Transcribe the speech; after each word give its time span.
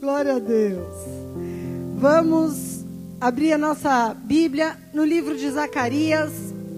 Glória 0.00 0.36
a 0.36 0.38
Deus. 0.38 0.94
Vamos 1.96 2.84
abrir 3.18 3.54
a 3.54 3.58
nossa 3.58 4.12
Bíblia 4.12 4.76
no 4.92 5.02
livro 5.02 5.38
de 5.38 5.50
Zacarias, 5.50 6.32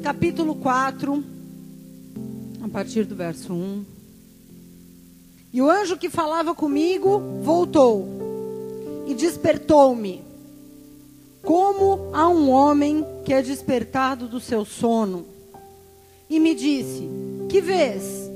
capítulo 0.05 0.55
4, 0.55 1.25
a 2.63 2.69
partir 2.69 3.05
do 3.05 3.17
verso 3.17 3.53
1. 3.53 3.85
E 5.53 5.61
o 5.61 5.69
anjo 5.69 5.97
que 5.97 6.09
falava 6.09 6.55
comigo 6.55 7.41
voltou 7.43 8.07
e 9.09 9.15
despertou-me, 9.15 10.23
como 11.43 12.11
a 12.15 12.29
um 12.29 12.49
homem 12.51 13.05
que 13.25 13.33
é 13.33 13.43
despertado 13.43 14.29
do 14.29 14.39
seu 14.39 14.65
sono. 14.65 15.27
E 16.31 16.39
me 16.39 16.55
disse: 16.55 17.09
Que 17.49 17.61
vês? 17.61 18.31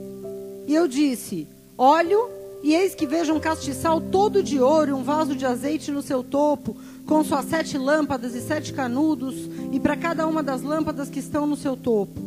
E 0.67 0.75
eu 0.75 0.89
disse: 0.89 1.47
Olho, 1.79 2.42
e 2.63 2.75
eis 2.75 2.95
que 2.95 3.07
vejo 3.07 3.35
um 3.35 3.41
castiçal 3.41 4.01
todo 4.01 4.43
de 4.43 4.61
ouro 4.61 4.91
e 4.91 4.95
um 4.95 5.03
vaso 5.03 5.35
de 5.35 5.45
azeite 5.45 5.91
no 5.91 6.01
seu 6.01 6.23
topo, 6.23 6.77
com 7.07 7.25
suas 7.25 7.47
sete 7.47 7.77
lâmpadas 7.77 8.35
e 8.35 8.41
sete 8.41 8.73
canudos, 8.73 9.35
e 9.73 9.81
para 9.81 9.97
cada 9.97 10.27
uma 10.27 10.43
das 10.43 10.63
lâmpadas 10.63 11.09
que 11.09 11.19
estão 11.19 11.47
no 11.47 11.57
seu 11.57 11.77
topo. 11.77 12.21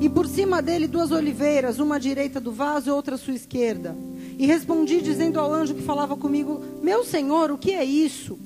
E 0.00 0.08
por 0.08 0.26
cima 0.26 0.62
dele 0.62 0.86
duas 0.86 1.10
oliveiras, 1.10 1.78
uma 1.78 1.96
à 1.96 1.98
direita 1.98 2.40
do 2.40 2.52
vaso 2.52 2.88
e 2.88 2.92
outra 2.92 3.14
à 3.14 3.18
sua 3.18 3.34
esquerda. 3.34 3.96
E 4.38 4.46
respondi, 4.46 5.00
dizendo 5.00 5.38
ao 5.38 5.52
anjo 5.52 5.74
que 5.74 5.82
falava 5.82 6.16
comigo: 6.16 6.62
Meu 6.82 7.04
senhor, 7.04 7.50
o 7.50 7.58
que 7.58 7.72
é 7.72 7.84
isso? 7.84 8.38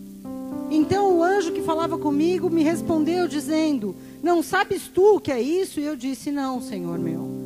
Então 0.71 1.19
o 1.19 1.23
anjo 1.23 1.53
que 1.53 1.63
falava 1.63 1.99
comigo 1.99 2.49
me 2.49 2.63
respondeu, 2.63 3.27
dizendo: 3.27 3.97
Não 4.23 4.43
sabes 4.43 4.89
tu 4.89 5.17
o 5.17 5.21
que 5.21 5.33
é 5.33 5.41
isso? 5.41 5.81
E 5.81 5.85
eu 5.85 5.97
disse: 5.97 6.31
Não, 6.31 6.61
senhor 6.61 6.99
meu. 6.99 7.40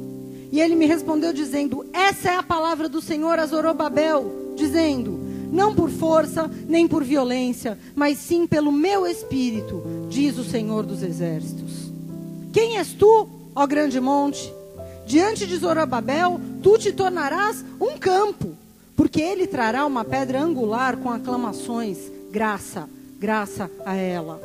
E 0.55 0.61
ele 0.61 0.77
me 0.77 0.87
respondeu, 0.87 1.33
dizendo: 1.33 1.85
Essa 1.93 2.31
é 2.31 2.37
a 2.37 2.43
palavra 2.43 2.89
do 2.89 3.03
Senhor 3.03 3.41
a 3.41 3.45
Zorobabel, 3.45 4.53
dizendo: 4.55 5.19
Não 5.51 5.75
por 5.75 5.91
força 5.91 6.49
nem 6.69 6.87
por 6.87 7.03
violência, 7.03 7.77
mas 7.93 8.19
sim 8.19 8.46
pelo 8.46 8.71
meu 8.71 9.05
espírito, 9.05 9.83
diz 10.09 10.38
o 10.38 10.45
Senhor 10.45 10.87
dos 10.87 11.02
exércitos. 11.02 11.91
Quem 12.52 12.79
és 12.79 12.93
tu, 12.93 13.29
ó 13.52 13.66
grande 13.66 14.01
monte? 14.01 14.55
Diante 15.05 15.45
de 15.45 15.57
Zorobabel, 15.57 16.41
tu 16.63 16.79
te 16.79 16.93
tornarás 16.93 17.65
um 17.80 17.99
campo, 17.99 18.57
porque 18.95 19.21
ele 19.21 19.49
trará 19.49 19.85
uma 19.85 20.05
pedra 20.05 20.41
angular 20.41 20.96
com 20.99 21.11
aclamações, 21.11 21.99
graça, 22.30 22.89
graça 23.18 23.68
a 23.85 23.96
ela. 23.96 24.41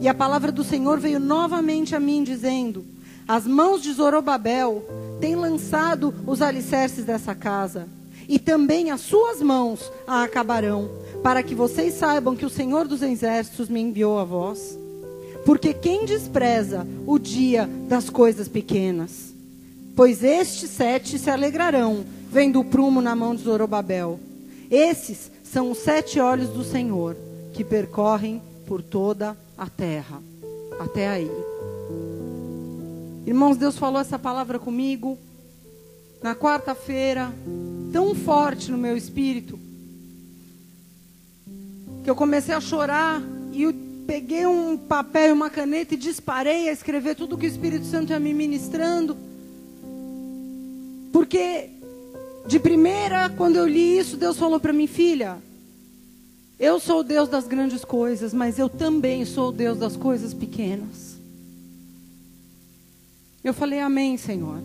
E 0.00 0.08
a 0.08 0.12
palavra 0.12 0.50
do 0.50 0.64
Senhor 0.64 0.98
veio 0.98 1.20
novamente 1.20 1.94
a 1.94 2.00
mim, 2.00 2.24
dizendo: 2.24 2.93
As 3.26 3.46
mãos 3.46 3.82
de 3.82 3.92
Zorobabel 3.92 4.84
têm 5.20 5.34
lançado 5.34 6.14
os 6.26 6.42
alicerces 6.42 7.04
dessa 7.04 7.34
casa, 7.34 7.88
e 8.28 8.38
também 8.38 8.90
as 8.90 9.00
suas 9.00 9.40
mãos 9.40 9.90
a 10.06 10.22
acabarão, 10.22 10.90
para 11.22 11.42
que 11.42 11.54
vocês 11.54 11.94
saibam 11.94 12.36
que 12.36 12.44
o 12.44 12.50
Senhor 12.50 12.86
dos 12.86 13.02
exércitos 13.02 13.68
me 13.68 13.80
enviou 13.80 14.18
a 14.18 14.24
vós. 14.24 14.78
Porque 15.44 15.72
quem 15.74 16.04
despreza 16.04 16.86
o 17.06 17.18
dia 17.18 17.68
das 17.88 18.08
coisas 18.08 18.48
pequenas? 18.48 19.34
Pois 19.96 20.24
estes 20.24 20.70
sete 20.70 21.18
se 21.18 21.30
alegrarão, 21.30 22.04
vendo 22.30 22.60
o 22.60 22.64
prumo 22.64 23.00
na 23.00 23.14
mão 23.14 23.34
de 23.34 23.42
Zorobabel. 23.42 24.18
Esses 24.70 25.30
são 25.44 25.70
os 25.70 25.78
sete 25.78 26.18
olhos 26.18 26.48
do 26.48 26.64
Senhor, 26.64 27.16
que 27.52 27.62
percorrem 27.62 28.42
por 28.66 28.82
toda 28.82 29.36
a 29.56 29.68
terra. 29.68 30.20
Até 30.80 31.08
aí. 31.08 31.53
Irmãos, 33.26 33.56
Deus 33.56 33.78
falou 33.78 34.00
essa 34.00 34.18
palavra 34.18 34.58
comigo 34.58 35.18
na 36.22 36.34
quarta-feira, 36.34 37.32
tão 37.92 38.14
forte 38.14 38.70
no 38.70 38.78
meu 38.78 38.96
espírito, 38.96 39.58
que 42.02 42.10
eu 42.10 42.14
comecei 42.14 42.54
a 42.54 42.60
chorar 42.60 43.22
e 43.52 43.72
peguei 44.06 44.46
um 44.46 44.76
papel 44.76 45.30
e 45.30 45.32
uma 45.32 45.48
caneta 45.48 45.94
e 45.94 45.96
disparei 45.96 46.68
a 46.68 46.72
escrever 46.72 47.14
tudo 47.14 47.38
que 47.38 47.46
o 47.46 47.48
Espírito 47.48 47.86
Santo 47.86 48.10
ia 48.10 48.20
me 48.20 48.34
ministrando. 48.34 49.16
Porque 51.12 51.70
de 52.46 52.58
primeira, 52.58 53.30
quando 53.30 53.56
eu 53.56 53.66
li 53.66 53.98
isso, 53.98 54.16
Deus 54.16 54.36
falou 54.36 54.60
para 54.60 54.72
mim, 54.72 54.86
filha, 54.86 55.38
eu 56.58 56.78
sou 56.78 57.00
o 57.00 57.04
Deus 57.04 57.28
das 57.28 57.46
grandes 57.46 57.84
coisas, 57.84 58.34
mas 58.34 58.58
eu 58.58 58.68
também 58.68 59.24
sou 59.24 59.48
o 59.48 59.52
Deus 59.52 59.78
das 59.78 59.96
coisas 59.96 60.34
pequenas. 60.34 61.03
Eu 63.44 63.52
falei, 63.52 63.78
Amém, 63.80 64.16
Senhor. 64.16 64.58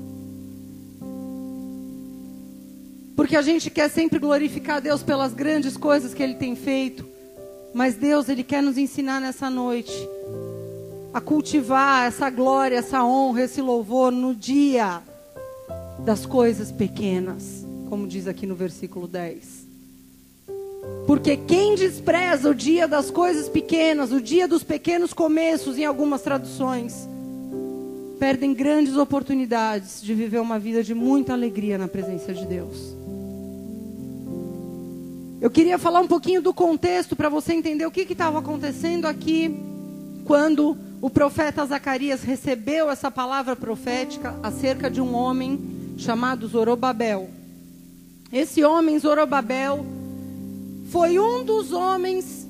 Porque 3.14 3.36
a 3.36 3.42
gente 3.42 3.70
quer 3.70 3.90
sempre 3.90 4.18
glorificar 4.18 4.82
Deus 4.82 5.04
pelas 5.04 5.34
grandes 5.34 5.76
coisas 5.76 6.14
que 6.14 6.24
Ele 6.24 6.36
tem 6.36 6.56
feito. 6.56 7.06
Mas 7.74 7.96
Deus, 7.96 8.30
Ele 8.30 8.44
quer 8.44 8.64
nos 8.64 8.78
ensinar 8.78 9.20
nessa 9.20 9.50
noite 9.50 9.92
a 11.14 11.20
cultivar 11.20 12.08
essa 12.08 12.30
glória, 12.30 12.78
essa 12.78 13.04
honra, 13.04 13.44
esse 13.44 13.62
louvor 13.62 14.12
no 14.12 14.34
dia 14.34 15.02
das 16.06 16.26
coisas 16.26 16.72
pequenas, 16.72 17.66
como 17.90 18.08
diz 18.08 18.28
aqui 18.28 18.46
no 18.46 18.56
versículo 18.56 19.08
10. 19.08 19.68
Porque 21.06 21.36
quem 21.36 21.76
despreza 21.76 22.50
o 22.50 22.56
dia 22.56 22.88
das 22.88 23.12
coisas 23.12 23.50
pequenas, 23.50 24.14
o 24.14 24.22
dia 24.22 24.48
dos 24.48 24.64
pequenos 24.64 25.12
começos, 25.12 25.78
em 25.78 25.84
algumas 25.84 26.22
traduções, 26.22 27.08
perdem 28.20 28.54
grandes 28.54 28.98
oportunidades 28.98 30.02
de 30.02 30.14
viver 30.14 30.40
uma 30.40 30.60
vida 30.60 30.84
de 30.84 30.94
muita 30.94 31.34
alegria 31.34 31.78
na 31.78 31.88
presença 31.88 32.34
de 32.34 32.46
Deus. 32.46 32.96
Eu 35.42 35.50
queria 35.50 35.78
falar 35.78 36.02
um 36.02 36.08
pouquinho 36.08 36.42
do 36.42 36.54
contexto 36.54 37.16
para 37.16 37.30
você 37.30 37.54
entender 37.54 37.86
o 37.86 37.92
que 37.92 38.02
estava 38.02 38.40
acontecendo 38.40 39.06
aqui 39.06 39.58
quando 40.26 40.78
o 41.02 41.10
profeta 41.10 41.66
Zacarias 41.66 42.22
recebeu 42.22 42.90
essa 42.92 43.10
palavra 43.10 43.56
profética 43.56 44.38
acerca 44.44 44.92
de 44.92 45.00
um 45.00 45.16
homem 45.16 45.96
chamado 45.98 46.46
Zorobabel. 46.46 47.30
Esse 48.34 48.64
homem, 48.66 49.00
Zorobabel, 49.00 49.86
foi 50.92 51.18
um 51.18 51.44
dos 51.44 51.72
homens 51.72 52.48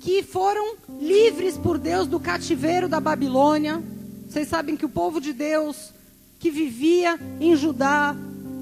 que 0.00 0.22
foram 0.24 0.74
livres 1.00 1.56
por 1.56 1.78
Deus 1.78 2.06
do 2.08 2.18
cativeiro 2.18 2.88
da 2.88 2.98
Babilônia. 2.98 3.80
Vocês 4.36 4.48
sabem 4.48 4.76
que 4.76 4.84
o 4.84 4.90
povo 4.90 5.18
de 5.18 5.32
Deus 5.32 5.94
que 6.38 6.50
vivia 6.50 7.18
em 7.40 7.56
Judá 7.56 8.14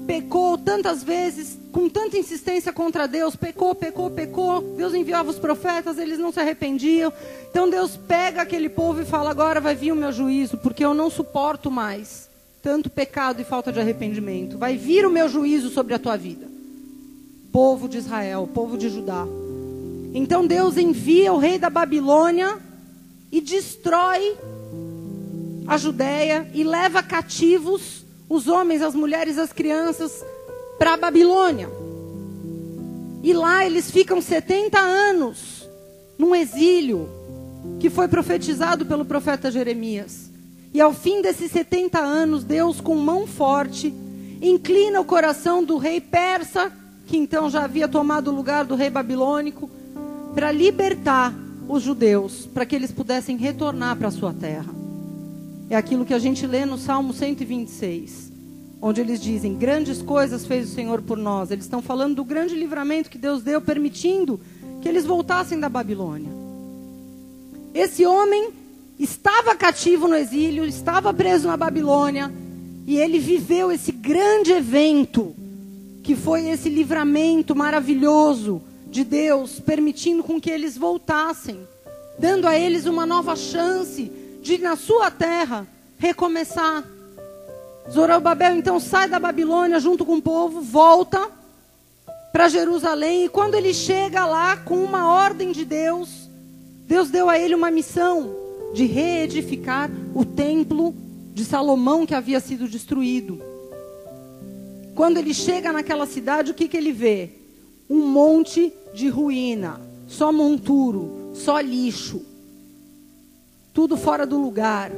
pecou 0.07 0.57
tantas 0.57 1.03
vezes, 1.03 1.59
com 1.73 1.89
tanta 1.89 2.17
insistência 2.17 2.71
contra 2.71 3.09
Deus, 3.09 3.35
pecou, 3.35 3.75
pecou, 3.75 4.09
pecou. 4.09 4.61
Deus 4.77 4.93
enviava 4.93 5.29
os 5.29 5.37
profetas, 5.37 5.97
eles 5.97 6.17
não 6.17 6.31
se 6.31 6.39
arrependiam. 6.39 7.11
Então 7.51 7.69
Deus 7.69 7.97
pega 7.97 8.41
aquele 8.41 8.69
povo 8.69 9.01
e 9.01 9.05
fala: 9.05 9.29
agora 9.29 9.59
vai 9.59 9.75
vir 9.75 9.91
o 9.91 9.97
meu 9.97 10.13
juízo, 10.13 10.57
porque 10.59 10.85
eu 10.85 10.93
não 10.93 11.09
suporto 11.09 11.69
mais 11.69 12.29
tanto 12.63 12.89
pecado 12.89 13.41
e 13.41 13.43
falta 13.43 13.69
de 13.69 13.81
arrependimento. 13.81 14.57
Vai 14.57 14.77
vir 14.77 15.05
o 15.05 15.11
meu 15.11 15.27
juízo 15.27 15.69
sobre 15.71 15.93
a 15.93 15.99
tua 15.99 16.15
vida. 16.15 16.47
Povo 17.51 17.89
de 17.89 17.97
Israel, 17.97 18.49
povo 18.53 18.77
de 18.77 18.87
Judá. 18.87 19.27
Então 20.13 20.47
Deus 20.47 20.77
envia 20.77 21.33
o 21.33 21.37
rei 21.37 21.59
da 21.59 21.69
Babilônia 21.69 22.59
e 23.29 23.41
destrói 23.41 24.37
a 25.67 25.77
Judéia 25.77 26.49
e 26.53 26.63
leva 26.63 27.01
cativos 27.01 28.05
os 28.29 28.47
homens, 28.47 28.81
as 28.81 28.95
mulheres, 28.95 29.37
as 29.37 29.51
crianças 29.53 30.23
para 30.77 30.93
a 30.93 30.97
Babilônia. 30.97 31.69
E 33.23 33.33
lá 33.33 33.65
eles 33.65 33.89
ficam 33.89 34.21
70 34.21 34.77
anos 34.77 35.67
num 36.17 36.35
exílio 36.35 37.09
que 37.79 37.89
foi 37.89 38.07
profetizado 38.07 38.85
pelo 38.85 39.05
profeta 39.05 39.49
Jeremias. 39.51 40.29
E 40.73 40.81
ao 40.81 40.93
fim 40.93 41.21
desses 41.21 41.51
70 41.51 41.99
anos, 41.99 42.43
Deus, 42.43 42.79
com 42.79 42.95
mão 42.95 43.25
forte, 43.25 43.93
inclina 44.41 44.99
o 44.99 45.05
coração 45.05 45.63
do 45.63 45.77
rei 45.77 45.99
persa, 45.99 46.71
que 47.07 47.17
então 47.17 47.49
já 47.49 47.63
havia 47.63 47.87
tomado 47.87 48.29
o 48.29 48.35
lugar 48.35 48.65
do 48.65 48.75
rei 48.75 48.89
babilônico, 48.89 49.69
para 50.33 50.51
libertar 50.51 51.33
os 51.67 51.81
judeus, 51.81 52.45
para 52.45 52.65
que 52.65 52.75
eles 52.75 52.91
pudessem 52.91 53.37
retornar 53.37 53.95
para 53.95 54.09
a 54.09 54.11
sua 54.11 54.33
terra. 54.33 54.84
É 55.69 55.75
aquilo 55.75 56.05
que 56.05 56.13
a 56.13 56.19
gente 56.19 56.45
lê 56.45 56.63
no 56.63 56.77
Salmo 56.77 57.11
126, 57.11 58.31
onde 58.79 59.01
eles 59.01 59.19
dizem: 59.19 59.55
Grandes 59.55 60.01
coisas 60.01 60.45
fez 60.45 60.69
o 60.69 60.73
Senhor 60.73 61.01
por 61.01 61.17
nós. 61.17 61.49
Eles 61.49 61.65
estão 61.65 61.81
falando 61.81 62.15
do 62.15 62.23
grande 62.23 62.53
livramento 62.53 63.09
que 63.09 63.17
Deus 63.17 63.41
deu, 63.41 63.59
permitindo 63.59 64.39
que 64.81 64.87
eles 64.87 65.05
voltassem 65.05 65.59
da 65.59 65.67
Babilônia. 65.67 66.31
Esse 67.73 68.05
homem 68.05 68.49
estava 68.99 69.55
cativo 69.55 70.07
no 70.07 70.15
exílio, 70.15 70.65
estava 70.65 71.11
preso 71.11 71.47
na 71.47 71.57
Babilônia, 71.57 72.31
e 72.85 72.97
ele 72.97 73.17
viveu 73.17 73.71
esse 73.71 73.91
grande 73.91 74.51
evento, 74.51 75.35
que 76.03 76.15
foi 76.15 76.47
esse 76.47 76.69
livramento 76.69 77.55
maravilhoso 77.55 78.61
de 78.87 79.03
Deus, 79.03 79.59
permitindo 79.59 80.23
com 80.23 80.39
que 80.39 80.51
eles 80.51 80.77
voltassem, 80.77 81.67
dando 82.19 82.47
a 82.47 82.57
eles 82.57 82.85
uma 82.85 83.05
nova 83.05 83.35
chance 83.35 84.11
de 84.45 84.59
na 84.59 84.75
sua 84.75 85.09
terra 85.09 85.67
recomeçar. 85.97 86.83
Zorobabel 87.91 88.55
então 88.55 88.79
sai 88.79 89.09
da 89.09 89.19
Babilônia 89.19 89.79
junto 89.79 90.05
com 90.05 90.17
o 90.17 90.21
povo, 90.21 90.61
volta 90.61 91.31
para 92.31 92.47
Jerusalém. 92.47 93.25
E 93.25 93.29
quando 93.29 93.55
ele 93.55 93.73
chega 93.73 94.23
lá 94.23 94.55
com 94.55 94.83
uma 94.83 95.11
ordem 95.11 95.51
de 95.51 95.65
Deus, 95.65 96.29
Deus 96.85 97.09
deu 97.09 97.27
a 97.27 97.39
ele 97.39 97.55
uma 97.55 97.71
missão 97.71 98.35
de 98.71 98.85
reedificar 98.85 99.89
o 100.13 100.23
templo 100.23 100.93
de 101.33 101.43
Salomão 101.43 102.05
que 102.05 102.13
havia 102.13 102.39
sido 102.39 102.67
destruído. 102.67 103.41
Quando 104.93 105.17
ele 105.17 105.33
chega 105.33 105.73
naquela 105.73 106.05
cidade, 106.05 106.51
o 106.51 106.53
que, 106.53 106.67
que 106.67 106.77
ele 106.77 106.91
vê? 106.91 107.31
Um 107.89 108.07
monte 108.07 108.71
de 108.93 109.09
ruína, 109.09 109.81
só 110.07 110.31
monturo, 110.31 111.31
só 111.33 111.59
lixo, 111.59 112.34
tudo 113.75 113.97
fora 113.97 114.25
do 114.25 114.39
lugar, 114.39 114.89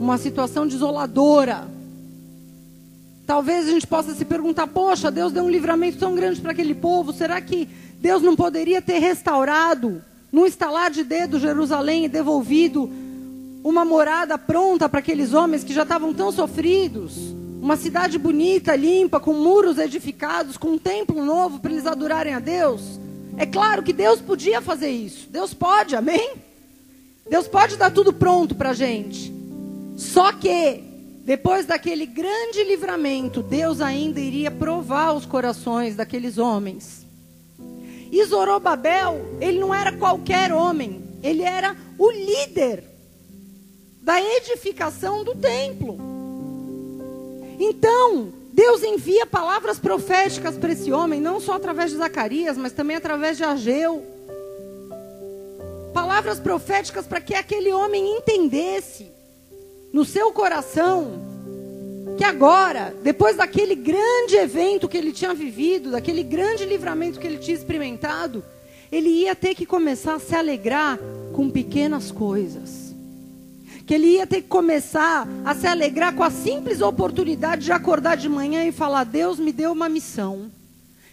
uma 0.00 0.18
situação 0.18 0.66
desoladora. 0.66 1.68
Talvez 3.24 3.68
a 3.68 3.70
gente 3.70 3.86
possa 3.86 4.12
se 4.12 4.24
perguntar: 4.24 4.66
poxa, 4.66 5.08
Deus 5.08 5.32
deu 5.32 5.44
um 5.44 5.48
livramento 5.48 5.98
tão 5.98 6.16
grande 6.16 6.40
para 6.40 6.50
aquele 6.50 6.74
povo, 6.74 7.12
será 7.12 7.40
que 7.40 7.68
Deus 8.00 8.20
não 8.22 8.34
poderia 8.34 8.82
ter 8.82 8.98
restaurado, 8.98 10.02
num 10.32 10.44
estalar 10.44 10.90
de 10.90 11.04
dedo, 11.04 11.38
Jerusalém 11.38 12.06
e 12.06 12.08
devolvido 12.08 12.90
uma 13.62 13.84
morada 13.84 14.36
pronta 14.36 14.88
para 14.88 14.98
aqueles 14.98 15.32
homens 15.32 15.62
que 15.62 15.72
já 15.72 15.84
estavam 15.84 16.12
tão 16.12 16.32
sofridos? 16.32 17.16
Uma 17.62 17.76
cidade 17.76 18.18
bonita, 18.18 18.74
limpa, 18.74 19.20
com 19.20 19.32
muros 19.32 19.78
edificados, 19.78 20.56
com 20.56 20.72
um 20.72 20.78
templo 20.78 21.24
novo 21.24 21.60
para 21.60 21.70
eles 21.70 21.86
adorarem 21.86 22.34
a 22.34 22.40
Deus? 22.40 22.98
É 23.36 23.46
claro 23.46 23.84
que 23.84 23.92
Deus 23.92 24.20
podia 24.20 24.60
fazer 24.60 24.90
isso. 24.90 25.28
Deus 25.30 25.54
pode, 25.54 25.94
amém? 25.94 26.32
Deus 27.28 27.48
pode 27.48 27.76
dar 27.76 27.90
tudo 27.90 28.12
pronto 28.12 28.54
para 28.54 28.70
a 28.70 28.74
gente. 28.74 29.32
Só 29.96 30.32
que 30.32 30.82
depois 31.24 31.64
daquele 31.64 32.04
grande 32.04 32.62
livramento, 32.64 33.42
Deus 33.42 33.80
ainda 33.80 34.20
iria 34.20 34.50
provar 34.50 35.14
os 35.14 35.24
corações 35.24 35.96
daqueles 35.96 36.36
homens. 36.36 37.06
E 38.12 38.22
Zorobabel, 38.26 39.38
ele 39.40 39.58
não 39.58 39.74
era 39.74 39.90
qualquer 39.90 40.52
homem, 40.52 41.02
ele 41.22 41.42
era 41.42 41.74
o 41.98 42.10
líder 42.10 42.84
da 44.02 44.20
edificação 44.20 45.24
do 45.24 45.34
templo. 45.34 45.98
Então, 47.58 48.32
Deus 48.52 48.82
envia 48.82 49.24
palavras 49.24 49.78
proféticas 49.78 50.58
para 50.58 50.72
esse 50.72 50.92
homem, 50.92 51.20
não 51.20 51.40
só 51.40 51.54
através 51.54 51.90
de 51.90 51.96
Zacarias, 51.96 52.58
mas 52.58 52.72
também 52.72 52.96
através 52.96 53.38
de 53.38 53.44
Ageu. 53.44 54.13
Palavras 55.94 56.38
proféticas 56.38 57.06
para 57.06 57.20
que 57.20 57.34
aquele 57.34 57.72
homem 57.72 58.18
entendesse 58.18 59.10
no 59.92 60.04
seu 60.04 60.32
coração 60.32 61.32
que 62.16 62.24
agora, 62.24 62.94
depois 63.02 63.36
daquele 63.36 63.74
grande 63.74 64.36
evento 64.36 64.88
que 64.88 64.96
ele 64.96 65.12
tinha 65.12 65.34
vivido, 65.34 65.90
daquele 65.90 66.22
grande 66.22 66.64
livramento 66.64 67.18
que 67.18 67.26
ele 67.26 67.38
tinha 67.38 67.56
experimentado, 67.56 68.44
ele 68.92 69.08
ia 69.08 69.34
ter 69.34 69.54
que 69.54 69.66
começar 69.66 70.14
a 70.14 70.20
se 70.20 70.34
alegrar 70.34 70.98
com 71.32 71.50
pequenas 71.50 72.12
coisas. 72.12 72.94
Que 73.84 73.94
ele 73.94 74.06
ia 74.06 74.26
ter 74.26 74.42
que 74.42 74.48
começar 74.48 75.26
a 75.44 75.54
se 75.54 75.66
alegrar 75.66 76.14
com 76.14 76.22
a 76.22 76.30
simples 76.30 76.80
oportunidade 76.80 77.64
de 77.64 77.72
acordar 77.72 78.16
de 78.16 78.28
manhã 78.28 78.64
e 78.64 78.72
falar: 78.72 79.04
Deus 79.04 79.38
me 79.38 79.52
deu 79.52 79.72
uma 79.72 79.88
missão. 79.88 80.50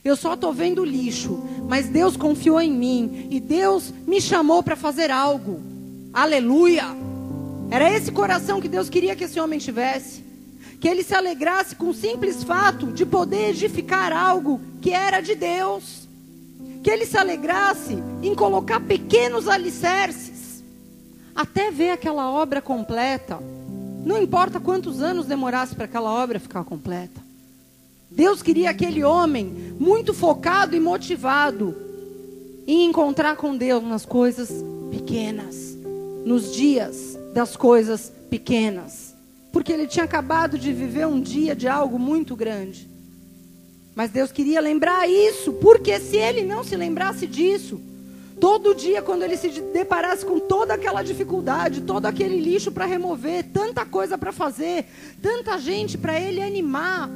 Eu 0.03 0.15
só 0.15 0.33
estou 0.33 0.51
vendo 0.51 0.83
lixo, 0.83 1.39
mas 1.67 1.87
Deus 1.87 2.17
confiou 2.17 2.59
em 2.59 2.71
mim 2.71 3.27
e 3.29 3.39
Deus 3.39 3.93
me 4.07 4.19
chamou 4.19 4.63
para 4.63 4.75
fazer 4.75 5.11
algo. 5.11 5.61
Aleluia! 6.11 6.85
Era 7.69 7.89
esse 7.89 8.11
coração 8.11 8.59
que 8.59 8.67
Deus 8.67 8.89
queria 8.89 9.15
que 9.15 9.25
esse 9.25 9.39
homem 9.39 9.59
tivesse. 9.59 10.23
Que 10.79 10.87
ele 10.87 11.03
se 11.03 11.13
alegrasse 11.13 11.75
com 11.75 11.89
o 11.89 11.93
simples 11.93 12.43
fato 12.43 12.87
de 12.87 13.05
poder 13.05 13.49
edificar 13.49 14.11
algo 14.11 14.59
que 14.81 14.91
era 14.91 15.21
de 15.21 15.35
Deus. 15.35 16.07
Que 16.83 16.89
ele 16.89 17.05
se 17.05 17.17
alegrasse 17.17 17.97
em 18.23 18.33
colocar 18.33 18.79
pequenos 18.79 19.47
alicerces 19.47 20.63
até 21.35 21.71
ver 21.71 21.91
aquela 21.91 22.29
obra 22.29 22.61
completa. 22.61 23.39
Não 24.03 24.21
importa 24.21 24.59
quantos 24.59 25.01
anos 25.01 25.27
demorasse 25.27 25.75
para 25.75 25.85
aquela 25.85 26.11
obra 26.11 26.39
ficar 26.39 26.63
completa. 26.63 27.20
Deus 28.11 28.43
queria 28.43 28.69
aquele 28.69 29.03
homem 29.03 29.75
muito 29.79 30.13
focado 30.13 30.75
e 30.75 30.79
motivado 30.79 31.75
em 32.67 32.85
encontrar 32.85 33.37
com 33.37 33.55
Deus 33.55 33.81
nas 33.83 34.05
coisas 34.05 34.51
pequenas, 34.91 35.77
nos 36.25 36.53
dias 36.53 37.17
das 37.33 37.55
coisas 37.55 38.11
pequenas. 38.29 39.15
Porque 39.51 39.71
ele 39.71 39.87
tinha 39.87 40.05
acabado 40.05 40.57
de 40.57 40.73
viver 40.73 41.07
um 41.07 41.21
dia 41.21 41.55
de 41.55 41.67
algo 41.67 41.97
muito 41.97 42.35
grande. 42.35 42.89
Mas 43.95 44.11
Deus 44.11 44.31
queria 44.31 44.61
lembrar 44.61 45.09
isso, 45.09 45.53
porque 45.53 45.99
se 45.99 46.17
ele 46.17 46.43
não 46.43 46.63
se 46.63 46.75
lembrasse 46.75 47.25
disso, 47.25 47.79
todo 48.39 48.75
dia, 48.75 49.01
quando 49.01 49.23
ele 49.23 49.37
se 49.37 49.49
deparasse 49.49 50.25
com 50.25 50.39
toda 50.39 50.73
aquela 50.73 51.01
dificuldade, 51.01 51.81
todo 51.81 52.05
aquele 52.05 52.39
lixo 52.39 52.71
para 52.71 52.85
remover, 52.85 53.45
tanta 53.53 53.85
coisa 53.85 54.17
para 54.17 54.31
fazer, 54.31 54.85
tanta 55.21 55.57
gente 55.57 55.97
para 55.97 56.19
ele 56.19 56.41
animar, 56.41 57.09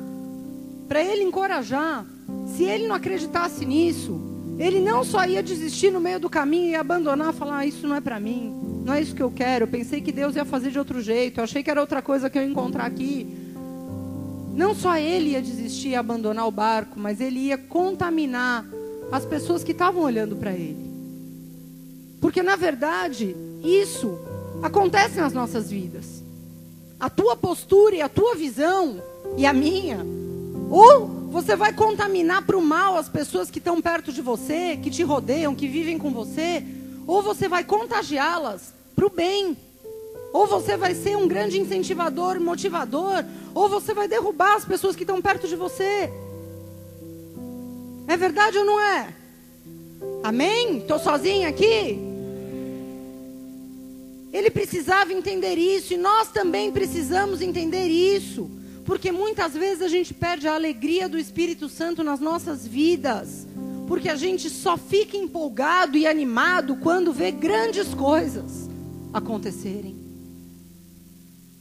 para 0.87 1.03
ele 1.03 1.23
encorajar, 1.23 2.05
se 2.45 2.63
ele 2.63 2.87
não 2.87 2.95
acreditasse 2.95 3.65
nisso, 3.65 4.19
ele 4.57 4.79
não 4.79 5.03
só 5.03 5.25
ia 5.25 5.43
desistir 5.43 5.91
no 5.91 5.99
meio 5.99 6.19
do 6.19 6.29
caminho 6.29 6.71
e 6.71 6.75
abandonar, 6.75 7.33
falar: 7.33 7.57
ah, 7.59 7.65
Isso 7.65 7.87
não 7.87 7.95
é 7.95 8.01
para 8.01 8.19
mim, 8.19 8.53
não 8.85 8.93
é 8.93 9.01
isso 9.01 9.15
que 9.15 9.23
eu 9.23 9.31
quero. 9.31 9.63
Eu 9.63 9.67
pensei 9.67 9.99
que 9.99 10.11
Deus 10.11 10.35
ia 10.35 10.45
fazer 10.45 10.71
de 10.71 10.79
outro 10.79 11.01
jeito. 11.01 11.39
Eu 11.39 11.43
achei 11.43 11.61
que 11.61 11.69
era 11.69 11.81
outra 11.81 12.01
coisa 12.01 12.29
que 12.29 12.37
eu 12.37 12.41
ia 12.41 12.47
encontrar 12.47 12.85
aqui. 12.85 13.27
Não 14.53 14.73
só 14.73 14.95
ele 14.95 15.31
ia 15.31 15.41
desistir 15.41 15.89
e 15.89 15.95
abandonar 15.95 16.47
o 16.47 16.51
barco, 16.51 16.97
mas 16.97 17.19
ele 17.19 17.39
ia 17.39 17.57
contaminar 17.57 18.65
as 19.11 19.25
pessoas 19.25 19.63
que 19.63 19.73
estavam 19.73 20.01
olhando 20.01 20.35
para 20.37 20.53
ele. 20.53 20.85
Porque 22.21 22.41
na 22.41 22.55
verdade, 22.55 23.35
isso 23.61 24.17
acontece 24.61 25.17
nas 25.19 25.33
nossas 25.33 25.69
vidas. 25.69 26.23
A 26.97 27.09
tua 27.09 27.35
postura 27.35 27.95
e 27.95 28.01
a 28.01 28.07
tua 28.07 28.35
visão 28.35 29.01
e 29.37 29.45
a 29.45 29.51
minha, 29.51 30.05
ou 30.75 31.07
você 31.31 31.55
vai 31.55 31.71
contaminar 31.71 32.45
para 32.45 32.57
o 32.57 32.61
mal 32.61 32.97
as 32.97 33.07
pessoas 33.07 33.49
que 33.49 33.59
estão 33.59 33.81
perto 33.81 34.11
de 34.11 34.21
você, 34.21 34.77
que 34.83 34.89
te 34.89 35.03
rodeiam, 35.03 35.55
que 35.55 35.69
vivem 35.69 35.97
com 35.97 36.11
você, 36.11 36.61
ou 37.07 37.23
você 37.23 37.47
vai 37.47 37.63
contagiá-las 37.63 38.73
para 38.93 39.05
o 39.05 39.09
bem. 39.09 39.55
Ou 40.33 40.45
você 40.45 40.75
vai 40.75 40.93
ser 40.93 41.15
um 41.15 41.29
grande 41.29 41.57
incentivador, 41.57 42.41
motivador, 42.41 43.23
ou 43.53 43.69
você 43.69 43.93
vai 43.93 44.09
derrubar 44.09 44.55
as 44.55 44.65
pessoas 44.65 44.97
que 44.97 45.03
estão 45.03 45.21
perto 45.21 45.47
de 45.47 45.55
você. 45.55 46.11
É 48.05 48.17
verdade 48.17 48.57
ou 48.57 48.65
não 48.65 48.77
é? 48.77 49.13
Amém? 50.23 50.79
Estou 50.79 50.99
sozinha 50.99 51.47
aqui? 51.47 51.97
Ele 54.33 54.49
precisava 54.49 55.13
entender 55.13 55.55
isso 55.55 55.93
e 55.93 55.97
nós 55.97 56.27
também 56.33 56.69
precisamos 56.69 57.41
entender 57.41 57.87
isso, 57.87 58.51
porque 58.85 59.11
muitas 59.11 59.53
vezes 59.53 59.81
a 59.81 59.87
gente 59.87 60.13
perde 60.13 60.47
a 60.47 60.53
alegria 60.53 61.09
do 61.09 61.17
Espírito 61.17 61.67
Santo 61.67 62.03
nas 62.03 62.19
nossas 62.19 62.67
vidas, 62.67 63.47
porque 63.87 64.07
a 64.07 64.15
gente 64.15 64.49
só 64.49 64.77
fica 64.77 65.17
empolgado 65.17 65.97
e 65.97 66.05
animado 66.05 66.75
quando 66.77 67.11
vê 67.11 67.31
grandes 67.31 67.93
coisas 67.95 68.69
acontecerem. 69.11 69.95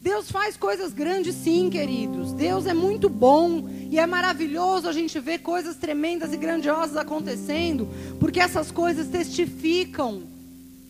Deus 0.03 0.31
faz 0.31 0.55
coisas 0.55 0.93
grandes, 0.93 1.35
sim, 1.35 1.71
queridos. 1.71 2.33
Deus 2.33 2.67
é 2.67 2.75
muito 2.75 3.09
bom 3.09 3.71
e 3.91 3.99
é 3.99 4.07
maravilhoso 4.07 4.87
a 4.87 4.93
gente 4.93 5.19
ver 5.19 5.39
coisas 5.39 5.77
tremendas 5.77 6.35
e 6.35 6.37
grandiosas 6.37 6.99
acontecendo, 6.99 7.89
porque 8.21 8.39
essas 8.39 8.71
coisas 8.71 9.09
testificam 9.09 10.25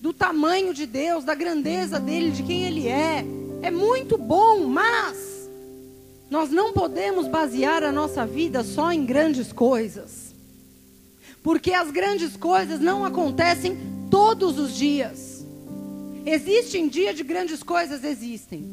do 0.02 0.12
tamanho 0.12 0.74
de 0.74 0.84
Deus, 0.84 1.22
da 1.22 1.34
grandeza 1.34 2.00
dele, 2.00 2.32
de 2.32 2.42
quem 2.42 2.64
ele 2.64 2.88
é. 2.88 3.24
É 3.62 3.70
muito 3.70 4.18
bom, 4.18 4.66
mas 4.66 5.33
nós 6.30 6.50
não 6.50 6.72
podemos 6.72 7.28
basear 7.28 7.82
a 7.82 7.92
nossa 7.92 8.26
vida 8.26 8.64
só 8.64 8.92
em 8.92 9.04
grandes 9.04 9.52
coisas. 9.52 10.34
Porque 11.42 11.72
as 11.72 11.90
grandes 11.90 12.36
coisas 12.36 12.80
não 12.80 13.04
acontecem 13.04 13.76
todos 14.10 14.58
os 14.58 14.74
dias. 14.74 15.44
Existem 16.24 16.88
dia 16.88 17.12
de 17.12 17.22
grandes 17.22 17.62
coisas? 17.62 18.02
Existem. 18.02 18.64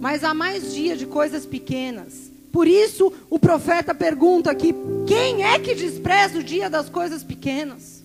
Mas 0.00 0.22
há 0.22 0.34
mais 0.34 0.74
dia 0.74 0.96
de 0.96 1.06
coisas 1.06 1.46
pequenas. 1.46 2.30
Por 2.52 2.66
isso, 2.66 3.12
o 3.30 3.38
profeta 3.38 3.94
pergunta 3.94 4.50
aqui: 4.50 4.74
quem 5.06 5.44
é 5.44 5.58
que 5.58 5.74
despreza 5.74 6.38
o 6.38 6.42
dia 6.42 6.68
das 6.68 6.90
coisas 6.90 7.22
pequenas? 7.22 8.02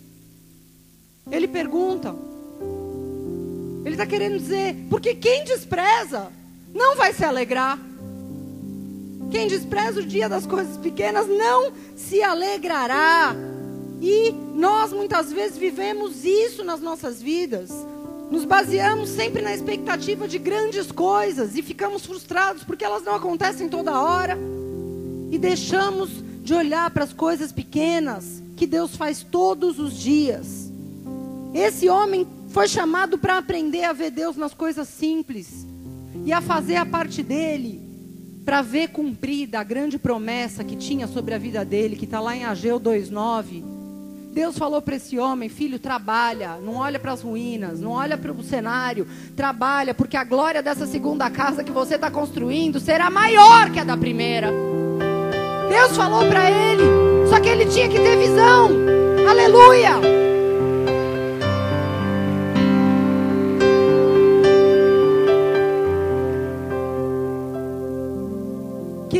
Ele 1.29 1.47
pergunta. 1.47 2.15
Ele 3.83 3.95
está 3.95 4.05
querendo 4.05 4.37
dizer: 4.37 4.75
porque 4.89 5.15
quem 5.15 5.43
despreza 5.43 6.31
não 6.73 6.95
vai 6.95 7.13
se 7.13 7.23
alegrar. 7.23 7.79
Quem 9.35 9.49
despreza 9.49 9.99
o 9.99 10.05
dia 10.05 10.29
das 10.29 10.47
coisas 10.47 10.77
pequenas 10.77 11.27
não 11.27 11.73
se 11.93 12.23
alegrará. 12.23 13.35
E 14.01 14.31
nós 14.31 14.93
muitas 14.93 15.29
vezes 15.29 15.57
vivemos 15.57 16.23
isso 16.23 16.63
nas 16.63 16.79
nossas 16.79 17.21
vidas. 17.21 17.69
Nos 18.31 18.45
baseamos 18.45 19.09
sempre 19.09 19.41
na 19.41 19.53
expectativa 19.53 20.25
de 20.25 20.39
grandes 20.39 20.89
coisas 20.89 21.57
e 21.57 21.61
ficamos 21.61 22.05
frustrados 22.05 22.63
porque 22.63 22.85
elas 22.85 23.03
não 23.03 23.13
acontecem 23.13 23.67
toda 23.67 23.99
hora. 23.99 24.37
E 25.29 25.37
deixamos 25.37 26.11
de 26.41 26.53
olhar 26.53 26.89
para 26.91 27.03
as 27.03 27.11
coisas 27.11 27.51
pequenas 27.51 28.41
que 28.55 28.65
Deus 28.65 28.95
faz 28.95 29.21
todos 29.21 29.79
os 29.79 29.97
dias. 29.99 30.71
Esse 31.53 31.89
homem 31.89 32.25
foi 32.51 32.69
chamado 32.69 33.17
para 33.17 33.37
aprender 33.37 33.83
a 33.83 33.91
ver 33.91 34.11
Deus 34.11 34.37
nas 34.37 34.53
coisas 34.53 34.87
simples 34.87 35.67
e 36.23 36.31
a 36.31 36.39
fazer 36.39 36.77
a 36.77 36.85
parte 36.85 37.21
dele 37.21 37.84
para 38.45 38.61
ver 38.61 38.89
cumprida 38.89 39.59
a 39.59 39.63
grande 39.63 39.97
promessa 39.97 40.63
que 40.63 40.75
tinha 40.75 41.07
sobre 41.07 41.33
a 41.33 41.37
vida 41.37 41.65
dele, 41.65 41.95
que 41.95 42.05
está 42.05 42.19
lá 42.19 42.35
em 42.35 42.45
Ageu 42.45 42.79
2,9. 42.79 43.63
Deus 44.31 44.57
falou 44.57 44.81
para 44.81 44.97
esse 44.97 45.17
homem: 45.17 45.49
Filho, 45.49 45.79
trabalha, 45.79 46.57
não 46.61 46.75
olha 46.75 46.99
para 46.99 47.13
as 47.13 47.21
ruínas, 47.21 47.79
não 47.79 47.91
olha 47.91 48.17
para 48.17 48.31
o 48.31 48.43
cenário, 48.43 49.07
trabalha, 49.35 49.93
porque 49.93 50.15
a 50.15 50.23
glória 50.23 50.61
dessa 50.61 50.85
segunda 50.85 51.29
casa 51.29 51.63
que 51.63 51.71
você 51.71 51.95
está 51.95 52.11
construindo 52.11 52.79
será 52.79 53.09
maior 53.09 53.71
que 53.71 53.79
a 53.79 53.83
da 53.83 53.97
primeira. 53.97 54.51
Deus 55.69 55.97
falou 55.97 56.27
para 56.27 56.51
ele, 56.51 56.83
só 57.29 57.39
que 57.39 57.49
ele 57.49 57.65
tinha 57.65 57.89
que 57.89 57.97
ter 57.97 58.17
visão. 58.17 58.69
Aleluia! 59.27 59.99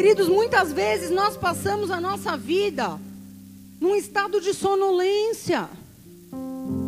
Queridos, 0.05 0.27
muitas 0.27 0.71
vezes 0.71 1.09
nós 1.09 1.35
passamos 1.35 1.89
a 1.89 2.00
nossa 2.00 2.38
vida 2.38 3.00
num 3.81 3.95
estado 3.95 4.39
de 4.39 4.53
sonolência. 4.53 5.67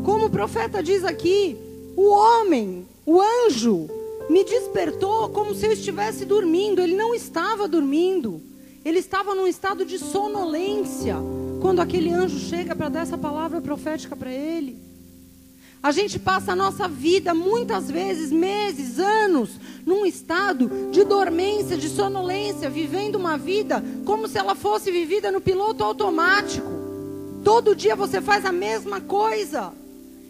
Como 0.05 0.27
o 0.27 0.29
profeta 0.29 0.83
diz 0.83 1.03
aqui, 1.03 1.57
o 1.95 2.09
homem, 2.09 2.88
o 3.07 3.19
anjo, 3.19 3.89
me 4.29 4.43
despertou 4.43 5.29
como 5.29 5.55
se 5.55 5.65
eu 5.65 5.71
estivesse 5.71 6.25
dormindo. 6.25 6.79
Ele 6.79 6.95
não 6.95 7.15
estava 7.15 7.67
dormindo. 7.67 8.39
Ele 8.86 9.00
estava 9.00 9.33
num 9.33 9.47
estado 9.47 9.83
de 9.83 9.97
sonolência 9.97 11.15
quando 11.59 11.79
aquele 11.79 12.12
anjo 12.12 12.38
chega 12.38 12.75
para 12.75 12.88
dar 12.88 13.01
essa 13.01 13.17
palavra 13.17 13.59
profética 13.59 14.15
para 14.15 14.31
ele. 14.31 14.77
A 15.81 15.91
gente 15.91 16.17
passa 16.17 16.53
a 16.53 16.55
nossa 16.55 16.88
vida, 16.88 17.34
muitas 17.34 17.89
vezes, 17.89 18.31
meses, 18.31 19.00
anos, 19.00 19.60
num 19.86 20.05
estado 20.05 20.89
de 20.91 21.03
dormência, 21.03 21.77
de 21.77 21.88
sonolência, 21.88 22.69
vivendo 22.69 23.15
uma 23.15 23.38
vida 23.38 23.84
como 24.03 24.27
se 24.27 24.38
ela 24.38 24.55
fosse 24.55 24.91
vivida 24.91 25.31
no 25.31 25.39
piloto 25.39 25.84
automático. 25.84 26.67
Todo 27.43 27.75
dia 27.75 27.96
você 27.96 28.19
faz 28.19 28.46
a 28.46 28.51
mesma 28.51 29.00
coisa 29.00 29.72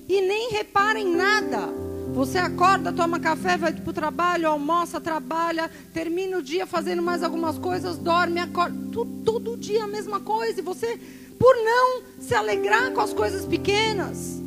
e 0.07 0.21
nem 0.21 0.51
repara 0.51 0.99
em 0.99 1.15
nada. 1.15 1.69
Você 2.13 2.37
acorda, 2.37 2.91
toma 2.91 3.19
café, 3.19 3.57
vai 3.57 3.73
para 3.73 3.89
o 3.89 3.93
trabalho, 3.93 4.47
almoça, 4.47 4.99
trabalha, 4.99 5.71
termina 5.93 6.37
o 6.37 6.43
dia 6.43 6.65
fazendo 6.65 7.01
mais 7.01 7.23
algumas 7.23 7.57
coisas, 7.57 7.97
dorme, 7.97 8.39
acorda. 8.39 8.77
Tudo, 8.91 9.23
todo 9.23 9.57
dia 9.57 9.85
a 9.85 9.87
mesma 9.87 10.19
coisa. 10.19 10.59
E 10.59 10.63
você, 10.63 10.99
por 11.39 11.55
não 11.55 12.01
se 12.19 12.35
alegrar 12.35 12.91
com 12.91 13.01
as 13.01 13.13
coisas 13.13 13.45
pequenas, 13.45 14.41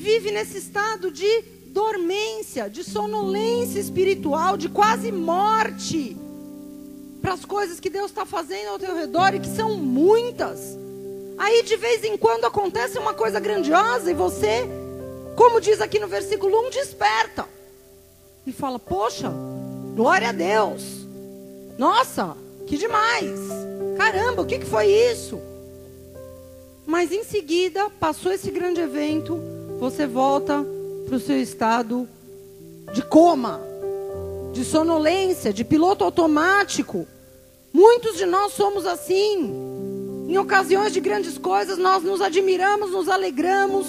vive 0.00 0.30
nesse 0.30 0.56
estado 0.56 1.10
de 1.10 1.42
dormência, 1.66 2.70
de 2.70 2.82
sonolência 2.82 3.78
espiritual, 3.78 4.56
de 4.56 4.68
quase 4.68 5.12
morte 5.12 6.16
para 7.20 7.34
as 7.34 7.44
coisas 7.44 7.78
que 7.78 7.90
Deus 7.90 8.10
está 8.10 8.24
fazendo 8.24 8.68
ao 8.68 8.78
teu 8.78 8.96
redor 8.96 9.34
e 9.34 9.40
que 9.40 9.48
são 9.48 9.76
muitas. 9.76 10.58
Aí 11.36 11.62
de 11.62 11.76
vez 11.76 12.02
em 12.02 12.16
quando 12.16 12.46
acontece 12.46 12.98
uma 12.98 13.12
coisa 13.12 13.38
grandiosa 13.38 14.10
e 14.10 14.14
você, 14.14 14.64
como 15.36 15.60
diz 15.60 15.82
aqui 15.82 15.98
no 15.98 16.08
versículo 16.08 16.66
1, 16.68 16.70
desperta 16.70 17.46
e 18.46 18.52
fala: 18.52 18.78
Poxa, 18.78 19.30
glória 19.94 20.30
a 20.30 20.32
Deus, 20.32 20.82
nossa, 21.76 22.36
que 22.66 22.78
demais, 22.78 23.38
caramba, 23.98 24.42
o 24.42 24.46
que, 24.46 24.58
que 24.60 24.66
foi 24.66 24.86
isso? 24.86 25.38
Mas 26.86 27.12
em 27.12 27.22
seguida 27.22 27.90
passou 28.00 28.32
esse 28.32 28.50
grande 28.50 28.80
evento 28.80 29.49
você 29.80 30.06
volta 30.06 30.62
para 31.06 31.16
o 31.16 31.18
seu 31.18 31.40
estado 31.40 32.06
de 32.92 33.02
coma, 33.02 33.58
de 34.52 34.62
sonolência, 34.62 35.54
de 35.54 35.64
piloto 35.64 36.04
automático. 36.04 37.08
Muitos 37.72 38.18
de 38.18 38.26
nós 38.26 38.52
somos 38.52 38.84
assim. 38.84 39.50
Em 40.28 40.36
ocasiões 40.36 40.92
de 40.92 41.00
grandes 41.00 41.38
coisas, 41.38 41.78
nós 41.78 42.02
nos 42.02 42.20
admiramos, 42.20 42.90
nos 42.90 43.08
alegramos 43.08 43.86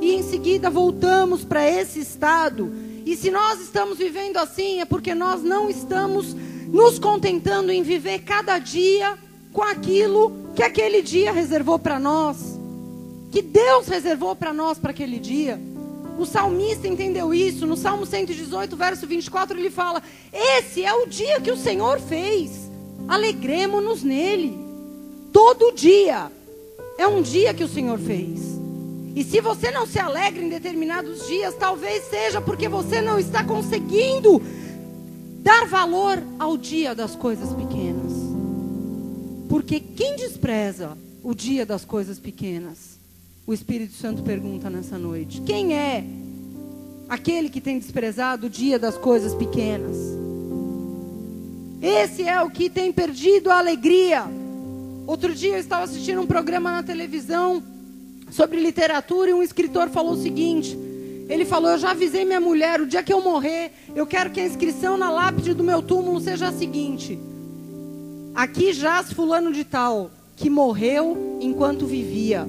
e 0.00 0.14
em 0.14 0.22
seguida 0.22 0.70
voltamos 0.70 1.44
para 1.44 1.68
esse 1.68 1.98
estado. 1.98 2.72
E 3.04 3.16
se 3.16 3.28
nós 3.28 3.60
estamos 3.60 3.98
vivendo 3.98 4.36
assim, 4.36 4.80
é 4.80 4.84
porque 4.84 5.16
nós 5.16 5.42
não 5.42 5.68
estamos 5.68 6.32
nos 6.68 7.00
contentando 7.00 7.72
em 7.72 7.82
viver 7.82 8.20
cada 8.20 8.60
dia 8.60 9.18
com 9.52 9.62
aquilo 9.62 10.32
que 10.54 10.62
aquele 10.62 11.02
dia 11.02 11.32
reservou 11.32 11.78
para 11.78 11.98
nós 11.98 12.53
que 13.34 13.42
Deus 13.42 13.88
reservou 13.88 14.36
para 14.36 14.52
nós 14.52 14.78
para 14.78 14.92
aquele 14.92 15.18
dia. 15.18 15.60
O 16.16 16.24
salmista 16.24 16.86
entendeu 16.86 17.34
isso. 17.34 17.66
No 17.66 17.76
Salmo 17.76 18.06
118, 18.06 18.76
verso 18.76 19.08
24, 19.08 19.58
ele 19.58 19.70
fala: 19.70 20.00
Esse 20.32 20.84
é 20.84 20.94
o 20.94 21.04
dia 21.04 21.40
que 21.40 21.50
o 21.50 21.56
Senhor 21.56 21.98
fez. 21.98 22.70
Alegremos-nos 23.08 24.04
nele. 24.04 24.56
Todo 25.32 25.72
dia 25.72 26.30
é 26.96 27.08
um 27.08 27.20
dia 27.20 27.52
que 27.52 27.64
o 27.64 27.68
Senhor 27.68 27.98
fez. 27.98 28.40
E 29.16 29.24
se 29.24 29.40
você 29.40 29.72
não 29.72 29.84
se 29.84 29.98
alegra 29.98 30.40
em 30.40 30.48
determinados 30.48 31.26
dias, 31.26 31.56
talvez 31.56 32.04
seja 32.04 32.40
porque 32.40 32.68
você 32.68 33.00
não 33.00 33.18
está 33.18 33.42
conseguindo 33.42 34.40
dar 35.42 35.66
valor 35.66 36.22
ao 36.38 36.56
dia 36.56 36.94
das 36.94 37.16
coisas 37.16 37.52
pequenas. 37.52 38.12
Porque 39.48 39.80
quem 39.80 40.14
despreza 40.14 40.96
o 41.20 41.34
dia 41.34 41.66
das 41.66 41.84
coisas 41.84 42.20
pequenas? 42.20 42.93
O 43.46 43.52
Espírito 43.52 43.92
Santo 43.92 44.22
pergunta 44.22 44.70
nessa 44.70 44.96
noite: 44.96 45.42
quem 45.42 45.74
é 45.74 46.02
aquele 47.08 47.50
que 47.50 47.60
tem 47.60 47.78
desprezado 47.78 48.46
o 48.46 48.50
dia 48.50 48.78
das 48.78 48.96
coisas 48.96 49.34
pequenas? 49.34 49.96
Esse 51.82 52.22
é 52.22 52.40
o 52.40 52.48
que 52.48 52.70
tem 52.70 52.90
perdido 52.90 53.50
a 53.50 53.58
alegria. 53.58 54.24
Outro 55.06 55.34
dia 55.34 55.52
eu 55.52 55.58
estava 55.58 55.84
assistindo 55.84 56.22
um 56.22 56.26
programa 56.26 56.72
na 56.72 56.82
televisão 56.82 57.62
sobre 58.30 58.58
literatura 58.58 59.28
e 59.30 59.34
um 59.34 59.42
escritor 59.42 59.90
falou 59.90 60.14
o 60.14 60.22
seguinte: 60.22 60.74
ele 61.28 61.44
falou: 61.44 61.72
Eu 61.72 61.78
já 61.78 61.90
avisei 61.90 62.24
minha 62.24 62.40
mulher, 62.40 62.80
o 62.80 62.86
dia 62.86 63.02
que 63.02 63.12
eu 63.12 63.20
morrer, 63.20 63.72
eu 63.94 64.06
quero 64.06 64.30
que 64.30 64.40
a 64.40 64.46
inscrição 64.46 64.96
na 64.96 65.10
lápide 65.10 65.52
do 65.52 65.62
meu 65.62 65.82
túmulo 65.82 66.18
seja 66.18 66.48
a 66.48 66.52
seguinte: 66.52 67.18
Aqui 68.34 68.72
jaz 68.72 69.12
Fulano 69.12 69.52
de 69.52 69.64
Tal, 69.64 70.10
que 70.34 70.48
morreu 70.48 71.38
enquanto 71.42 71.84
vivia. 71.84 72.48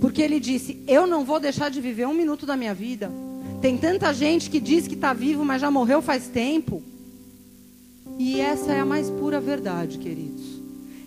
Porque 0.00 0.22
ele 0.22 0.40
disse: 0.40 0.82
Eu 0.86 1.06
não 1.06 1.24
vou 1.24 1.40
deixar 1.40 1.70
de 1.70 1.80
viver 1.80 2.06
um 2.06 2.14
minuto 2.14 2.46
da 2.46 2.56
minha 2.56 2.74
vida. 2.74 3.10
Tem 3.60 3.78
tanta 3.78 4.12
gente 4.12 4.50
que 4.50 4.60
diz 4.60 4.86
que 4.86 4.94
está 4.94 5.12
vivo, 5.12 5.44
mas 5.44 5.60
já 5.60 5.70
morreu 5.70 6.02
faz 6.02 6.28
tempo. 6.28 6.82
E 8.18 8.40
essa 8.40 8.72
é 8.72 8.80
a 8.80 8.84
mais 8.84 9.10
pura 9.10 9.40
verdade, 9.40 9.98
queridos. 9.98 10.44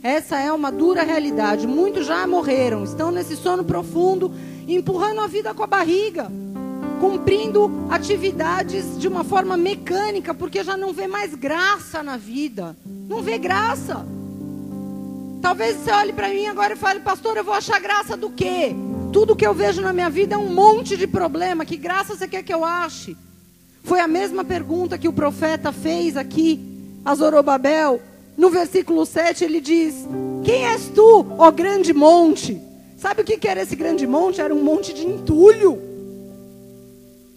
Essa 0.01 0.39
é 0.39 0.51
uma 0.51 0.72
dura 0.72 1.03
realidade. 1.03 1.67
Muitos 1.67 2.06
já 2.06 2.25
morreram, 2.27 2.84
estão 2.84 3.12
nesse 3.12 3.36
sono 3.36 3.63
profundo, 3.63 4.32
empurrando 4.67 5.22
a 5.22 5.27
vida 5.27 5.53
com 5.53 5.63
a 5.63 5.67
barriga, 5.67 6.32
cumprindo 7.00 7.70
atividades 7.89 8.98
de 9.00 9.08
uma 9.08 9.24
forma 9.24 9.56
mecânica, 9.56 10.34
porque 10.34 10.63
já 10.63 10.75
não 10.75 10.94
vê 10.94 11.08
mais 11.08 11.36
graça 11.36 12.03
na 12.03 12.17
vida. 12.17 12.75
Não 12.86 13.22
vê 13.22 13.38
graça. 13.38 14.06
Talvez 15.41 15.77
você 15.77 15.91
olhe 15.91 16.13
para 16.13 16.29
mim 16.29 16.48
agora 16.48 16.74
e 16.74 16.77
fale, 16.77 17.00
pastor, 17.00 17.38
eu 17.38 17.44
vou 17.44 17.53
achar 17.53 17.79
graça 17.79 18.17
do 18.17 18.29
quê? 18.29 18.75
Tudo 19.13 19.36
que 19.36 19.46
eu 19.46 19.53
vejo 19.53 19.82
na 19.82 19.94
minha 19.94 20.10
vida 20.10 20.36
é 20.36 20.38
um 20.38 20.53
monte 20.53 20.98
de 20.98 21.08
problema. 21.08 21.65
Que 21.65 21.77
graça 21.77 22.15
você 22.15 22.27
quer 22.27 22.44
que 22.44 22.53
eu 22.53 22.65
ache? 22.65 23.15
Foi 23.84 24.00
a 24.00 24.08
mesma 24.08 24.44
pergunta 24.44 24.98
que 24.98 25.08
o 25.08 25.13
profeta 25.13 25.72
fez 25.72 26.17
aqui 26.17 27.00
a 27.06 27.15
Zorobabel. 27.15 28.01
No 28.36 28.50
versículo 28.50 29.06
7 29.06 29.44
ele 29.44 29.62
diz: 29.62 30.06
Quem 30.44 30.65
és 30.65 30.89
tu, 30.94 31.25
ó 31.38 31.50
grande 31.51 31.94
monte? 31.94 32.62
Sabe 32.98 33.22
o 33.22 33.24
que 33.24 33.48
era 33.48 33.62
esse 33.62 33.75
grande 33.75 34.06
monte? 34.06 34.41
Era 34.41 34.53
um 34.53 34.62
monte 34.62 34.94
de 34.94 35.06
entulho. 35.06 35.82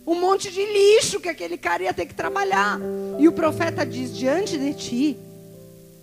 Um 0.07 0.19
monte 0.19 0.51
de 0.51 0.61
lixo 0.61 1.21
que 1.21 1.29
aquele 1.29 1.57
cara 1.57 1.85
ia 1.85 1.95
ter 1.95 2.07
que 2.07 2.15
trabalhar. 2.15 2.81
E 3.19 3.29
o 3.29 3.33
profeta 3.33 3.87
diz: 3.87 4.17
Diante 4.17 4.59
de 4.59 4.75
ti, 4.75 5.17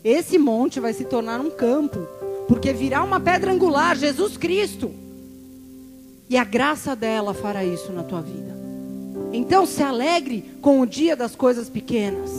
esse 0.04 0.38
monte 0.38 0.80
vai 0.80 0.94
se 0.94 1.06
tornar 1.06 1.40
um 1.40 1.50
campo, 1.50 2.00
porque 2.48 2.72
virá 2.72 3.04
uma 3.04 3.20
pedra 3.20 3.52
angular, 3.52 3.96
Jesus 3.96 4.38
Cristo. 4.38 4.92
E 6.30 6.38
a 6.38 6.44
graça 6.44 6.96
dela 6.96 7.34
fará 7.34 7.64
isso 7.64 7.92
na 7.92 8.04
tua 8.04 8.22
vida. 8.22 8.56
Então 9.32 9.66
se 9.66 9.84
alegre 9.84 10.44
com 10.62 10.80
o 10.80 10.86
dia 10.86 11.16
das 11.16 11.36
coisas 11.36 11.70
pequenas. 11.70 12.32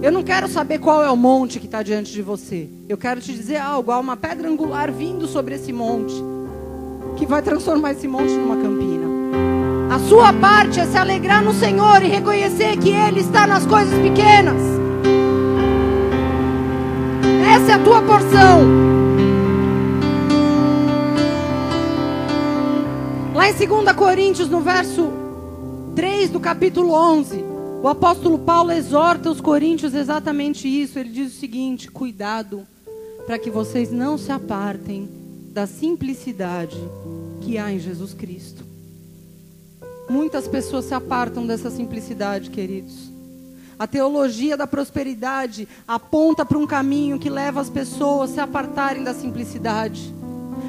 Eu 0.00 0.12
não 0.12 0.22
quero 0.22 0.46
saber 0.46 0.78
qual 0.78 1.02
é 1.02 1.10
o 1.10 1.16
monte 1.16 1.58
que 1.58 1.66
está 1.66 1.82
diante 1.82 2.12
de 2.12 2.22
você. 2.22 2.68
Eu 2.88 2.96
quero 2.96 3.20
te 3.20 3.32
dizer 3.32 3.56
algo: 3.56 3.90
há 3.90 3.98
uma 3.98 4.16
pedra 4.16 4.48
angular 4.48 4.92
vindo 4.92 5.26
sobre 5.26 5.56
esse 5.56 5.72
monte, 5.72 6.14
que 7.16 7.26
vai 7.26 7.42
transformar 7.42 7.92
esse 7.92 8.06
monte 8.06 8.32
numa 8.32 8.56
campina. 8.56 9.08
A 9.90 9.98
sua 10.00 10.32
parte 10.32 10.78
é 10.78 10.86
se 10.86 10.96
alegrar 10.96 11.42
no 11.42 11.52
Senhor 11.52 12.02
e 12.02 12.08
reconhecer 12.08 12.76
que 12.78 12.90
Ele 12.90 13.20
está 13.20 13.46
nas 13.46 13.66
coisas 13.66 13.98
pequenas. 14.00 14.77
Essa 17.68 17.76
é 17.76 17.80
a 17.82 17.84
tua 17.84 18.00
porção. 18.00 18.62
Lá 23.34 23.50
em 23.50 23.52
2 23.52 23.92
Coríntios, 23.94 24.48
no 24.48 24.62
verso 24.62 25.10
3 25.94 26.30
do 26.30 26.40
capítulo 26.40 26.94
11, 26.94 27.44
o 27.82 27.86
apóstolo 27.86 28.38
Paulo 28.38 28.72
exorta 28.72 29.30
os 29.30 29.42
coríntios 29.42 29.92
exatamente 29.92 30.66
isso. 30.66 30.98
Ele 30.98 31.10
diz 31.10 31.34
o 31.34 31.38
seguinte: 31.38 31.90
cuidado 31.90 32.66
para 33.26 33.38
que 33.38 33.50
vocês 33.50 33.92
não 33.92 34.16
se 34.16 34.32
apartem 34.32 35.06
da 35.52 35.66
simplicidade 35.66 36.78
que 37.42 37.58
há 37.58 37.70
em 37.70 37.78
Jesus 37.78 38.14
Cristo. 38.14 38.64
Muitas 40.08 40.48
pessoas 40.48 40.86
se 40.86 40.94
apartam 40.94 41.46
dessa 41.46 41.70
simplicidade, 41.70 42.48
queridos. 42.48 43.07
A 43.78 43.86
teologia 43.86 44.56
da 44.56 44.66
prosperidade 44.66 45.68
aponta 45.86 46.44
para 46.44 46.58
um 46.58 46.66
caminho 46.66 47.18
que 47.18 47.30
leva 47.30 47.60
as 47.60 47.70
pessoas 47.70 48.30
a 48.30 48.34
se 48.34 48.40
apartarem 48.40 49.04
da 49.04 49.14
simplicidade, 49.14 50.12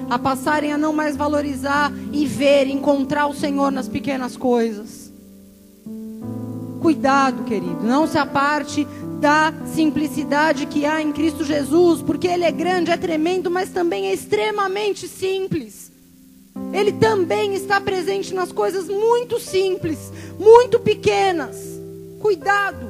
a 0.08 0.20
passarem 0.20 0.72
a 0.72 0.78
não 0.78 0.94
mais 0.94 1.16
valorizar 1.16 1.92
e 2.14 2.28
ver, 2.28 2.68
encontrar 2.68 3.26
o 3.26 3.34
Senhor 3.34 3.72
nas 3.72 3.88
pequenas 3.88 4.38
coisas. 4.38 5.12
Cuidado, 6.80 7.44
querido, 7.46 7.84
não 7.84 8.08
se 8.08 8.18
aparte 8.18 8.88
da 9.20 9.54
simplicidade 9.74 10.68
que 10.68 10.86
há 10.86 11.02
em 11.02 11.12
Cristo 11.12 11.44
Jesus, 11.44 12.04
porque 12.04 12.28
Ele 12.28 12.46
é 12.46 12.52
grande, 12.52 12.92
é 12.92 12.98
tremendo, 12.98 13.50
mas 13.50 13.70
também 13.70 14.08
é 14.08 14.14
extremamente 14.14 15.08
simples. 15.08 15.92
Ele 16.72 16.92
também 16.92 17.56
está 17.56 17.82
presente 17.82 18.34
nas 18.34 18.52
coisas 18.52 18.88
muito 18.88 19.40
simples, 19.40 20.12
muito 20.40 20.80
pequenas. 20.80 21.58
Cuidado. 22.20 22.89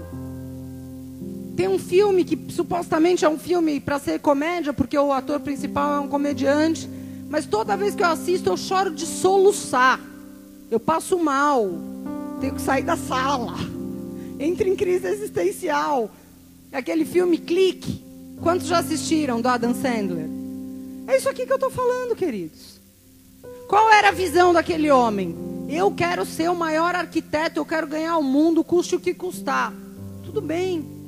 Tem 1.59 1.67
um 1.67 1.77
filme 1.77 2.23
que 2.23 2.39
supostamente 2.53 3.25
é 3.25 3.29
um 3.29 3.37
filme 3.37 3.81
para 3.81 3.99
ser 3.99 4.17
comédia, 4.21 4.71
porque 4.71 4.97
o 4.97 5.11
ator 5.11 5.41
principal 5.41 5.93
é 5.93 5.99
um 5.99 6.07
comediante, 6.07 6.89
mas 7.29 7.45
toda 7.45 7.75
vez 7.75 7.93
que 7.93 8.01
eu 8.01 8.07
assisto 8.07 8.49
eu 8.49 8.55
choro 8.55 8.95
de 8.95 9.05
soluçar. 9.05 9.99
Eu 10.71 10.79
passo 10.79 11.19
mal. 11.19 11.69
Tenho 12.39 12.55
que 12.55 12.61
sair 12.61 12.83
da 12.83 12.95
sala. 12.95 13.55
Entro 14.39 14.69
em 14.69 14.75
crise 14.77 15.05
existencial. 15.05 16.09
É 16.71 16.77
aquele 16.77 17.03
filme 17.03 17.37
Clique. 17.37 18.05
Quantos 18.41 18.67
já 18.67 18.77
assistiram 18.77 19.41
do 19.41 19.49
Adam 19.49 19.73
Sandler? 19.73 20.29
É 21.07 21.17
isso 21.17 21.27
aqui 21.27 21.45
que 21.45 21.51
eu 21.51 21.57
estou 21.57 21.71
falando, 21.71 22.15
queridos. 22.15 22.79
Qual 23.67 23.91
era 23.91 24.07
a 24.07 24.13
visão 24.13 24.53
daquele 24.53 24.89
homem? 24.89 25.35
Eu 25.67 25.91
quero 25.91 26.25
ser 26.25 26.49
o 26.49 26.55
maior 26.55 26.95
arquiteto, 26.95 27.59
eu 27.59 27.65
quero 27.65 27.85
ganhar 27.85 28.17
o 28.17 28.23
mundo, 28.23 28.63
custe 28.63 28.95
o 28.95 28.99
que 28.99 29.13
custar. 29.13 29.73
Tudo 30.23 30.39
bem. 30.39 30.98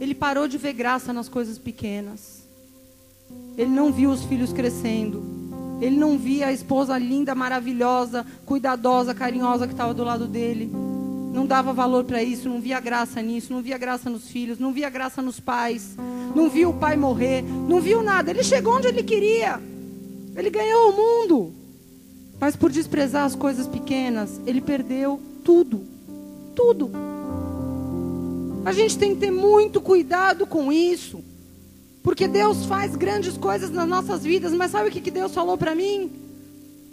Ele 0.00 0.14
parou 0.14 0.46
de 0.46 0.58
ver 0.58 0.72
graça 0.72 1.12
nas 1.12 1.28
coisas 1.28 1.58
pequenas. 1.58 2.46
Ele 3.56 3.70
não 3.70 3.92
viu 3.92 4.10
os 4.10 4.24
filhos 4.24 4.52
crescendo. 4.52 5.22
Ele 5.80 5.96
não 5.96 6.16
via 6.16 6.48
a 6.48 6.52
esposa 6.52 6.96
linda, 6.96 7.34
maravilhosa, 7.34 8.24
cuidadosa, 8.44 9.14
carinhosa 9.14 9.66
que 9.66 9.72
estava 9.72 9.92
do 9.92 10.04
lado 10.04 10.26
dele. 10.26 10.70
Não 11.32 11.46
dava 11.46 11.72
valor 11.72 12.04
para 12.04 12.22
isso, 12.22 12.48
não 12.48 12.60
via 12.60 12.80
graça 12.80 13.20
nisso, 13.20 13.52
não 13.52 13.60
via 13.60 13.76
graça 13.76 14.08
nos 14.08 14.28
filhos, 14.30 14.58
não 14.58 14.72
via 14.72 14.88
graça 14.88 15.20
nos 15.20 15.38
pais, 15.38 15.94
não 16.34 16.48
viu 16.48 16.70
o 16.70 16.74
pai 16.74 16.96
morrer, 16.96 17.42
não 17.42 17.80
viu 17.80 18.02
nada. 18.02 18.30
Ele 18.30 18.42
chegou 18.42 18.74
onde 18.74 18.88
ele 18.88 19.02
queria. 19.02 19.60
Ele 20.34 20.50
ganhou 20.50 20.90
o 20.90 20.96
mundo. 20.96 21.52
Mas 22.40 22.56
por 22.56 22.70
desprezar 22.70 23.24
as 23.24 23.34
coisas 23.34 23.66
pequenas, 23.66 24.40
ele 24.46 24.60
perdeu 24.60 25.20
tudo. 25.44 25.82
Tudo. 26.54 26.90
A 28.66 28.72
gente 28.72 28.98
tem 28.98 29.14
que 29.14 29.20
ter 29.20 29.30
muito 29.30 29.80
cuidado 29.80 30.44
com 30.44 30.72
isso. 30.72 31.22
Porque 32.02 32.26
Deus 32.26 32.66
faz 32.66 32.96
grandes 32.96 33.36
coisas 33.36 33.70
nas 33.70 33.88
nossas 33.88 34.24
vidas, 34.24 34.52
mas 34.52 34.72
sabe 34.72 34.88
o 34.88 34.92
que 34.92 35.08
Deus 35.08 35.32
falou 35.32 35.56
para 35.56 35.72
mim? 35.72 36.10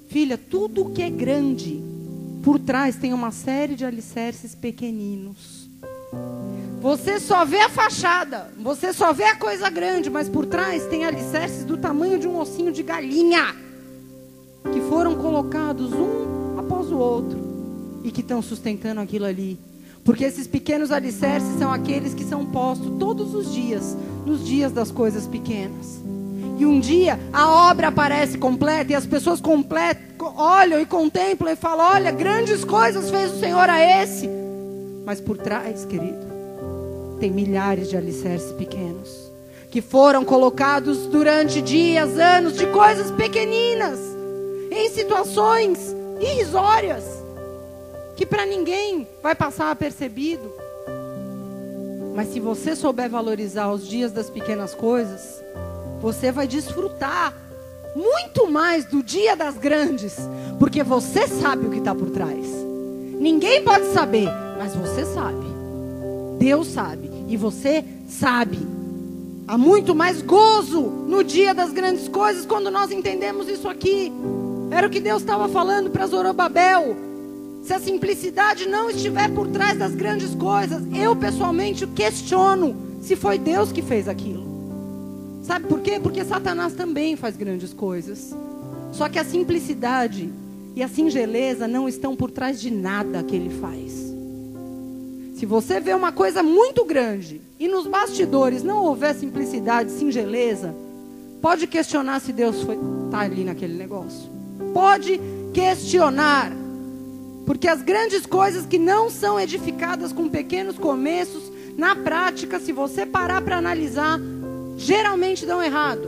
Filha, 0.08 0.38
tudo 0.38 0.92
que 0.92 1.02
é 1.02 1.10
grande, 1.10 1.84
por 2.44 2.60
trás 2.60 2.96
tem 2.96 3.12
uma 3.12 3.32
série 3.32 3.74
de 3.74 3.84
alicerces 3.84 4.54
pequeninos. 4.54 5.68
Você 6.80 7.20
só 7.20 7.44
vê 7.44 7.62
a 7.62 7.70
fachada, 7.70 8.54
você 8.60 8.94
só 8.94 9.12
vê 9.12 9.24
a 9.24 9.36
coisa 9.36 9.68
grande, 9.68 10.12
mas 10.12 10.30
por 10.30 10.46
trás 10.46 10.86
tem 10.86 11.06
alicerces 11.06 11.66
do 11.66 11.76
tamanho 11.76 12.20
de 12.20 12.28
um 12.28 12.38
ossinho 12.38 12.72
de 12.72 12.84
galinha, 12.84 13.56
que 14.72 14.80
foram 14.90 15.16
colocados 15.16 15.92
um 15.92 16.60
após 16.60 16.92
o 16.92 16.98
outro 16.98 17.40
e 18.04 18.12
que 18.12 18.22
estão 18.22 18.44
sustentando 18.44 19.02
aquilo 19.02 19.26
ali. 19.26 19.73
Porque 20.04 20.26
esses 20.26 20.48
pequenos 20.48 20.92
alicerces 20.92 21.58
são 21.58 21.72
aqueles 21.72 22.14
que 22.14 22.24
são 22.24 22.46
postos 22.46 22.92
todos 23.00 23.34
os 23.34 23.54
dias, 23.54 23.96
nos 24.26 24.46
dias 24.46 24.72
das 24.72 24.92
coisas 24.92 25.26
pequenas. 25.26 26.02
E 26.58 26.66
um 26.66 26.80
dia 26.80 27.20
a 27.32 27.70
obra 27.70 27.88
aparece 27.88 28.38
completa 28.38 28.92
e 28.92 28.96
as 28.96 29.06
pessoas 29.06 29.40
completam, 29.42 30.34
olham 30.38 30.80
e 30.80 30.86
contemplam 30.86 31.52
e 31.52 31.56
falam: 31.56 31.94
Olha, 31.94 32.12
grandes 32.12 32.64
coisas 32.64 33.10
fez 33.10 33.32
o 33.32 33.40
Senhor 33.40 33.70
a 33.70 34.04
esse. 34.04 34.30
Mas 35.06 35.20
por 35.20 35.38
trás, 35.38 35.86
querido, 35.86 36.26
tem 37.20 37.32
milhares 37.32 37.90
de 37.90 37.98
alicerces 37.98 38.52
pequenos 38.54 39.34
que 39.74 39.82
foram 39.82 40.24
colocados 40.24 41.08
durante 41.08 41.60
dias, 41.60 42.20
anos, 42.20 42.56
de 42.56 42.68
coisas 42.68 43.10
pequeninas, 43.10 43.98
em 44.70 44.88
situações 44.92 45.80
irrisórias, 46.22 47.04
que 48.16 48.26
para 48.26 48.46
ninguém 48.46 49.08
vai 49.22 49.36
passar 49.36 49.72
apercebido. 49.72 50.52
Mas 52.16 52.30
se 52.30 52.40
você 52.40 52.76
souber 52.76 53.10
valorizar 53.10 53.72
os 53.72 53.88
dias 53.88 54.12
das 54.12 54.30
pequenas 54.30 54.74
coisas, 54.76 55.42
você 56.02 56.32
vai 56.32 56.48
desfrutar 56.48 57.34
muito 57.96 58.50
mais 58.50 58.86
do 58.86 59.02
dia 59.02 59.36
das 59.36 59.56
grandes, 59.58 60.18
porque 60.60 60.84
você 60.84 61.28
sabe 61.28 61.68
o 61.68 61.72
que 61.72 61.80
está 61.80 61.94
por 61.94 62.10
trás. 62.10 62.46
Ninguém 63.20 63.64
pode 63.64 63.86
saber, 63.94 64.30
mas 64.58 64.76
você 64.76 65.06
sabe. 65.06 65.46
Deus 66.38 66.68
sabe 66.68 67.10
e 67.28 67.38
você 67.38 67.84
sabe. 68.08 68.60
Há 69.48 69.58
muito 69.58 69.96
mais 69.96 70.22
gozo 70.22 70.82
no 70.82 71.24
dia 71.24 71.54
das 71.54 71.72
grandes 71.72 72.08
coisas 72.08 72.46
quando 72.46 72.70
nós 72.70 72.92
entendemos 72.92 73.48
isso 73.48 73.68
aqui. 73.68 74.12
Era 74.72 74.88
o 74.88 74.90
que 74.90 75.00
Deus 75.00 75.22
estava 75.22 75.48
falando 75.48 75.90
para 75.90 76.08
Zorobabel. 76.08 77.13
Se 77.64 77.74
a 77.74 77.80
simplicidade 77.80 78.68
não 78.68 78.90
estiver 78.90 79.32
por 79.32 79.48
trás 79.48 79.78
das 79.78 79.96
grandes 79.96 80.36
coisas, 80.36 80.84
eu 80.94 81.16
pessoalmente 81.16 81.88
questiono 81.88 82.76
se 83.02 83.16
foi 83.16 83.38
Deus 83.38 83.72
que 83.72 83.82
fez 83.82 84.10
aquilo. 84.10 84.44
Sabe 85.44 85.68
por 85.68 85.80
quê? 85.80 85.98
Porque 85.98 86.26
Satanás 86.26 86.74
também 86.74 87.16
faz 87.16 87.38
grandes 87.38 87.74
coisas. 87.74 88.36
Só 88.92 89.08
que 89.08 89.18
a 89.18 89.24
simplicidade 89.24 90.30
e 90.76 90.84
a 90.84 90.90
singeleza 90.90 91.66
não 91.66 91.88
estão 91.88 92.18
por 92.18 92.30
trás 92.32 92.60
de 92.60 92.70
nada 92.70 93.24
que 93.24 93.36
ele 93.36 93.50
faz. 93.50 94.14
Se 95.36 95.46
você 95.46 95.80
vê 95.80 95.94
uma 95.94 96.12
coisa 96.12 96.44
muito 96.44 96.84
grande 96.84 97.42
e 97.58 97.68
nos 97.70 97.88
bastidores 97.88 98.62
não 98.62 98.84
houver 98.84 99.16
simplicidade, 99.16 99.92
singeleza, 99.92 100.76
pode 101.42 101.66
questionar 101.68 102.20
se 102.20 102.34
Deus 102.34 102.58
está 103.06 103.20
ali 103.20 103.46
naquele 103.46 103.74
negócio. 103.74 104.30
Pode 104.74 105.20
questionar. 105.54 106.63
Porque 107.46 107.68
as 107.68 107.82
grandes 107.82 108.26
coisas 108.26 108.66
que 108.66 108.78
não 108.78 109.10
são 109.10 109.40
edificadas 109.40 110.14
com 110.14 110.30
pequenos 110.30 110.78
começos, 110.78 111.52
na 111.78 111.96
prática, 111.96 112.60
se 112.60 112.72
você 112.72 113.06
parar 113.06 113.42
para 113.42 113.58
analisar, 113.58 114.20
geralmente 114.78 115.46
dão 115.46 115.62
errado. 115.62 116.08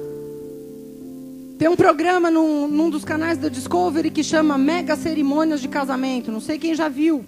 Tem 1.57 1.67
um 1.67 1.75
programa 1.75 2.29
num, 2.29 2.67
num 2.67 2.89
dos 2.89 3.05
canais 3.05 3.37
da 3.37 3.49
Discovery 3.49 4.09
que 4.09 4.23
chama 4.23 4.57
Mega 4.57 4.95
Cerimônias 4.95 5.61
de 5.61 5.67
Casamento. 5.67 6.31
Não 6.31 6.41
sei 6.41 6.57
quem 6.57 6.75
já 6.75 6.89
viu 6.89 7.25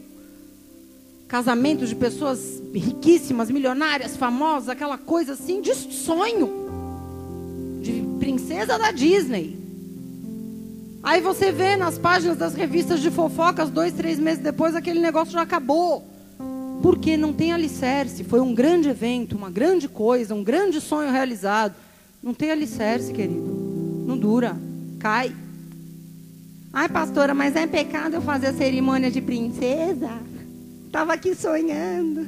casamentos 1.27 1.89
de 1.89 1.95
pessoas 1.95 2.61
riquíssimas, 2.73 3.51
milionárias, 3.51 4.15
famosas, 4.15 4.69
aquela 4.69 4.97
coisa 4.97 5.33
assim 5.33 5.61
de 5.61 5.75
sonho. 5.75 6.67
De 7.81 8.03
princesa 8.19 8.77
da 8.77 8.91
Disney. 8.91 9.66
Aí 11.03 11.21
você 11.21 11.51
vê 11.51 11.75
nas 11.75 11.97
páginas 11.97 12.37
das 12.37 12.53
revistas 12.53 12.99
de 12.99 13.09
fofocas, 13.09 13.69
dois, 13.69 13.93
três 13.93 14.19
meses 14.19 14.43
depois, 14.43 14.75
aquele 14.75 14.99
negócio 14.99 15.33
já 15.33 15.41
acabou. 15.41 16.05
Porque 16.81 17.17
não 17.17 17.33
tem 17.33 17.51
alicerce. 17.53 18.23
Foi 18.23 18.39
um 18.39 18.53
grande 18.53 18.89
evento, 18.89 19.35
uma 19.35 19.49
grande 19.49 19.87
coisa, 19.87 20.35
um 20.35 20.43
grande 20.43 20.79
sonho 20.79 21.11
realizado. 21.11 21.75
Não 22.21 22.33
tem 22.33 22.51
alicerce, 22.51 23.13
querido. 23.13 24.03
Não 24.05 24.17
dura. 24.17 24.55
Cai. 24.99 25.35
Ai, 26.73 26.89
pastora, 26.89 27.33
mas 27.33 27.55
é 27.55 27.65
pecado 27.65 28.15
eu 28.15 28.21
fazer 28.21 28.47
a 28.47 28.53
cerimônia 28.53 29.09
de 29.09 29.21
princesa? 29.21 30.09
Estava 30.85 31.13
aqui 31.13 31.33
sonhando. 31.33 32.27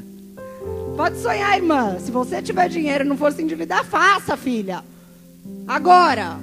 Pode 0.96 1.20
sonhar, 1.20 1.56
irmã. 1.56 1.98
Se 2.00 2.12
você 2.12 2.42
tiver 2.42 2.68
dinheiro 2.68 3.04
e 3.04 3.08
não 3.08 3.16
for 3.18 3.32
se 3.32 3.42
endividar, 3.42 3.86
faça, 3.86 4.36
filha. 4.36 4.84
Agora, 5.68 6.40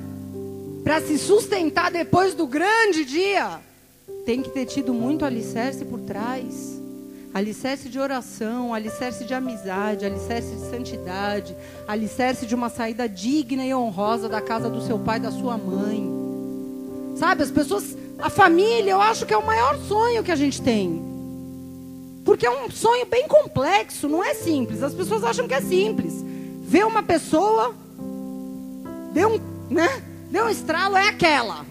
para 0.86 1.00
se 1.00 1.18
sustentar 1.18 1.90
depois 1.90 2.32
do 2.32 2.46
grande 2.46 3.04
dia, 3.04 3.58
tem 4.24 4.40
que 4.40 4.50
ter 4.50 4.66
tido 4.66 4.94
muito 4.94 5.24
alicerce 5.24 5.84
por 5.84 5.98
trás. 5.98 6.80
alicerce 7.34 7.88
de 7.88 7.98
oração, 7.98 8.72
alicerce 8.72 9.24
de 9.24 9.34
amizade, 9.34 10.06
alicerce 10.06 10.54
de 10.54 10.70
santidade, 10.70 11.56
alicerce 11.88 12.46
de 12.46 12.54
uma 12.54 12.68
saída 12.68 13.08
digna 13.08 13.64
e 13.66 13.74
honrosa 13.74 14.28
da 14.28 14.40
casa 14.40 14.70
do 14.70 14.80
seu 14.80 14.96
pai 14.96 15.18
da 15.18 15.32
sua 15.32 15.58
mãe. 15.58 16.08
Sabe, 17.16 17.42
as 17.42 17.50
pessoas, 17.50 17.98
a 18.20 18.30
família, 18.30 18.92
eu 18.92 19.00
acho 19.00 19.26
que 19.26 19.34
é 19.34 19.36
o 19.36 19.44
maior 19.44 19.76
sonho 19.88 20.22
que 20.22 20.30
a 20.30 20.36
gente 20.36 20.62
tem. 20.62 21.02
Porque 22.24 22.46
é 22.46 22.50
um 22.50 22.70
sonho 22.70 23.06
bem 23.06 23.26
complexo, 23.26 24.08
não 24.08 24.22
é 24.22 24.34
simples. 24.34 24.84
As 24.84 24.94
pessoas 24.94 25.24
acham 25.24 25.48
que 25.48 25.54
é 25.54 25.60
simples. 25.60 26.24
Ver 26.62 26.86
uma 26.86 27.02
pessoa, 27.02 27.74
deu 29.12 29.30
um, 29.30 29.40
né? 29.68 30.05
Deu 30.30 30.46
um 30.46 30.48
estralo, 30.48 30.96
é 30.96 31.08
aquela. 31.08 31.64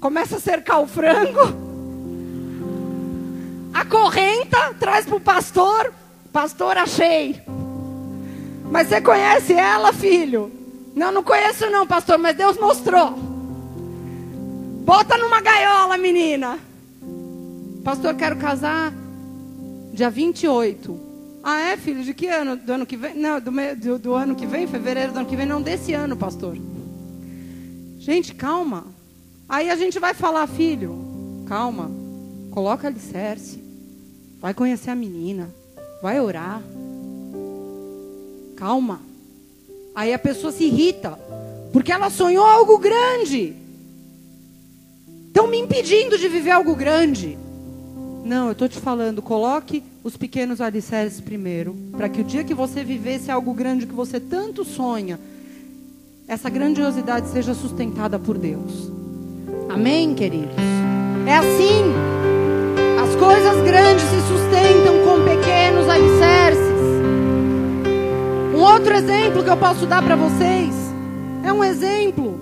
Começa 0.00 0.36
a 0.36 0.40
cercar 0.40 0.82
o 0.82 0.86
frango. 0.86 1.40
A 3.72 3.84
correnta 3.84 4.74
traz 4.78 5.06
para 5.06 5.16
o 5.16 5.20
pastor. 5.20 5.92
Pastor, 6.32 6.76
achei. 6.76 7.40
Mas 8.70 8.88
você 8.88 9.00
conhece 9.00 9.52
ela, 9.52 9.92
filho? 9.92 10.52
Não, 10.94 11.10
não 11.10 11.22
conheço 11.22 11.68
não, 11.70 11.86
pastor, 11.86 12.18
mas 12.18 12.36
Deus 12.36 12.56
mostrou. 12.56 13.14
Bota 14.84 15.16
numa 15.16 15.40
gaiola, 15.40 15.96
menina. 15.96 16.58
Pastor, 17.82 18.14
quero 18.14 18.36
casar 18.36 18.92
dia 19.92 20.10
28. 20.10 21.00
Ah, 21.42 21.60
é, 21.60 21.76
filho? 21.76 22.02
De 22.02 22.14
que 22.14 22.26
ano? 22.26 22.56
Do 22.56 22.72
ano 22.72 22.86
que 22.86 22.96
vem? 22.96 23.14
Não, 23.14 23.40
do, 23.40 23.50
do, 23.76 23.98
do 23.98 24.14
ano 24.14 24.34
que 24.34 24.46
vem? 24.46 24.66
Fevereiro 24.66 25.12
do 25.12 25.18
ano 25.18 25.28
que 25.28 25.36
vem? 25.36 25.46
Não, 25.46 25.60
desse 25.60 25.92
ano, 25.92 26.16
pastor. 26.16 26.56
Gente, 28.04 28.34
calma. 28.34 28.84
Aí 29.48 29.70
a 29.70 29.76
gente 29.76 29.98
vai 29.98 30.12
falar, 30.12 30.46
filho, 30.46 30.94
calma. 31.46 31.90
Coloca 32.50 32.86
alicerce. 32.86 33.64
Vai 34.42 34.52
conhecer 34.52 34.90
a 34.90 34.94
menina. 34.94 35.48
Vai 36.02 36.20
orar. 36.20 36.62
Calma. 38.56 39.00
Aí 39.94 40.12
a 40.12 40.18
pessoa 40.18 40.52
se 40.52 40.64
irrita. 40.64 41.18
Porque 41.72 41.90
ela 41.90 42.10
sonhou 42.10 42.44
algo 42.44 42.76
grande. 42.76 43.56
Estão 45.28 45.46
me 45.46 45.56
impedindo 45.58 46.18
de 46.18 46.28
viver 46.28 46.50
algo 46.50 46.76
grande. 46.76 47.38
Não, 48.22 48.48
eu 48.48 48.52
estou 48.52 48.68
te 48.68 48.78
falando, 48.78 49.22
coloque 49.22 49.82
os 50.02 50.14
pequenos 50.14 50.60
alicerces 50.60 51.22
primeiro, 51.22 51.74
para 51.92 52.10
que 52.10 52.20
o 52.20 52.24
dia 52.24 52.44
que 52.44 52.52
você 52.52 52.84
vivesse 52.84 53.30
algo 53.30 53.54
grande 53.54 53.86
que 53.86 53.94
você 53.94 54.20
tanto 54.20 54.62
sonha, 54.62 55.18
essa 56.26 56.48
grandiosidade 56.48 57.28
seja 57.28 57.54
sustentada 57.54 58.18
por 58.18 58.38
Deus. 58.38 58.90
Amém, 59.68 60.14
queridos? 60.14 60.54
É 61.26 61.36
assim. 61.36 61.84
As 63.02 63.14
coisas 63.16 63.64
grandes 63.64 64.04
se 64.04 64.20
sustentam 64.22 65.04
com 65.04 65.22
pequenos 65.24 65.88
alicerces. 65.88 66.74
Um 68.54 68.60
outro 68.60 68.94
exemplo 68.94 69.44
que 69.44 69.50
eu 69.50 69.56
posso 69.56 69.86
dar 69.86 70.02
para 70.02 70.16
vocês 70.16 70.74
é 71.44 71.52
um 71.52 71.62
exemplo 71.62 72.40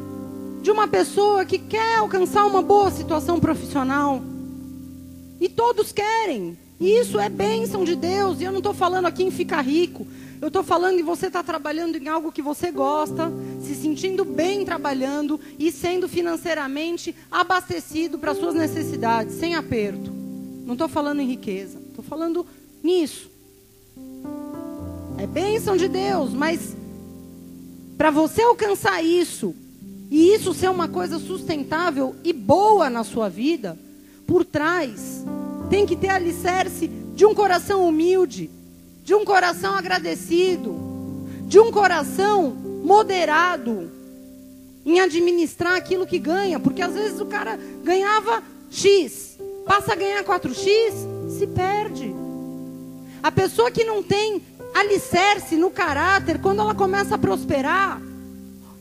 de 0.63 0.71
uma 0.71 0.87
pessoa 0.87 1.45
que 1.45 1.59
quer 1.59 1.99
alcançar 1.99 2.47
uma 2.47 2.63
boa 2.63 2.91
situação 2.91 3.41
profissional. 3.41 4.23
E 5.41 5.49
todos 5.49 5.91
querem. 5.91 6.57
E 6.79 7.01
isso 7.01 7.19
é 7.19 7.29
bênção 7.29 7.83
de 7.85 7.97
Deus. 7.97 8.41
E 8.41 8.45
eu 8.45 8.53
não 8.53 8.59
estou 8.59 8.73
falando 8.73 9.07
aqui 9.07 9.25
em 9.25 9.31
ficar 9.33 9.61
rico. 9.63 10.07
Eu 10.43 10.49
estou 10.49 10.65
falando 10.65 10.99
em 10.99 11.05
você 11.05 11.29
estar 11.29 11.45
tá 11.45 11.47
trabalhando 11.47 11.95
em 11.95 12.09
algo 12.09 12.33
que 12.33 12.43
você 12.43 12.73
gosta, 12.73 13.33
se 13.63 13.77
sentindo 13.77 14.25
bem 14.25 14.65
trabalhando 14.65 15.39
e 15.57 15.71
sendo 15.71 16.09
financeiramente 16.09 17.15
abastecido 17.31 18.19
para 18.19 18.35
suas 18.35 18.53
necessidades, 18.53 19.37
sem 19.37 19.55
aperto. 19.55 20.11
Não 20.67 20.73
estou 20.73 20.89
falando 20.89 21.21
em 21.21 21.29
riqueza. 21.29 21.79
Estou 21.89 22.05
falando 22.05 22.45
nisso. 22.83 23.31
É 25.17 25.29
bênção 25.29 25.77
de 25.77 25.87
Deus, 25.87 26.35
mas 26.35 26.75
para 27.97 28.11
você 28.11 28.43
alcançar 28.43 29.01
isso, 29.01 29.55
e 30.11 30.35
isso 30.35 30.53
ser 30.53 30.71
uma 30.71 30.89
coisa 30.89 31.21
sustentável 31.21 32.17
e 32.25 32.33
boa 32.33 32.91
na 32.91 33.05
sua 33.05 33.29
vida, 33.29 33.79
por 34.27 34.45
trás 34.45 35.25
tem 35.71 35.87
que 35.87 35.95
ter 35.95 36.09
alicerce 36.09 36.89
de 37.15 37.25
um 37.25 37.33
coração 37.33 37.87
humilde, 37.87 38.51
de 39.03 39.15
um 39.15 39.25
coração 39.25 39.75
agradecido, 39.75 40.75
de 41.47 41.59
um 41.59 41.71
coração 41.71 42.51
moderado 42.85 43.91
em 44.85 45.01
administrar 45.01 45.75
aquilo 45.75 46.07
que 46.07 46.19
ganha, 46.19 46.59
porque 46.59 46.83
às 46.83 46.95
vezes 46.95 47.21
o 47.21 47.27
cara 47.27 47.59
ganhava 47.85 48.43
X, 48.71 49.39
passa 49.67 49.93
a 49.93 49.97
ganhar 49.97 50.25
4X, 50.25 51.31
se 51.39 51.47
perde. 51.47 52.15
A 53.23 53.31
pessoa 53.31 53.71
que 53.71 53.85
não 53.85 54.03
tem 54.03 54.43
alicerce 54.75 55.57
no 55.57 55.71
caráter, 55.71 56.41
quando 56.41 56.61
ela 56.61 56.75
começa 56.75 57.15
a 57.15 57.19
prosperar, 57.19 58.01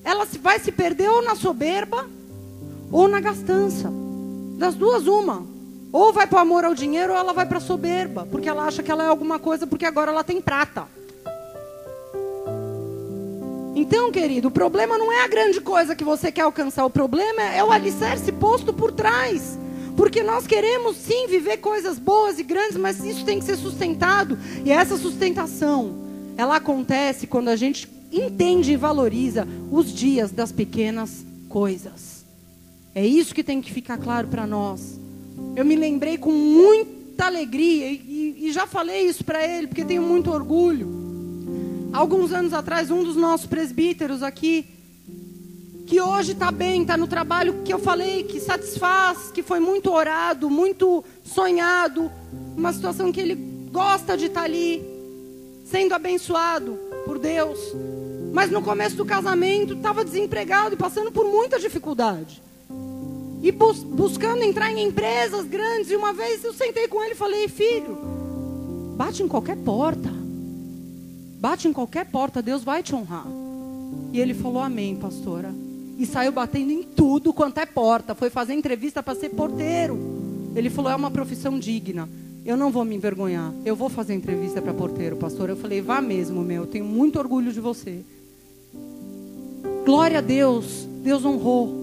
ela 0.04 0.26
vai 0.42 0.60
se 0.60 0.72
perder 0.72 1.10
ou 1.10 1.22
na 1.24 1.36
soberba 1.36 2.08
ou 2.92 3.08
na 3.08 3.20
gastança. 3.20 3.92
Das 4.58 4.76
duas, 4.76 5.06
uma. 5.06 5.51
Ou 5.92 6.14
vai 6.14 6.26
para 6.26 6.38
o 6.38 6.42
amor 6.42 6.64
ao 6.64 6.74
dinheiro 6.74 7.12
ou 7.12 7.20
ela 7.20 7.34
vai 7.34 7.46
para 7.46 7.58
a 7.58 7.62
soberba, 7.62 8.26
porque 8.32 8.48
ela 8.48 8.64
acha 8.64 8.82
que 8.82 8.92
ela 8.92 9.04
é 9.04 9.08
alguma 9.08 9.38
coisa 9.40 9.68
porque 9.68 9.86
agora 9.86 10.12
ela 10.12 10.24
tem 10.24 10.40
prata. 10.40 10.88
Então, 13.76 14.12
querido, 14.12 14.50
o 14.50 14.52
problema 14.52 14.98
não 14.98 15.12
é 15.12 15.24
a 15.24 15.28
grande 15.28 15.60
coisa 15.60 15.96
que 15.96 16.04
você 16.04 16.32
quer 16.32 16.42
alcançar, 16.42 16.86
o 16.86 16.90
problema 16.90 17.42
é 17.42 17.64
o 17.64 17.72
alicerce 17.72 18.32
posto 18.32 18.72
por 18.72 18.92
trás. 18.92 19.58
Porque 19.98 20.24
nós 20.24 20.48
queremos 20.48 20.96
sim 20.96 21.28
viver 21.28 21.58
coisas 21.58 22.00
boas 22.00 22.40
e 22.40 22.44
grandes, 22.44 22.78
mas 22.78 23.04
isso 23.04 23.26
tem 23.26 23.40
que 23.40 23.46
ser 23.46 23.58
sustentado. 23.58 24.38
E 24.64 24.72
essa 24.72 24.98
sustentação, 24.98 25.96
ela 26.38 26.56
acontece 26.56 27.28
quando 27.28 27.50
a 27.50 27.56
gente 27.56 27.90
entende 28.12 28.72
e 28.72 28.78
valoriza 28.78 29.48
os 29.70 29.94
dias 29.94 30.32
das 30.32 30.52
pequenas 30.52 31.26
coisas. 31.50 32.24
É 32.96 33.06
isso 33.06 33.36
que 33.36 33.44
tem 33.44 33.62
que 33.62 33.72
ficar 33.72 33.98
claro 33.98 34.28
para 34.28 34.48
nós. 34.48 35.01
Eu 35.56 35.66
me 35.66 35.76
lembrei 35.76 36.18
com 36.18 36.32
muita 36.32 37.26
alegria, 37.26 37.92
e, 37.92 38.48
e 38.48 38.52
já 38.52 38.66
falei 38.66 39.08
isso 39.08 39.24
para 39.24 39.46
ele, 39.46 39.68
porque 39.68 39.84
tenho 39.84 40.02
muito 40.02 40.32
orgulho. 40.32 41.02
Alguns 41.94 42.32
anos 42.32 42.54
atrás, 42.54 42.90
um 42.90 43.04
dos 43.04 43.16
nossos 43.16 43.48
presbíteros 43.48 44.24
aqui, 44.24 44.66
que 45.86 46.00
hoje 46.00 46.32
está 46.32 46.52
bem, 46.52 46.84
está 46.84 46.96
no 46.96 47.06
trabalho 47.06 47.64
que 47.66 47.74
eu 47.74 47.78
falei, 47.78 48.24
que 48.24 48.40
satisfaz, 48.40 49.30
que 49.30 49.44
foi 49.44 49.60
muito 49.60 49.92
orado, 49.92 50.50
muito 50.50 51.04
sonhado, 51.24 52.10
uma 52.56 52.72
situação 52.72 53.12
que 53.12 53.20
ele 53.20 53.36
gosta 53.72 54.16
de 54.16 54.28
estar 54.28 54.42
tá 54.42 54.46
ali, 54.46 54.82
sendo 55.66 55.94
abençoado 55.94 56.80
por 57.06 57.20
Deus. 57.20 57.60
Mas 58.32 58.50
no 58.50 58.62
começo 58.62 58.96
do 58.96 59.06
casamento 59.06 59.74
estava 59.74 60.06
desempregado 60.06 60.76
e 60.76 60.78
passando 60.78 61.12
por 61.12 61.26
muita 61.26 61.60
dificuldade. 61.60 62.42
E 63.42 63.52
bus 63.52 63.84
buscando 63.84 64.44
entrar 64.44 64.72
em 64.72 64.88
empresas 64.88 65.46
grandes. 65.46 65.90
E 65.90 65.96
uma 65.96 66.14
vez 66.14 66.44
eu 66.44 66.54
sentei 66.54 66.88
com 66.88 67.04
ele 67.04 67.14
e 67.14 67.18
falei: 67.18 67.48
Filho, 67.48 67.98
bate 68.96 69.24
em 69.24 69.28
qualquer 69.28 69.58
porta. 69.58 70.12
Bate 71.40 71.68
em 71.68 71.74
qualquer 71.74 72.06
porta, 72.06 72.40
Deus 72.40 72.64
vai 72.64 72.84
te 72.84 72.94
honrar. 72.94 73.26
E 74.14 74.20
ele 74.20 74.34
falou: 74.34 74.62
Amém, 74.62 74.96
pastora. 74.96 75.52
E 75.98 76.06
saiu 76.06 76.32
batendo 76.32 76.72
em 76.72 76.84
tudo 76.84 77.34
quanto 77.34 77.60
é 77.60 77.66
porta. 77.66 78.14
Foi 78.14 78.30
fazer 78.30 78.54
entrevista 78.54 79.02
para 79.02 79.16
ser 79.16 79.30
porteiro. 79.30 79.98
Ele 80.56 80.70
falou: 80.70 80.92
É 80.92 80.96
uma 80.96 81.10
profissão 81.10 81.58
digna. 81.58 82.08
Eu 82.46 82.56
não 82.56 82.72
vou 82.72 82.86
me 82.86 82.96
envergonhar. 82.96 83.52
Eu 83.66 83.76
vou 83.76 83.90
fazer 83.90 84.14
entrevista 84.14 84.62
para 84.62 84.74
porteiro, 84.74 85.16
pastor. 85.16 85.50
Eu 85.50 85.56
falei: 85.56 85.82
Vá 85.82 86.00
mesmo, 86.00 86.44
meu. 86.44 86.64
Eu 86.64 86.68
tenho 86.68 86.86
muito 86.86 87.18
orgulho 87.18 87.52
de 87.52 87.60
você. 87.60 88.02
Glória 89.84 90.20
a 90.20 90.22
Deus. 90.22 90.88
Deus 91.04 91.26
honrou. 91.26 91.81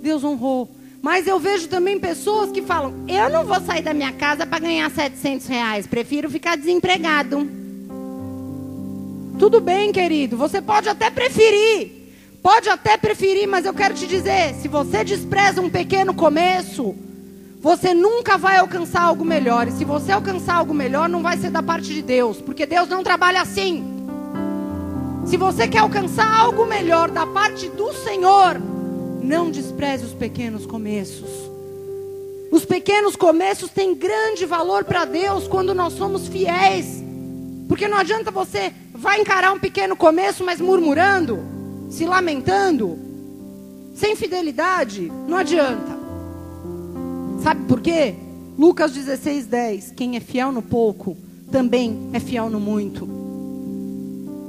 Deus 0.00 0.24
honrou. 0.24 0.70
Mas 1.00 1.26
eu 1.26 1.38
vejo 1.38 1.68
também 1.68 1.98
pessoas 1.98 2.50
que 2.50 2.62
falam: 2.62 2.92
eu 3.06 3.30
não 3.30 3.44
vou 3.44 3.60
sair 3.60 3.82
da 3.82 3.94
minha 3.94 4.12
casa 4.12 4.46
para 4.46 4.58
ganhar 4.58 4.90
700 4.90 5.46
reais, 5.46 5.86
prefiro 5.86 6.30
ficar 6.30 6.56
desempregado. 6.56 7.48
Tudo 9.38 9.60
bem, 9.60 9.92
querido, 9.92 10.36
você 10.36 10.60
pode 10.60 10.88
até 10.88 11.10
preferir, 11.10 11.92
pode 12.42 12.68
até 12.68 12.96
preferir, 12.96 13.48
mas 13.48 13.64
eu 13.64 13.72
quero 13.72 13.94
te 13.94 14.06
dizer: 14.06 14.54
se 14.54 14.66
você 14.66 15.04
despreza 15.04 15.60
um 15.60 15.70
pequeno 15.70 16.12
começo, 16.12 16.94
você 17.60 17.94
nunca 17.94 18.36
vai 18.36 18.56
alcançar 18.56 19.02
algo 19.02 19.24
melhor. 19.24 19.68
E 19.68 19.72
se 19.72 19.84
você 19.84 20.10
alcançar 20.10 20.56
algo 20.56 20.74
melhor, 20.74 21.08
não 21.08 21.22
vai 21.22 21.36
ser 21.36 21.50
da 21.50 21.62
parte 21.62 21.94
de 21.94 22.02
Deus, 22.02 22.40
porque 22.40 22.66
Deus 22.66 22.88
não 22.88 23.04
trabalha 23.04 23.40
assim. 23.40 23.84
Se 25.24 25.36
você 25.36 25.68
quer 25.68 25.78
alcançar 25.78 26.28
algo 26.40 26.66
melhor 26.66 27.10
da 27.10 27.26
parte 27.26 27.68
do 27.68 27.92
Senhor, 27.92 28.60
não 29.22 29.50
despreze 29.50 30.04
os 30.04 30.14
pequenos 30.14 30.66
começos. 30.66 31.28
Os 32.50 32.64
pequenos 32.64 33.14
começos 33.14 33.70
têm 33.70 33.94
grande 33.94 34.46
valor 34.46 34.84
para 34.84 35.04
Deus 35.04 35.46
quando 35.46 35.74
nós 35.74 35.92
somos 35.92 36.28
fiéis. 36.28 37.02
Porque 37.68 37.86
não 37.86 37.98
adianta 37.98 38.30
você 38.30 38.72
vai 38.94 39.20
encarar 39.20 39.52
um 39.52 39.58
pequeno 39.58 39.94
começo, 39.94 40.42
mas 40.42 40.60
murmurando, 40.60 41.38
se 41.90 42.06
lamentando, 42.06 42.98
sem 43.94 44.16
fidelidade, 44.16 45.12
não 45.28 45.36
adianta. 45.36 45.98
Sabe 47.42 47.64
por 47.66 47.80
quê? 47.80 48.14
Lucas 48.58 48.92
16, 48.92 49.46
10. 49.46 49.90
Quem 49.92 50.16
é 50.16 50.20
fiel 50.20 50.50
no 50.50 50.62
pouco, 50.62 51.16
também 51.52 52.10
é 52.12 52.18
fiel 52.18 52.48
no 52.48 52.58
muito. 52.58 53.08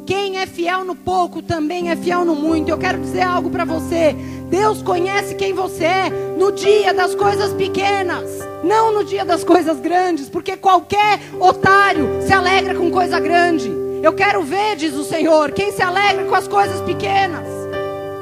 Quem 0.05 0.37
é 0.37 0.47
fiel 0.47 0.83
no 0.83 0.95
pouco, 0.95 1.41
também 1.41 1.91
é 1.91 1.95
fiel 1.95 2.25
no 2.25 2.35
muito. 2.35 2.69
Eu 2.69 2.77
quero 2.79 2.99
dizer 2.99 3.21
algo 3.21 3.49
para 3.49 3.65
você. 3.65 4.15
Deus 4.49 4.81
conhece 4.81 5.35
quem 5.35 5.53
você 5.53 5.83
é 5.83 6.09
no 6.09 6.51
dia 6.51 6.93
das 6.93 7.13
coisas 7.13 7.53
pequenas, 7.53 8.25
não 8.63 8.91
no 8.91 9.03
dia 9.03 9.23
das 9.23 9.43
coisas 9.43 9.79
grandes, 9.79 10.27
porque 10.27 10.57
qualquer 10.57 11.19
otário 11.39 12.21
se 12.25 12.33
alegra 12.33 12.73
com 12.73 12.89
coisa 12.89 13.19
grande. 13.19 13.71
Eu 14.01 14.13
quero 14.13 14.41
ver, 14.41 14.75
diz 14.75 14.95
o 14.95 15.03
Senhor, 15.03 15.51
quem 15.51 15.71
se 15.71 15.83
alegra 15.83 16.25
com 16.25 16.33
as 16.33 16.47
coisas 16.47 16.81
pequenas. 16.81 17.45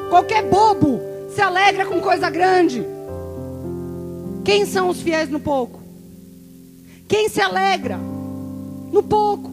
Qualquer 0.10 0.44
bobo 0.44 1.00
se 1.34 1.42
alegra 1.42 1.86
com 1.86 2.02
coisa 2.02 2.30
grande. 2.30 2.86
Quem 4.44 4.66
são 4.66 4.90
os 4.90 5.02
fiéis 5.02 5.30
no 5.30 5.40
pouco? 5.40 5.80
Quem 7.08 7.30
se 7.30 7.40
alegra 7.40 7.98
no 8.92 9.02
pouco? 9.02 9.52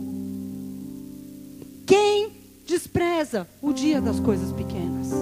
Quem 1.87 2.31
despreza 2.67 3.47
o 3.63 3.73
dia 3.73 4.01
das 4.01 4.19
coisas 4.19 4.51
pequenas? 4.51 5.13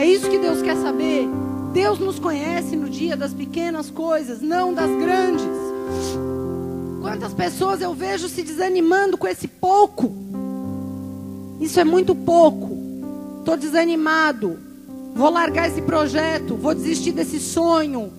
É 0.00 0.06
isso 0.06 0.30
que 0.30 0.38
Deus 0.38 0.62
quer 0.62 0.76
saber. 0.76 1.28
Deus 1.74 1.98
nos 1.98 2.18
conhece 2.18 2.74
no 2.74 2.88
dia 2.88 3.14
das 3.18 3.34
pequenas 3.34 3.90
coisas, 3.90 4.40
não 4.40 4.72
das 4.72 4.90
grandes. 4.90 5.44
Quantas 7.02 7.34
pessoas 7.34 7.82
eu 7.82 7.92
vejo 7.92 8.26
se 8.26 8.42
desanimando 8.42 9.18
com 9.18 9.28
esse 9.28 9.46
pouco? 9.46 10.10
Isso 11.60 11.78
é 11.78 11.84
muito 11.84 12.14
pouco. 12.14 12.78
Estou 13.40 13.58
desanimado. 13.58 14.58
Vou 15.14 15.28
largar 15.28 15.68
esse 15.68 15.82
projeto. 15.82 16.56
Vou 16.56 16.74
desistir 16.74 17.12
desse 17.12 17.38
sonho. 17.38 18.10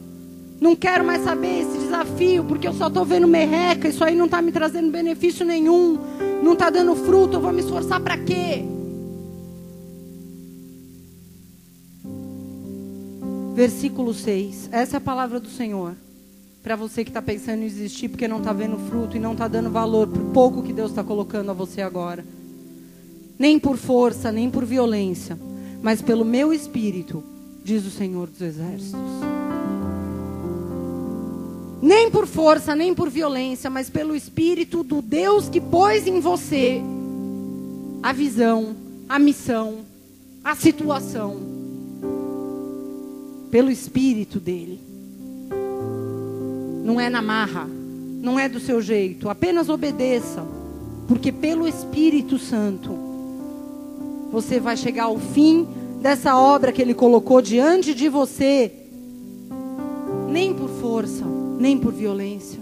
Não 0.61 0.75
quero 0.75 1.03
mais 1.03 1.23
saber 1.23 1.61
esse 1.61 1.79
desafio, 1.79 2.43
porque 2.43 2.67
eu 2.67 2.73
só 2.73 2.89
estou 2.89 3.03
vendo 3.03 3.27
merreca. 3.27 3.87
Isso 3.87 4.03
aí 4.03 4.15
não 4.15 4.25
está 4.25 4.39
me 4.39 4.51
trazendo 4.51 4.91
benefício 4.91 5.43
nenhum. 5.43 5.97
Não 6.43 6.53
está 6.53 6.69
dando 6.69 6.95
fruto. 6.95 7.37
Eu 7.37 7.41
vou 7.41 7.51
me 7.51 7.61
esforçar 7.61 7.99
para 7.99 8.19
quê? 8.19 8.63
Versículo 13.53 14.13
6. 14.13 14.69
Essa 14.71 14.95
é 14.95 14.99
a 14.99 15.01
palavra 15.01 15.39
do 15.39 15.49
Senhor. 15.49 15.93
Para 16.63 16.75
você 16.75 17.03
que 17.03 17.09
está 17.09 17.21
pensando 17.21 17.63
em 17.63 17.67
desistir 17.67 18.07
porque 18.07 18.27
não 18.27 18.37
está 18.37 18.53
vendo 18.53 18.77
fruto 18.89 19.17
e 19.17 19.19
não 19.19 19.33
está 19.33 19.47
dando 19.47 19.69
valor 19.69 20.07
o 20.07 20.31
pouco 20.31 20.63
que 20.63 20.71
Deus 20.71 20.91
está 20.91 21.03
colocando 21.03 21.49
a 21.49 21.53
você 21.53 21.81
agora. 21.81 22.23
Nem 23.37 23.59
por 23.59 23.77
força, 23.77 24.31
nem 24.31 24.49
por 24.49 24.63
violência, 24.63 25.37
mas 25.81 26.01
pelo 26.01 26.23
meu 26.23 26.53
espírito, 26.53 27.23
diz 27.63 27.85
o 27.85 27.89
Senhor 27.89 28.27
dos 28.27 28.41
Exércitos. 28.41 28.99
Nem 31.81 32.11
por 32.11 32.27
força, 32.27 32.75
nem 32.75 32.93
por 32.93 33.09
violência, 33.09 33.69
mas 33.69 33.89
pelo 33.89 34.15
espírito 34.15 34.83
do 34.83 35.01
Deus 35.01 35.49
que 35.49 35.59
pôs 35.59 36.05
em 36.05 36.19
você 36.19 36.79
a 38.03 38.13
visão, 38.13 38.75
a 39.09 39.17
missão, 39.17 39.79
a 40.43 40.55
situação 40.55 41.50
pelo 43.51 43.69
Espírito 43.69 44.39
dele. 44.39 44.79
Não 46.83 46.99
é 46.99 47.09
na 47.09 47.21
marra, 47.21 47.67
não 48.21 48.39
é 48.39 48.47
do 48.47 48.59
seu 48.59 48.81
jeito, 48.81 49.29
apenas 49.29 49.69
obedeça, 49.69 50.43
porque 51.07 51.31
pelo 51.31 51.67
Espírito 51.67 52.39
Santo 52.39 52.97
você 54.31 54.59
vai 54.59 54.77
chegar 54.77 55.03
ao 55.03 55.19
fim 55.19 55.67
dessa 56.01 56.37
obra 56.37 56.71
que 56.71 56.81
ele 56.81 56.93
colocou 56.93 57.41
diante 57.41 57.93
de 57.93 58.07
você, 58.07 58.71
nem 60.29 60.53
por 60.53 60.69
força, 60.69 61.25
nem 61.59 61.77
por 61.77 61.91
violência, 61.91 62.59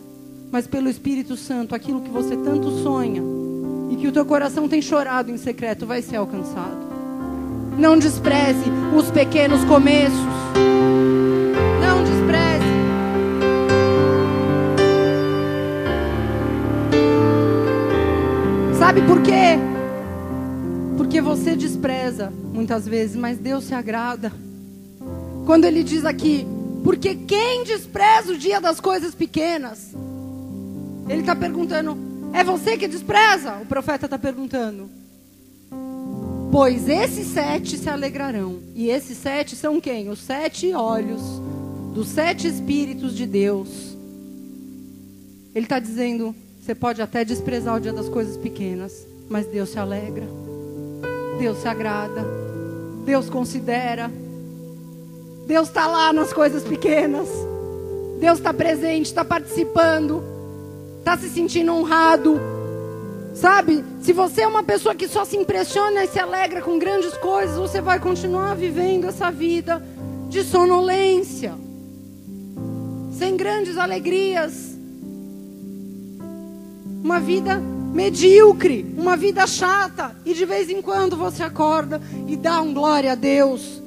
mas 0.52 0.66
pelo 0.66 0.90
Espírito 0.90 1.38
Santo, 1.38 1.76
aquilo 1.76 2.02
que 2.02 2.10
você 2.10 2.36
tanto 2.36 2.72
sonha 2.82 3.22
e 3.92 3.96
que 3.96 4.08
o 4.08 4.12
teu 4.12 4.26
coração 4.26 4.68
tem 4.68 4.82
chorado 4.82 5.32
em 5.32 5.38
secreto 5.38 5.86
vai 5.86 6.02
ser 6.02 6.18
alcançado. 6.18 6.89
Não 7.80 7.98
despreze 7.98 8.66
os 8.94 9.10
pequenos 9.10 9.64
começos. 9.64 10.20
Não 11.80 12.04
despreze. 12.04 12.66
Sabe 18.78 19.02
por 19.04 19.22
quê? 19.22 19.58
Porque 20.98 21.22
você 21.22 21.56
despreza 21.56 22.34
muitas 22.52 22.86
vezes, 22.86 23.16
mas 23.16 23.38
Deus 23.38 23.64
se 23.64 23.74
agrada. 23.74 24.30
Quando 25.46 25.64
ele 25.64 25.82
diz 25.82 26.04
aqui, 26.04 26.46
porque 26.84 27.16
quem 27.16 27.64
despreza 27.64 28.34
o 28.34 28.38
dia 28.38 28.60
das 28.60 28.82
coisas 28.82 29.16
pequenas? 29.16 29.96
Ele 31.08 31.22
está 31.22 31.34
perguntando, 31.34 31.98
é 32.34 32.44
você 32.44 32.76
que 32.76 32.90
despreza? 32.90 33.54
O 33.62 33.66
profeta 33.66 34.06
está 34.06 34.20
perguntando. 34.20 34.99
Pois 36.52 36.90
esses 36.90 37.28
sete 37.28 37.78
se 37.78 37.88
alegrarão. 37.88 38.60
E 38.74 38.90
esses 38.90 39.18
sete 39.18 39.56
são 39.56 39.80
quem? 39.80 40.10
Os 40.10 40.20
sete 40.20 40.74
olhos 40.74 41.22
dos 41.94 42.08
sete 42.08 42.48
Espíritos 42.48 43.16
de 43.16 43.28
Deus. 43.28 43.96
Ele 45.54 45.66
está 45.66 45.80
dizendo: 45.80 46.34
você 46.60 46.74
pode 46.74 47.02
até 47.02 47.24
desprezar 47.24 47.76
o 47.76 47.80
dia 47.80 47.94
das 47.94 48.10
coisas 48.10 48.36
pequenas, 48.36 49.06
mas 49.30 49.46
Deus 49.46 49.70
se 49.70 49.78
alegra, 49.78 50.28
Deus 51.38 51.60
se 51.60 51.68
agrada, 51.68 52.26
Deus 53.06 53.30
considera, 53.30 54.12
Deus 55.46 55.68
está 55.68 55.88
lá 55.88 56.12
nas 56.12 56.34
coisas 56.34 56.64
pequenas, 56.64 57.28
Deus 58.20 58.40
está 58.40 58.54
presente, 58.54 59.06
está 59.06 59.24
participando, 59.24 60.24
está 61.00 61.16
se 61.18 61.30
sentindo 61.30 61.74
honrado. 61.74 62.40
Sabe, 63.40 63.86
se 64.02 64.12
você 64.12 64.42
é 64.42 64.48
uma 64.48 64.64
pessoa 64.64 64.94
que 64.94 65.08
só 65.08 65.24
se 65.24 65.38
impressiona 65.38 66.04
e 66.04 66.10
se 66.10 66.20
alegra 66.20 66.62
com 66.62 66.78
grandes 66.78 67.14
coisas, 67.14 67.56
você 67.56 67.80
vai 67.80 67.98
continuar 67.98 68.54
vivendo 68.54 69.06
essa 69.06 69.32
vida 69.32 69.82
de 70.28 70.44
sonolência, 70.44 71.54
sem 73.18 73.38
grandes 73.38 73.78
alegrias. 73.78 74.78
Uma 77.02 77.22
vida 77.22 77.56
medíocre, 77.56 78.86
uma 78.98 79.16
vida 79.16 79.48
chata, 79.48 80.14
e 80.26 80.34
de 80.34 80.44
vez 80.44 80.70
em 80.70 80.82
quando 80.82 81.16
você 81.16 81.42
acorda 81.42 82.02
e 82.28 82.36
dá 82.36 82.62
um 82.62 82.74
glória 82.74 83.14
a 83.14 83.16
Deus. 83.16 83.82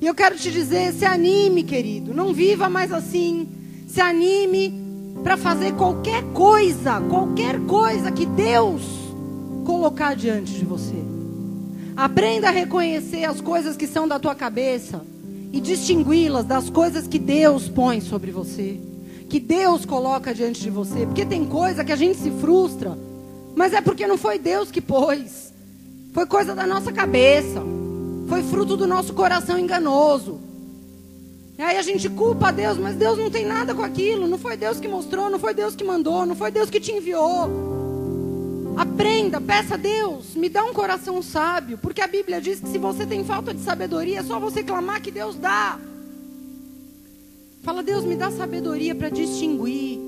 E 0.00 0.06
eu 0.06 0.14
quero 0.14 0.36
te 0.36 0.48
dizer, 0.48 0.92
se 0.92 1.04
anime, 1.04 1.64
querido, 1.64 2.14
não 2.14 2.32
viva 2.32 2.70
mais 2.70 2.92
assim. 2.92 3.48
Se 3.88 4.00
anime 4.00 4.81
para 5.22 5.36
fazer 5.36 5.72
qualquer 5.74 6.22
coisa, 6.32 7.00
qualquer 7.00 7.60
coisa 7.60 8.10
que 8.10 8.26
Deus 8.26 8.82
colocar 9.64 10.14
diante 10.14 10.52
de 10.52 10.64
você. 10.64 10.96
Aprenda 11.96 12.48
a 12.48 12.52
reconhecer 12.52 13.24
as 13.24 13.40
coisas 13.40 13.76
que 13.76 13.86
são 13.86 14.08
da 14.08 14.18
tua 14.18 14.34
cabeça 14.34 15.04
e 15.52 15.60
distingui-las 15.60 16.44
das 16.44 16.70
coisas 16.70 17.06
que 17.06 17.18
Deus 17.18 17.68
põe 17.68 18.00
sobre 18.00 18.30
você, 18.30 18.80
que 19.28 19.38
Deus 19.38 19.84
coloca 19.84 20.34
diante 20.34 20.60
de 20.60 20.70
você, 20.70 21.06
porque 21.06 21.24
tem 21.24 21.44
coisa 21.44 21.84
que 21.84 21.92
a 21.92 21.96
gente 21.96 22.18
se 22.18 22.30
frustra, 22.30 22.98
mas 23.54 23.72
é 23.72 23.80
porque 23.80 24.06
não 24.06 24.16
foi 24.16 24.38
Deus 24.38 24.70
que 24.70 24.80
pôs. 24.80 25.52
Foi 26.12 26.26
coisa 26.26 26.54
da 26.54 26.66
nossa 26.66 26.92
cabeça. 26.92 27.62
Foi 28.28 28.42
fruto 28.42 28.76
do 28.76 28.86
nosso 28.86 29.12
coração 29.14 29.58
enganoso. 29.58 30.40
E 31.62 31.64
aí 31.64 31.76
a 31.78 31.82
gente 31.82 32.10
culpa 32.10 32.48
a 32.48 32.50
Deus, 32.50 32.76
mas 32.76 32.96
Deus 32.96 33.16
não 33.16 33.30
tem 33.30 33.46
nada 33.46 33.72
com 33.72 33.84
aquilo. 33.84 34.26
Não 34.26 34.36
foi 34.36 34.56
Deus 34.56 34.80
que 34.80 34.88
mostrou, 34.88 35.30
não 35.30 35.38
foi 35.38 35.54
Deus 35.54 35.76
que 35.76 35.84
mandou, 35.84 36.26
não 36.26 36.34
foi 36.34 36.50
Deus 36.50 36.68
que 36.68 36.80
te 36.80 36.90
enviou. 36.90 37.48
Aprenda, 38.76 39.40
peça 39.40 39.74
a 39.74 39.76
Deus, 39.76 40.34
me 40.34 40.48
dá 40.48 40.64
um 40.64 40.72
coração 40.72 41.22
sábio, 41.22 41.78
porque 41.78 42.00
a 42.00 42.08
Bíblia 42.08 42.40
diz 42.40 42.58
que 42.58 42.68
se 42.68 42.78
você 42.78 43.06
tem 43.06 43.22
falta 43.24 43.54
de 43.54 43.60
sabedoria, 43.60 44.18
é 44.18 44.22
só 44.24 44.40
você 44.40 44.64
clamar 44.64 45.00
que 45.00 45.12
Deus 45.12 45.36
dá. 45.36 45.78
Fala, 47.62 47.80
Deus, 47.80 48.04
me 48.04 48.16
dá 48.16 48.28
sabedoria 48.32 48.92
para 48.92 49.08
distinguir 49.08 50.00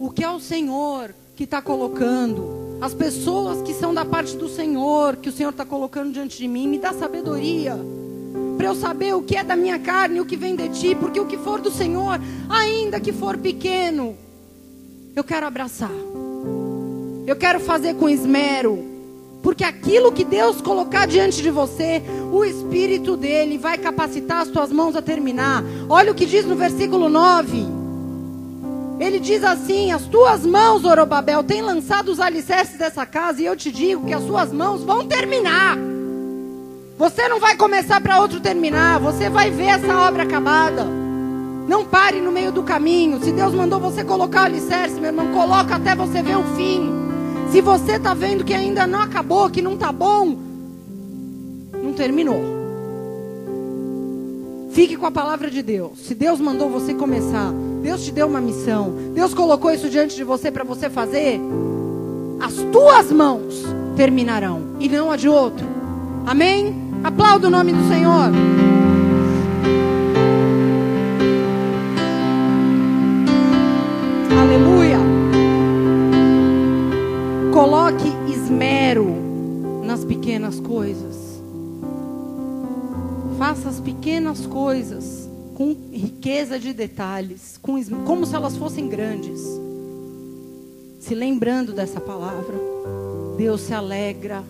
o 0.00 0.10
que 0.10 0.24
é 0.24 0.28
o 0.28 0.40
Senhor 0.40 1.14
que 1.36 1.44
está 1.44 1.62
colocando, 1.62 2.76
as 2.80 2.92
pessoas 2.92 3.62
que 3.62 3.72
são 3.72 3.94
da 3.94 4.04
parte 4.04 4.36
do 4.36 4.48
Senhor, 4.48 5.14
que 5.14 5.28
o 5.28 5.32
Senhor 5.32 5.50
está 5.50 5.64
colocando 5.64 6.10
diante 6.10 6.38
de 6.38 6.48
mim, 6.48 6.66
me 6.66 6.76
dá 6.76 6.92
sabedoria 6.92 7.78
para 8.58 8.66
eu 8.66 8.74
saber 8.74 9.14
o 9.14 9.22
que 9.22 9.36
é 9.36 9.44
da 9.44 9.54
minha 9.54 9.78
carne 9.78 10.20
o 10.20 10.26
que 10.26 10.36
vem 10.36 10.56
de 10.56 10.68
ti, 10.70 10.96
porque 10.96 11.20
o 11.20 11.26
que 11.26 11.38
for 11.38 11.60
do 11.60 11.70
Senhor, 11.70 12.20
ainda 12.50 12.98
que 12.98 13.12
for 13.12 13.38
pequeno, 13.38 14.16
eu 15.14 15.22
quero 15.22 15.46
abraçar. 15.46 15.92
Eu 17.24 17.36
quero 17.36 17.60
fazer 17.60 17.94
com 17.94 18.08
esmero, 18.08 18.84
porque 19.44 19.62
aquilo 19.62 20.10
que 20.10 20.24
Deus 20.24 20.60
colocar 20.60 21.06
diante 21.06 21.40
de 21.40 21.50
você, 21.52 22.02
o 22.32 22.44
Espírito 22.44 23.16
dele 23.16 23.58
vai 23.58 23.78
capacitar 23.78 24.40
as 24.40 24.48
tuas 24.48 24.72
mãos 24.72 24.96
a 24.96 25.02
terminar. 25.02 25.62
Olha 25.88 26.10
o 26.10 26.14
que 26.14 26.26
diz 26.26 26.44
no 26.44 26.56
versículo 26.56 27.08
9. 27.08 27.64
Ele 28.98 29.20
diz 29.20 29.44
assim: 29.44 29.92
As 29.92 30.02
tuas 30.06 30.44
mãos, 30.44 30.84
Orobabel, 30.84 31.44
têm 31.44 31.62
lançado 31.62 32.08
os 32.08 32.18
alicerces 32.18 32.76
dessa 32.76 33.06
casa, 33.06 33.40
e 33.40 33.46
eu 33.46 33.54
te 33.54 33.70
digo 33.70 34.04
que 34.04 34.14
as 34.14 34.24
suas 34.24 34.52
mãos 34.52 34.82
vão 34.82 35.06
terminar. 35.06 35.78
Você 36.98 37.28
não 37.28 37.38
vai 37.38 37.56
começar 37.56 38.00
para 38.00 38.20
outro 38.20 38.40
terminar, 38.40 38.98
você 38.98 39.30
vai 39.30 39.52
ver 39.52 39.66
essa 39.66 39.96
obra 40.08 40.24
acabada. 40.24 40.84
Não 41.68 41.84
pare 41.84 42.20
no 42.20 42.32
meio 42.32 42.50
do 42.50 42.64
caminho. 42.64 43.22
Se 43.22 43.30
Deus 43.30 43.54
mandou 43.54 43.78
você 43.78 44.02
colocar 44.02 44.42
o 44.42 44.46
alicerce, 44.46 44.96
meu 44.96 45.10
irmão, 45.10 45.32
coloca 45.32 45.76
até 45.76 45.94
você 45.94 46.20
ver 46.20 46.36
o 46.36 46.42
fim. 46.56 46.90
Se 47.52 47.60
você 47.60 47.92
está 47.92 48.14
vendo 48.14 48.42
que 48.42 48.52
ainda 48.52 48.84
não 48.84 49.00
acabou, 49.00 49.48
que 49.48 49.62
não 49.62 49.74
está 49.74 49.92
bom, 49.92 50.36
não 51.80 51.92
terminou. 51.92 52.42
Fique 54.72 54.96
com 54.96 55.06
a 55.06 55.12
palavra 55.12 55.48
de 55.48 55.62
Deus. 55.62 56.00
Se 56.00 56.16
Deus 56.16 56.40
mandou 56.40 56.68
você 56.68 56.94
começar, 56.94 57.52
Deus 57.80 58.04
te 58.04 58.10
deu 58.10 58.26
uma 58.26 58.40
missão, 58.40 58.92
Deus 59.14 59.32
colocou 59.32 59.70
isso 59.70 59.88
diante 59.88 60.16
de 60.16 60.24
você 60.24 60.50
para 60.50 60.64
você 60.64 60.90
fazer, 60.90 61.40
as 62.40 62.54
tuas 62.72 63.12
mãos 63.12 63.64
terminarão 63.96 64.74
e 64.80 64.88
não 64.88 65.12
a 65.12 65.16
de 65.16 65.28
outro. 65.28 65.64
Amém? 66.26 66.87
Aplauda 67.02 67.46
o 67.46 67.50
nome 67.50 67.72
do 67.72 67.88
Senhor. 67.88 68.32
Aleluia. 74.40 74.98
Coloque 77.52 78.08
esmero 78.32 79.06
nas 79.84 80.04
pequenas 80.04 80.58
coisas. 80.60 81.40
Faça 83.38 83.68
as 83.68 83.80
pequenas 83.80 84.44
coisas 84.46 85.28
com 85.54 85.76
riqueza 85.92 86.58
de 86.58 86.72
detalhes, 86.72 87.58
com, 87.62 87.82
como 88.04 88.26
se 88.26 88.34
elas 88.34 88.56
fossem 88.56 88.88
grandes. 88.88 89.40
Se 90.98 91.14
lembrando 91.14 91.72
dessa 91.72 92.00
palavra, 92.00 92.54
Deus 93.36 93.60
se 93.62 93.72
alegra 93.72 94.42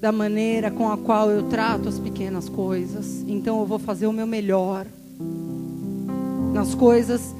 da 0.00 0.12
maneira 0.12 0.70
com 0.70 0.90
a 0.90 0.96
qual 0.96 1.30
eu 1.30 1.44
trato 1.44 1.88
as 1.88 1.98
pequenas 1.98 2.48
coisas. 2.48 3.24
Então 3.26 3.60
eu 3.60 3.66
vou 3.66 3.78
fazer 3.78 4.06
o 4.06 4.12
meu 4.12 4.26
melhor 4.26 4.86
nas 6.52 6.74
coisas 6.74 7.34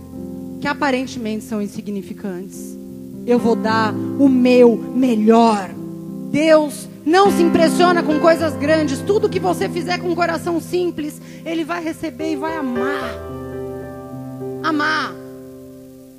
que 0.60 0.68
aparentemente 0.68 1.44
são 1.44 1.60
insignificantes. 1.60 2.76
Eu 3.26 3.38
vou 3.38 3.56
dar 3.56 3.92
o 3.94 4.28
meu 4.28 4.76
melhor. 4.76 5.70
Deus 6.30 6.88
não 7.04 7.30
se 7.30 7.42
impressiona 7.42 8.02
com 8.02 8.18
coisas 8.18 8.54
grandes. 8.54 9.00
Tudo 9.00 9.28
que 9.28 9.40
você 9.40 9.68
fizer 9.68 9.98
com 9.98 10.08
um 10.08 10.14
coração 10.14 10.60
simples, 10.60 11.20
Ele 11.44 11.64
vai 11.64 11.82
receber 11.82 12.32
e 12.32 12.36
vai 12.36 12.56
amar. 12.56 13.14
Amar. 14.62 15.14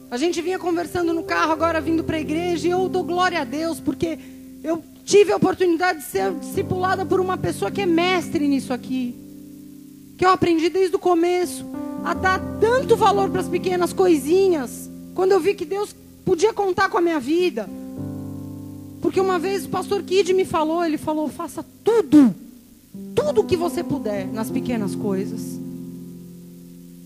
A 0.09 0.17
gente 0.17 0.41
vinha 0.41 0.57
conversando 0.57 1.13
no 1.13 1.23
carro 1.23 1.51
agora 1.51 1.81
vindo 1.81 2.03
para 2.03 2.17
a 2.17 2.21
igreja 2.21 2.67
e 2.67 2.71
eu 2.71 2.87
dou 2.87 3.03
glória 3.03 3.41
a 3.41 3.43
Deus 3.43 3.79
porque 3.79 4.17
eu 4.63 4.81
tive 5.07 5.31
a 5.31 5.37
oportunidade 5.37 5.99
de 5.99 6.05
ser 6.05 6.33
discipulada 6.33 7.05
por 7.05 7.21
uma 7.21 7.37
pessoa 7.37 7.71
que 7.71 7.81
é 7.81 7.85
mestre 7.85 8.45
nisso 8.45 8.73
aqui. 8.73 9.15
Que 10.17 10.25
eu 10.25 10.29
aprendi 10.29 10.69
desde 10.69 10.97
o 10.97 10.99
começo 10.99 11.65
a 12.03 12.13
dar 12.13 12.39
tanto 12.59 12.97
valor 12.97 13.29
para 13.29 13.39
as 13.39 13.47
pequenas 13.47 13.93
coisinhas, 13.93 14.89
quando 15.15 15.31
eu 15.31 15.39
vi 15.39 15.53
que 15.53 15.63
Deus 15.63 15.95
podia 16.25 16.53
contar 16.53 16.89
com 16.89 16.97
a 16.97 17.01
minha 17.01 17.21
vida. 17.21 17.69
Porque 19.01 19.21
uma 19.21 19.39
vez 19.39 19.65
o 19.65 19.69
pastor 19.69 20.03
Kid 20.03 20.33
me 20.33 20.43
falou, 20.43 20.83
ele 20.83 20.97
falou: 20.97 21.29
faça 21.29 21.65
tudo, 21.85 22.35
tudo 23.15 23.45
que 23.45 23.55
você 23.55 23.81
puder 23.83 24.27
nas 24.27 24.51
pequenas 24.51 24.93
coisas. 24.93 25.57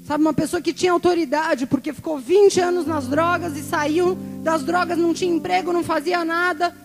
Sabe, 0.07 0.23
uma 0.23 0.33
pessoa 0.33 0.59
que 0.59 0.73
tinha 0.73 0.91
autoridade, 0.91 1.67
porque 1.67 1.93
ficou 1.93 2.17
20 2.17 2.59
anos 2.59 2.87
nas 2.87 3.07
drogas 3.07 3.55
e 3.55 3.61
saiu 3.61 4.17
das 4.41 4.63
drogas, 4.63 4.97
não 4.97 5.13
tinha 5.13 5.33
emprego, 5.33 5.71
não 5.71 5.83
fazia 5.83 6.25
nada, 6.25 6.75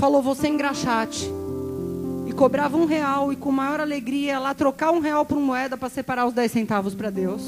falou: 0.00 0.20
você 0.20 0.48
engraxate 0.48 1.30
cobrava 2.40 2.74
um 2.74 2.86
real 2.86 3.30
e 3.34 3.36
com 3.36 3.52
maior 3.52 3.80
alegria 3.80 4.38
lá 4.38 4.54
trocar 4.54 4.92
um 4.92 4.98
real 4.98 5.26
por 5.26 5.38
moeda 5.38 5.76
para 5.76 5.90
separar 5.90 6.26
os 6.26 6.32
dez 6.32 6.50
centavos 6.50 6.94
para 6.94 7.10
Deus. 7.10 7.42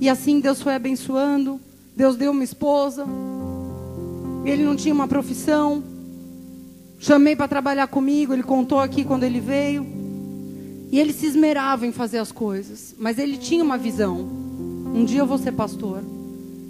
E 0.00 0.08
assim 0.08 0.40
Deus 0.40 0.60
foi 0.60 0.74
abençoando. 0.74 1.60
Deus 1.96 2.16
deu 2.16 2.32
uma 2.32 2.42
esposa. 2.42 3.06
Ele 4.44 4.64
não 4.64 4.74
tinha 4.74 4.92
uma 4.92 5.06
profissão. 5.06 5.80
Chamei 6.98 7.36
para 7.36 7.46
trabalhar 7.46 7.86
comigo. 7.86 8.32
Ele 8.32 8.42
contou 8.42 8.80
aqui 8.80 9.04
quando 9.04 9.22
ele 9.22 9.38
veio. 9.38 9.86
E 10.90 10.98
ele 10.98 11.12
se 11.12 11.26
esmerava 11.26 11.86
em 11.86 11.92
fazer 11.92 12.18
as 12.18 12.32
coisas. 12.32 12.96
Mas 12.98 13.16
ele 13.16 13.36
tinha 13.36 13.62
uma 13.62 13.78
visão. 13.78 14.28
Um 14.92 15.04
dia 15.04 15.20
eu 15.20 15.26
vou 15.26 15.38
ser 15.38 15.52
pastor. 15.52 16.02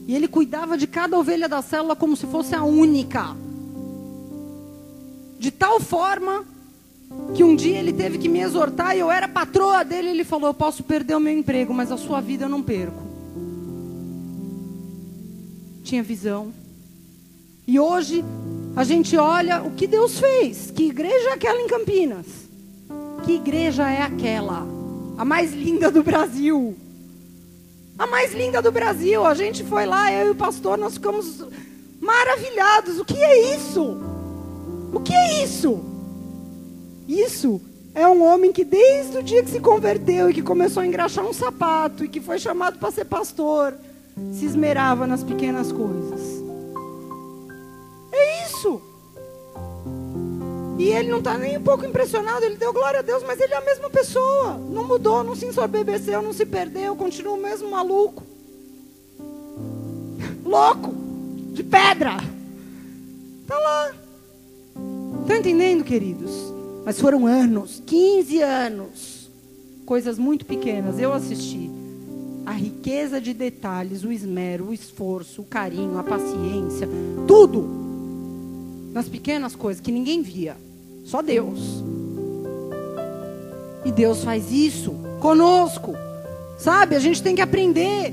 E 0.06 0.14
ele 0.14 0.28
cuidava 0.28 0.76
de 0.76 0.86
cada 0.86 1.18
ovelha 1.18 1.48
da 1.48 1.62
célula 1.62 1.96
como 1.96 2.14
se 2.18 2.26
fosse 2.26 2.54
a 2.54 2.62
única 2.62 3.34
de 5.42 5.50
tal 5.50 5.80
forma 5.80 6.44
que 7.34 7.42
um 7.42 7.56
dia 7.56 7.76
ele 7.76 7.92
teve 7.92 8.16
que 8.16 8.28
me 8.28 8.38
exortar 8.38 8.96
e 8.96 9.00
eu 9.00 9.10
era 9.10 9.26
patroa 9.26 9.84
dele. 9.84 10.10
Ele 10.10 10.22
falou: 10.22 10.50
Eu 10.50 10.54
posso 10.54 10.84
perder 10.84 11.16
o 11.16 11.20
meu 11.20 11.36
emprego, 11.36 11.74
mas 11.74 11.90
a 11.90 11.96
sua 11.96 12.20
vida 12.20 12.44
eu 12.44 12.48
não 12.48 12.62
perco. 12.62 13.02
Tinha 15.82 16.00
visão. 16.00 16.52
E 17.66 17.80
hoje 17.80 18.24
a 18.76 18.84
gente 18.84 19.16
olha 19.16 19.64
o 19.64 19.72
que 19.72 19.88
Deus 19.88 20.20
fez. 20.20 20.70
Que 20.70 20.84
igreja 20.84 21.30
é 21.30 21.32
aquela 21.32 21.60
em 21.60 21.66
Campinas? 21.66 22.26
Que 23.24 23.32
igreja 23.32 23.90
é 23.90 24.02
aquela? 24.02 24.64
A 25.18 25.24
mais 25.24 25.52
linda 25.52 25.90
do 25.90 26.04
Brasil. 26.04 26.76
A 27.98 28.06
mais 28.06 28.32
linda 28.32 28.62
do 28.62 28.70
Brasil. 28.70 29.26
A 29.26 29.34
gente 29.34 29.64
foi 29.64 29.86
lá, 29.86 30.12
eu 30.12 30.28
e 30.28 30.30
o 30.30 30.36
pastor, 30.36 30.78
nós 30.78 30.94
ficamos 30.94 31.44
maravilhados. 32.00 33.00
O 33.00 33.04
que 33.04 33.20
é 33.20 33.56
isso? 33.56 34.11
O 34.92 35.00
que 35.00 35.14
é 35.14 35.42
isso? 35.42 35.80
Isso 37.08 37.60
é 37.94 38.06
um 38.06 38.22
homem 38.24 38.52
que 38.52 38.64
desde 38.64 39.18
o 39.18 39.22
dia 39.22 39.42
que 39.42 39.50
se 39.50 39.60
converteu 39.60 40.30
e 40.30 40.34
que 40.34 40.42
começou 40.42 40.82
a 40.82 40.86
engraxar 40.86 41.24
um 41.24 41.32
sapato 41.32 42.04
e 42.04 42.08
que 42.08 42.20
foi 42.20 42.38
chamado 42.38 42.78
para 42.78 42.90
ser 42.90 43.06
pastor, 43.06 43.74
se 44.32 44.44
esmerava 44.44 45.06
nas 45.06 45.24
pequenas 45.24 45.72
coisas. 45.72 46.20
É 48.12 48.46
isso. 48.46 48.82
E 50.78 50.88
ele 50.88 51.10
não 51.10 51.18
está 51.18 51.38
nem 51.38 51.58
um 51.58 51.62
pouco 51.62 51.84
impressionado, 51.84 52.44
ele 52.44 52.56
deu 52.56 52.72
glória 52.72 53.00
a 53.00 53.02
Deus, 53.02 53.22
mas 53.22 53.40
ele 53.40 53.54
é 53.54 53.56
a 53.56 53.62
mesma 53.62 53.88
pessoa. 53.88 54.54
Não 54.54 54.86
mudou, 54.86 55.22
não 55.22 55.34
se 55.34 55.46
ensoberbeceu, 55.46 56.20
não 56.22 56.32
se 56.32 56.44
perdeu, 56.44 56.96
continua 56.96 57.34
o 57.34 57.40
mesmo 57.40 57.70
maluco. 57.70 58.22
Louco, 60.44 60.94
de 61.52 61.62
pedra. 61.62 62.16
Está 63.42 63.58
lá. 63.58 64.01
Estão 65.22 65.36
entendendo, 65.36 65.84
queridos? 65.84 66.32
Mas 66.84 67.00
foram 67.00 67.26
anos, 67.26 67.80
15 67.86 68.42
anos, 68.42 69.30
coisas 69.86 70.18
muito 70.18 70.44
pequenas. 70.44 70.98
Eu 70.98 71.12
assisti. 71.12 71.70
A 72.44 72.50
riqueza 72.50 73.20
de 73.20 73.32
detalhes, 73.32 74.02
o 74.02 74.10
esmero, 74.10 74.68
o 74.68 74.74
esforço, 74.74 75.42
o 75.42 75.44
carinho, 75.44 75.96
a 75.96 76.02
paciência, 76.02 76.88
tudo 77.26 77.82
nas 78.92 79.08
pequenas 79.08 79.54
coisas 79.54 79.80
que 79.80 79.92
ninguém 79.92 80.22
via, 80.22 80.56
só 81.04 81.22
Deus. 81.22 81.84
E 83.84 83.92
Deus 83.92 84.24
faz 84.24 84.50
isso 84.50 84.92
conosco, 85.20 85.94
sabe? 86.58 86.96
A 86.96 86.98
gente 86.98 87.22
tem 87.22 87.36
que 87.36 87.40
aprender 87.40 88.12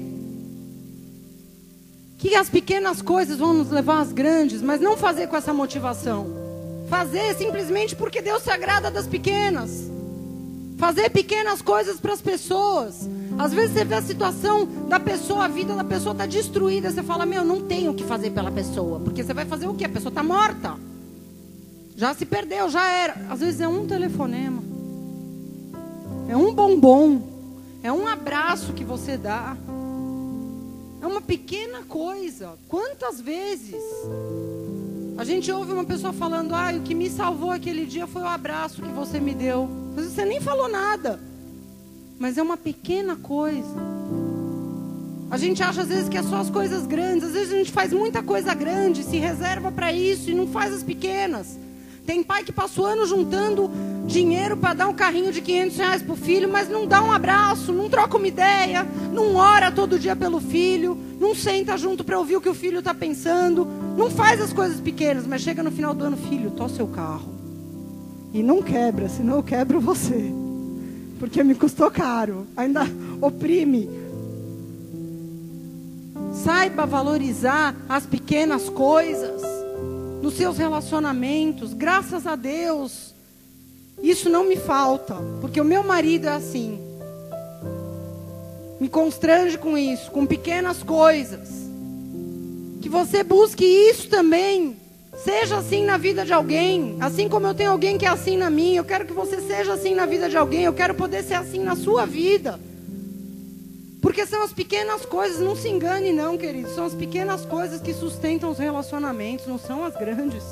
que 2.20 2.36
as 2.36 2.50
pequenas 2.50 3.02
coisas 3.02 3.38
vão 3.38 3.54
nos 3.54 3.72
levar 3.72 4.00
às 4.00 4.14
grandes, 4.14 4.62
mas 4.62 4.80
não 4.80 4.96
fazer 4.96 5.28
com 5.28 5.36
essa 5.36 5.54
motivação. 5.54 6.39
Fazer 6.90 7.36
simplesmente 7.36 7.96
porque 7.96 8.22
Deus 8.22 8.42
se 8.42 8.50
agrada 8.50 8.90
das 8.90 9.06
pequenas. 9.06 9.90
Fazer 10.78 11.10
pequenas 11.10 11.62
coisas 11.62 12.00
para 12.00 12.14
as 12.14 12.22
pessoas. 12.22 13.08
Às 13.38 13.54
vezes 13.54 13.74
você 13.74 13.86
vê 13.86 13.96
a 13.96 14.02
situação 14.02 14.66
da 14.88 15.00
pessoa, 15.00 15.46
a 15.46 15.48
vida 15.48 15.76
da 15.76 15.84
pessoa 15.84 16.14
está 16.14 16.26
destruída. 16.26 16.90
Você 16.90 17.04
fala, 17.04 17.26
meu, 17.26 17.46
não 17.46 17.62
tenho 17.62 17.92
o 17.92 17.94
que 17.94 18.04
fazer 18.04 18.32
pela 18.32 18.52
pessoa. 18.52 19.00
Porque 19.00 19.24
você 19.24 19.34
vai 19.34 19.46
fazer 19.46 19.68
o 19.68 19.76
quê? 19.76 19.86
A 19.86 19.90
pessoa 19.90 20.10
está 20.10 20.24
morta. 20.24 20.76
Já 21.96 22.14
se 22.16 22.26
perdeu, 22.26 22.70
já 22.70 22.90
era. 22.90 23.16
Às 23.30 23.42
vezes 23.42 23.62
é 23.62 23.68
um 23.68 23.86
telefonema. 23.86 24.64
É 26.28 26.36
um 26.36 26.54
bombom. 26.54 27.22
É 27.84 27.92
um 27.92 28.08
abraço 28.08 28.74
que 28.74 28.84
você 28.84 29.16
dá. 29.16 29.56
É 31.02 31.06
uma 31.06 31.22
pequena 31.22 31.84
coisa. 31.84 32.58
Quantas 32.68 33.22
vezes 33.22 33.76
a 35.20 35.26
gente 35.26 35.52
ouve 35.52 35.74
uma 35.74 35.84
pessoa 35.84 36.14
falando: 36.14 36.56
ah, 36.56 36.72
o 36.78 36.80
que 36.80 36.96
me 36.96 37.10
salvou 37.10 37.52
aquele 37.52 37.86
dia 37.86 38.08
foi 38.08 38.22
o 38.22 38.26
abraço 38.26 38.82
que 38.82 38.88
você 38.88 39.20
me 39.20 39.34
deu. 39.34 39.70
Você 39.94 40.24
nem 40.24 40.40
falou 40.40 40.70
nada, 40.70 41.20
mas 42.18 42.38
é 42.38 42.42
uma 42.42 42.56
pequena 42.56 43.18
coisa. 43.18 43.76
A 45.30 45.38
gente 45.38 45.62
acha 45.62 45.82
às 45.82 45.90
vezes 45.90 46.08
que 46.08 46.18
é 46.18 46.24
só 46.24 46.38
as 46.38 46.50
coisas 46.50 46.88
grandes, 46.88 47.26
às 47.26 47.34
vezes 47.34 47.54
a 47.54 47.58
gente 47.58 47.72
faz 47.72 47.92
muita 47.92 48.24
coisa 48.24 48.54
grande, 48.54 49.04
se 49.04 49.18
reserva 49.18 49.70
para 49.74 49.92
isso 49.92 50.30
e 50.30 50.34
não 50.34 50.48
faz 50.48 50.74
as 50.74 50.84
pequenas. 50.84 51.60
Tem 52.06 52.24
pai 52.24 52.46
que 52.46 52.54
passou 52.54 52.86
anos 52.86 53.10
juntando 53.10 53.70
dinheiro 54.08 54.56
para 54.56 54.74
dar 54.74 54.88
um 54.88 54.94
carrinho 54.94 55.34
de 55.34 55.42
500 55.42 55.78
reais 55.78 56.02
para 56.02 56.14
o 56.14 56.18
filho, 56.18 56.50
mas 56.50 56.70
não 56.70 56.88
dá 56.88 57.04
um 57.04 57.12
abraço, 57.12 57.74
não 57.74 57.90
troca 57.90 58.16
uma 58.16 58.28
ideia, 58.28 58.88
não 59.14 59.36
ora 59.36 59.70
todo 59.70 60.00
dia 60.00 60.16
pelo 60.16 60.40
filho, 60.40 60.98
não 61.20 61.36
senta 61.36 61.78
junto 61.78 62.06
para 62.06 62.18
ouvir 62.18 62.38
o 62.38 62.42
que 62.42 62.50
o 62.50 62.54
filho 62.54 62.80
está 62.80 62.94
pensando, 62.94 63.68
não 64.00 64.10
faz 64.10 64.40
as 64.40 64.54
coisas 64.54 64.80
pequenas, 64.80 65.28
mas 65.28 65.42
chega 65.42 65.62
no 65.62 65.70
final 65.70 65.94
do 65.94 66.06
ano, 66.06 66.16
filho, 66.16 66.52
tô 66.52 66.70
seu 66.70 66.88
carro. 66.88 67.36
E 68.34 68.42
não 68.42 68.64
quebra, 68.64 69.10
senão 69.10 69.36
eu 69.36 69.44
quebro 69.44 69.82
você. 69.82 70.32
Porque 71.20 71.44
me 71.44 71.54
custou 71.54 71.92
caro. 71.92 72.48
Ainda 72.56 72.84
oprime. 73.20 73.90
Saiba 76.34 76.86
valorizar 76.86 77.76
as 77.90 78.06
pequenas 78.06 78.70
coisas 78.70 79.42
nos 80.22 80.36
seus 80.36 80.58
relacionamentos. 80.58 81.74
Graças 81.74 82.26
a 82.26 82.38
Deus, 82.38 83.14
isso 84.02 84.30
não 84.30 84.48
me 84.48 84.56
falta, 84.56 85.16
porque 85.42 85.60
o 85.60 85.66
meu 85.66 85.84
marido 85.84 86.28
é 86.28 86.36
assim. 86.36 86.80
Me 88.80 88.88
constrange 88.88 89.58
com 89.58 89.78
isso, 89.78 90.10
com 90.10 90.26
pequenas 90.26 90.82
coisas. 90.84 91.69
Que 92.90 92.92
você 92.92 93.24
busque 93.24 93.64
isso 93.64 94.10
também. 94.10 94.76
Seja 95.24 95.58
assim 95.58 95.86
na 95.86 95.96
vida 95.96 96.26
de 96.26 96.34
alguém. 96.34 96.98
Assim 97.00 97.30
como 97.30 97.46
eu 97.46 97.54
tenho 97.54 97.70
alguém 97.70 98.00
que 98.00 98.06
é 98.08 98.10
assim 98.10 98.36
na 98.36 98.50
minha. 98.50 98.80
Eu 98.80 98.84
quero 98.84 99.06
que 99.06 99.14
você 99.14 99.40
seja 99.42 99.74
assim 99.74 99.94
na 99.94 100.08
vida 100.08 100.28
de 100.28 100.36
alguém. 100.36 100.64
Eu 100.64 100.74
quero 100.74 100.96
poder 100.96 101.24
ser 101.24 101.36
assim 101.36 101.60
na 101.60 101.76
sua 101.76 102.08
vida. 102.08 102.60
Porque 104.02 104.26
são 104.26 104.42
as 104.42 104.52
pequenas 104.52 105.06
coisas, 105.06 105.40
não 105.40 105.56
se 105.56 105.70
engane 105.70 106.12
não, 106.12 106.36
querido. 106.36 106.68
São 106.74 106.84
as 106.84 106.96
pequenas 106.96 107.46
coisas 107.46 107.80
que 107.80 107.94
sustentam 107.94 108.50
os 108.50 108.58
relacionamentos, 108.58 109.46
não 109.46 109.60
são 109.60 109.84
as 109.86 109.96
grandes. 109.96 110.44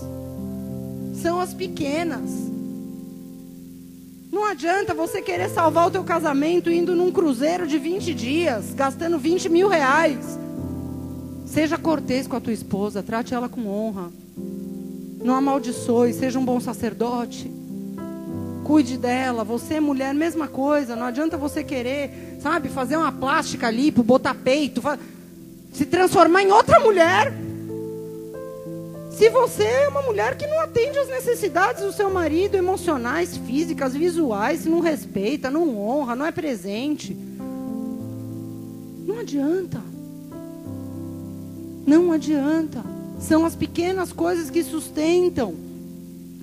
São 1.19 1.39
as 1.39 1.55
pequenas. 1.55 2.29
Não 4.31 4.45
adianta 4.45 4.93
você 4.93 5.23
querer 5.23 5.49
salvar 5.49 5.87
o 5.87 5.91
teu 5.91 6.03
casamento 6.03 6.69
indo 6.69 6.95
num 6.95 7.11
cruzeiro 7.11 7.65
de 7.65 7.79
20 7.79 8.13
dias, 8.13 8.75
gastando 8.75 9.17
20 9.17 9.49
mil 9.49 9.67
reais. 9.67 10.37
Seja 11.47 11.77
cortês 11.77 12.27
com 12.27 12.35
a 12.35 12.41
tua 12.41 12.53
esposa, 12.53 13.01
trate 13.01 13.33
ela 13.33 13.47
com 13.47 13.67
honra. 13.67 14.11
Não 15.23 15.33
amaldiçoe, 15.33 16.13
seja 16.13 16.37
um 16.37 16.45
bom 16.45 16.59
sacerdote. 16.59 17.49
Cuide 18.65 18.97
dela. 18.97 19.45
Você, 19.45 19.79
mulher, 19.79 20.13
mesma 20.13 20.47
coisa. 20.47 20.95
Não 20.95 21.05
adianta 21.05 21.37
você 21.37 21.63
querer, 21.63 22.37
sabe, 22.41 22.67
fazer 22.67 22.97
uma 22.97 23.11
plástica 23.11 23.67
ali, 23.67 23.89
botar 23.91 24.35
peito, 24.35 24.81
se 25.71 25.85
transformar 25.85 26.43
em 26.43 26.51
outra 26.51 26.79
mulher. 26.81 27.33
Se 29.17 29.29
você 29.29 29.63
é 29.63 29.87
uma 29.87 30.01
mulher 30.03 30.37
que 30.37 30.45
não 30.45 30.59
atende 30.59 30.99
às 30.99 31.07
necessidades 31.07 31.81
do 31.81 31.91
seu 31.91 32.09
marido, 32.11 32.55
emocionais, 32.55 33.37
físicas, 33.37 33.95
visuais, 33.95 34.65
não 34.65 34.79
respeita, 34.79 35.49
não 35.49 35.75
honra, 35.79 36.15
não 36.15 36.25
é 36.25 36.31
presente, 36.31 37.17
não 39.07 39.19
adianta. 39.19 39.86
Não 41.87 42.11
adianta. 42.11 42.83
São 43.17 43.45
as 43.45 43.55
pequenas 43.55 44.11
coisas 44.11 44.49
que 44.49 44.61
sustentam. 44.61 45.55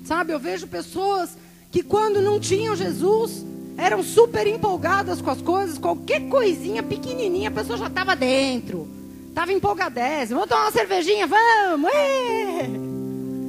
Sabe, 0.03 0.33
eu 0.33 0.39
vejo 0.39 0.65
pessoas 0.65 1.37
que 1.71 1.83
quando 1.83 2.19
não 2.19 2.39
tinham 2.39 2.75
Jesus, 2.75 3.45
eram 3.77 4.01
super 4.01 4.47
empolgadas 4.47 5.21
com 5.21 5.29
as 5.29 5.41
coisas, 5.41 5.77
qualquer 5.77 6.27
coisinha 6.29 6.81
pequenininha, 6.81 7.49
a 7.49 7.51
pessoa 7.51 7.77
já 7.77 7.87
estava 7.87 8.15
dentro. 8.15 8.87
Estava 9.29 9.53
empolgadésima. 9.53 10.39
Vamos 10.39 10.49
tomar 10.49 10.63
uma 10.63 10.71
cervejinha? 10.71 11.27
Vamos! 11.27 11.91
Ê! 11.93 12.67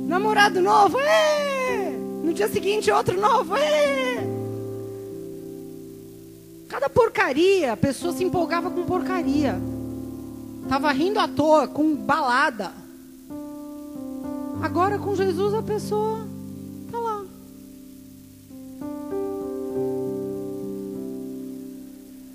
Namorado 0.06 0.60
novo? 0.60 0.98
Ê! 1.00 1.90
No 2.22 2.34
dia 2.34 2.48
seguinte, 2.48 2.90
outro 2.90 3.18
novo? 3.18 3.56
Ê! 3.56 4.18
Cada 6.68 6.90
porcaria, 6.90 7.72
a 7.72 7.76
pessoa 7.76 8.12
se 8.12 8.22
empolgava 8.22 8.70
com 8.70 8.84
porcaria. 8.84 9.58
Tava 10.68 10.90
rindo 10.90 11.20
à 11.20 11.28
toa, 11.28 11.68
com 11.68 11.94
balada. 11.94 12.72
Agora 14.62 14.98
com 14.98 15.14
Jesus 15.14 15.54
a 15.54 15.62
pessoa 15.62 16.26
tá 16.90 16.98
lá. 16.98 17.24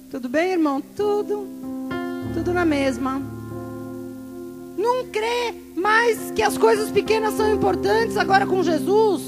Tudo 0.10 0.30
bem, 0.30 0.54
irmão? 0.54 0.82
Tudo. 0.96 1.46
Tudo 2.34 2.54
na 2.54 2.64
mesma. 2.64 3.22
Não 4.78 5.08
crê 5.08 5.54
mais 5.76 6.32
que 6.32 6.42
as 6.42 6.58
coisas 6.58 6.90
pequenas 6.90 7.34
são 7.34 7.54
importantes 7.54 8.16
agora 8.16 8.46
com 8.46 8.64
Jesus. 8.64 9.22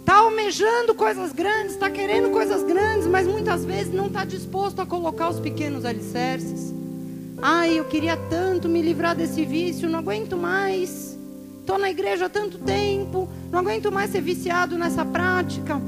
Está 0.00 0.16
almejando 0.18 0.92
coisas 0.94 1.32
grandes, 1.32 1.74
está 1.74 1.88
querendo 1.88 2.30
coisas 2.32 2.64
grandes, 2.64 3.06
mas 3.06 3.28
muitas 3.28 3.64
vezes 3.64 3.94
não 3.94 4.06
está 4.06 4.24
disposto 4.24 4.80
a 4.80 4.86
colocar 4.86 5.28
os 5.28 5.38
pequenos 5.38 5.84
alicerces. 5.84 6.79
Ai, 7.42 7.78
eu 7.78 7.84
queria 7.86 8.18
tanto 8.18 8.68
me 8.68 8.82
livrar 8.82 9.16
desse 9.16 9.46
vício, 9.46 9.88
não 9.88 10.00
aguento 10.00 10.36
mais. 10.36 11.18
Estou 11.60 11.78
na 11.78 11.90
igreja 11.90 12.26
há 12.26 12.28
tanto 12.28 12.58
tempo, 12.58 13.28
não 13.50 13.60
aguento 13.60 13.90
mais 13.90 14.10
ser 14.10 14.20
viciado 14.20 14.76
nessa 14.76 15.06
prática. 15.06 15.80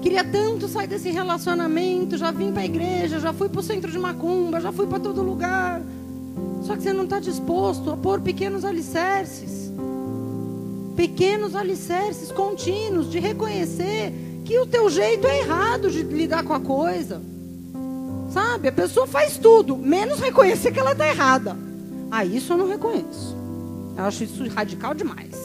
Queria 0.00 0.22
tanto 0.22 0.68
sair 0.68 0.86
desse 0.86 1.10
relacionamento, 1.10 2.16
já 2.16 2.30
vim 2.30 2.52
para 2.52 2.62
a 2.62 2.66
igreja, 2.66 3.18
já 3.18 3.32
fui 3.32 3.48
para 3.48 3.58
o 3.58 3.62
centro 3.62 3.90
de 3.90 3.98
macumba, 3.98 4.60
já 4.60 4.70
fui 4.70 4.86
para 4.86 5.00
todo 5.00 5.20
lugar. 5.20 5.82
Só 6.62 6.76
que 6.76 6.82
você 6.82 6.92
não 6.92 7.04
está 7.04 7.18
disposto 7.18 7.90
a 7.90 7.96
pôr 7.96 8.20
pequenos 8.20 8.64
alicerces. 8.64 9.72
Pequenos 10.94 11.56
alicerces 11.56 12.30
contínuos 12.30 13.10
de 13.10 13.18
reconhecer 13.18 14.12
que 14.44 14.58
o 14.60 14.66
teu 14.66 14.88
jeito 14.88 15.26
é 15.26 15.40
errado 15.40 15.90
de 15.90 16.02
lidar 16.02 16.44
com 16.44 16.52
a 16.52 16.60
coisa. 16.60 17.33
Sabe? 18.34 18.66
A 18.66 18.72
pessoa 18.72 19.06
faz 19.06 19.38
tudo, 19.38 19.76
menos 19.76 20.18
reconhecer 20.18 20.72
que 20.72 20.80
ela 20.80 20.90
está 20.90 21.06
errada. 21.06 21.56
Ah, 22.10 22.24
isso 22.24 22.52
eu 22.52 22.56
não 22.56 22.66
reconheço. 22.66 23.36
Eu 23.96 24.02
acho 24.02 24.24
isso 24.24 24.44
radical 24.48 24.92
demais. 24.92 25.36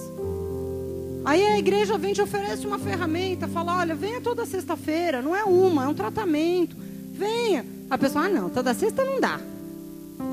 Aí 1.23 1.43
a 1.43 1.59
igreja 1.59 1.99
vem 1.99 2.13
te 2.13 2.21
oferece 2.23 2.65
uma 2.65 2.79
ferramenta, 2.79 3.47
fala: 3.47 3.77
olha, 3.77 3.93
venha 3.93 4.19
toda 4.19 4.43
sexta-feira, 4.43 5.21
não 5.21 5.35
é 5.35 5.43
uma, 5.43 5.83
é 5.83 5.87
um 5.87 5.93
tratamento. 5.93 6.75
Venha. 7.13 7.63
A 7.91 7.95
pessoa, 7.95 8.25
ah, 8.25 8.29
não, 8.29 8.49
toda 8.49 8.73
sexta 8.73 9.05
não 9.05 9.19
dá. 9.19 9.39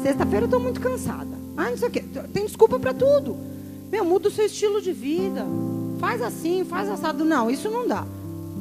Sexta-feira 0.02 0.44
eu 0.44 0.46
estou 0.46 0.60
muito 0.60 0.80
cansada. 0.80 1.36
Ah, 1.58 1.68
não 1.68 1.76
sei 1.76 1.88
o 1.88 1.90
quê. 1.90 2.02
Tem 2.32 2.46
desculpa 2.46 2.78
para 2.78 2.94
tudo. 2.94 3.36
Meu, 3.92 4.02
muda 4.02 4.28
o 4.28 4.32
seu 4.32 4.46
estilo 4.46 4.80
de 4.80 4.92
vida. 4.92 5.44
Faz 6.00 6.22
assim, 6.22 6.64
faz 6.64 6.88
assado. 6.88 7.22
Não, 7.22 7.50
isso 7.50 7.68
não 7.68 7.86
dá 7.86 8.06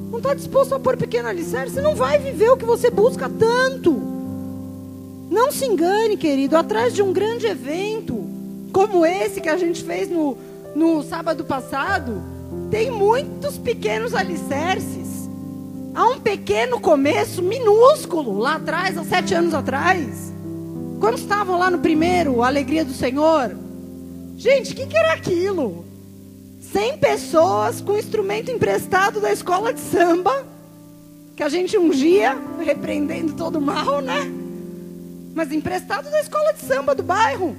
não 0.10 0.18
está 0.18 0.34
disposto 0.34 0.76
a 0.76 0.80
pôr 0.80 0.98
pequeno 0.98 1.28
alicerce, 1.28 1.76
você 1.76 1.82
não 1.82 1.96
vai 1.96 2.20
viver 2.20 2.50
o 2.50 2.58
que 2.58 2.66
você 2.66 2.90
busca 2.90 3.30
tanto. 3.30 3.92
Não 5.30 5.52
se 5.52 5.66
engane, 5.66 6.18
querido, 6.18 6.56
atrás 6.56 6.94
de 6.94 7.02
um 7.02 7.12
grande 7.12 7.48
evento, 7.48 8.24
como 8.72 9.06
esse 9.06 9.42
que 9.42 9.50
a 9.50 9.58
gente 9.58 9.84
fez 9.84 10.10
no, 10.10 10.38
no 10.76 11.04
sábado 11.04 11.44
passado, 11.44 12.22
tem 12.70 12.92
muitos 12.92 13.58
pequenos 13.58 14.14
alicerces. 14.14 15.30
Há 15.94 16.08
um 16.08 16.20
pequeno 16.20 16.80
começo, 16.80 17.42
minúsculo, 17.42 18.38
lá 18.38 18.56
atrás, 18.56 18.98
há 18.98 19.04
sete 19.04 19.34
anos 19.34 19.54
atrás. 19.54 20.34
Quando 21.00 21.18
estavam 21.18 21.58
lá 21.58 21.72
no 21.72 21.80
primeiro, 21.80 22.44
a 22.44 22.48
alegria 22.48 22.84
do 22.84 22.94
Senhor. 22.94 23.56
Gente, 24.36 24.74
o 24.74 24.76
que, 24.76 24.86
que 24.86 24.98
era 24.98 25.14
aquilo? 25.14 25.85
100 26.76 26.98
pessoas 26.98 27.80
com 27.80 27.98
instrumento 27.98 28.52
emprestado 28.52 29.22
da 29.22 29.32
escola 29.32 29.74
de 29.74 29.80
samba, 29.80 30.46
que 31.34 31.42
a 31.42 31.48
gente 31.48 31.78
ungia, 31.78 32.38
repreendendo 32.60 33.32
todo 33.32 33.62
mal, 33.62 34.02
né? 34.02 34.30
Mas 35.34 35.54
emprestado 35.54 36.12
da 36.12 36.20
escola 36.20 36.52
de 36.52 36.66
samba 36.66 36.94
do 36.94 37.02
bairro, 37.02 37.56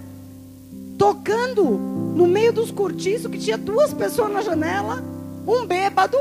tocando 0.98 1.64
no 1.64 2.26
meio 2.26 2.52
dos 2.52 2.70
cortiços 2.70 3.30
que 3.30 3.38
tinha 3.38 3.56
duas 3.56 3.94
pessoas 3.94 4.30
na 4.30 4.42
janela, 4.42 5.02
um 5.48 5.64
bêbado, 5.64 6.18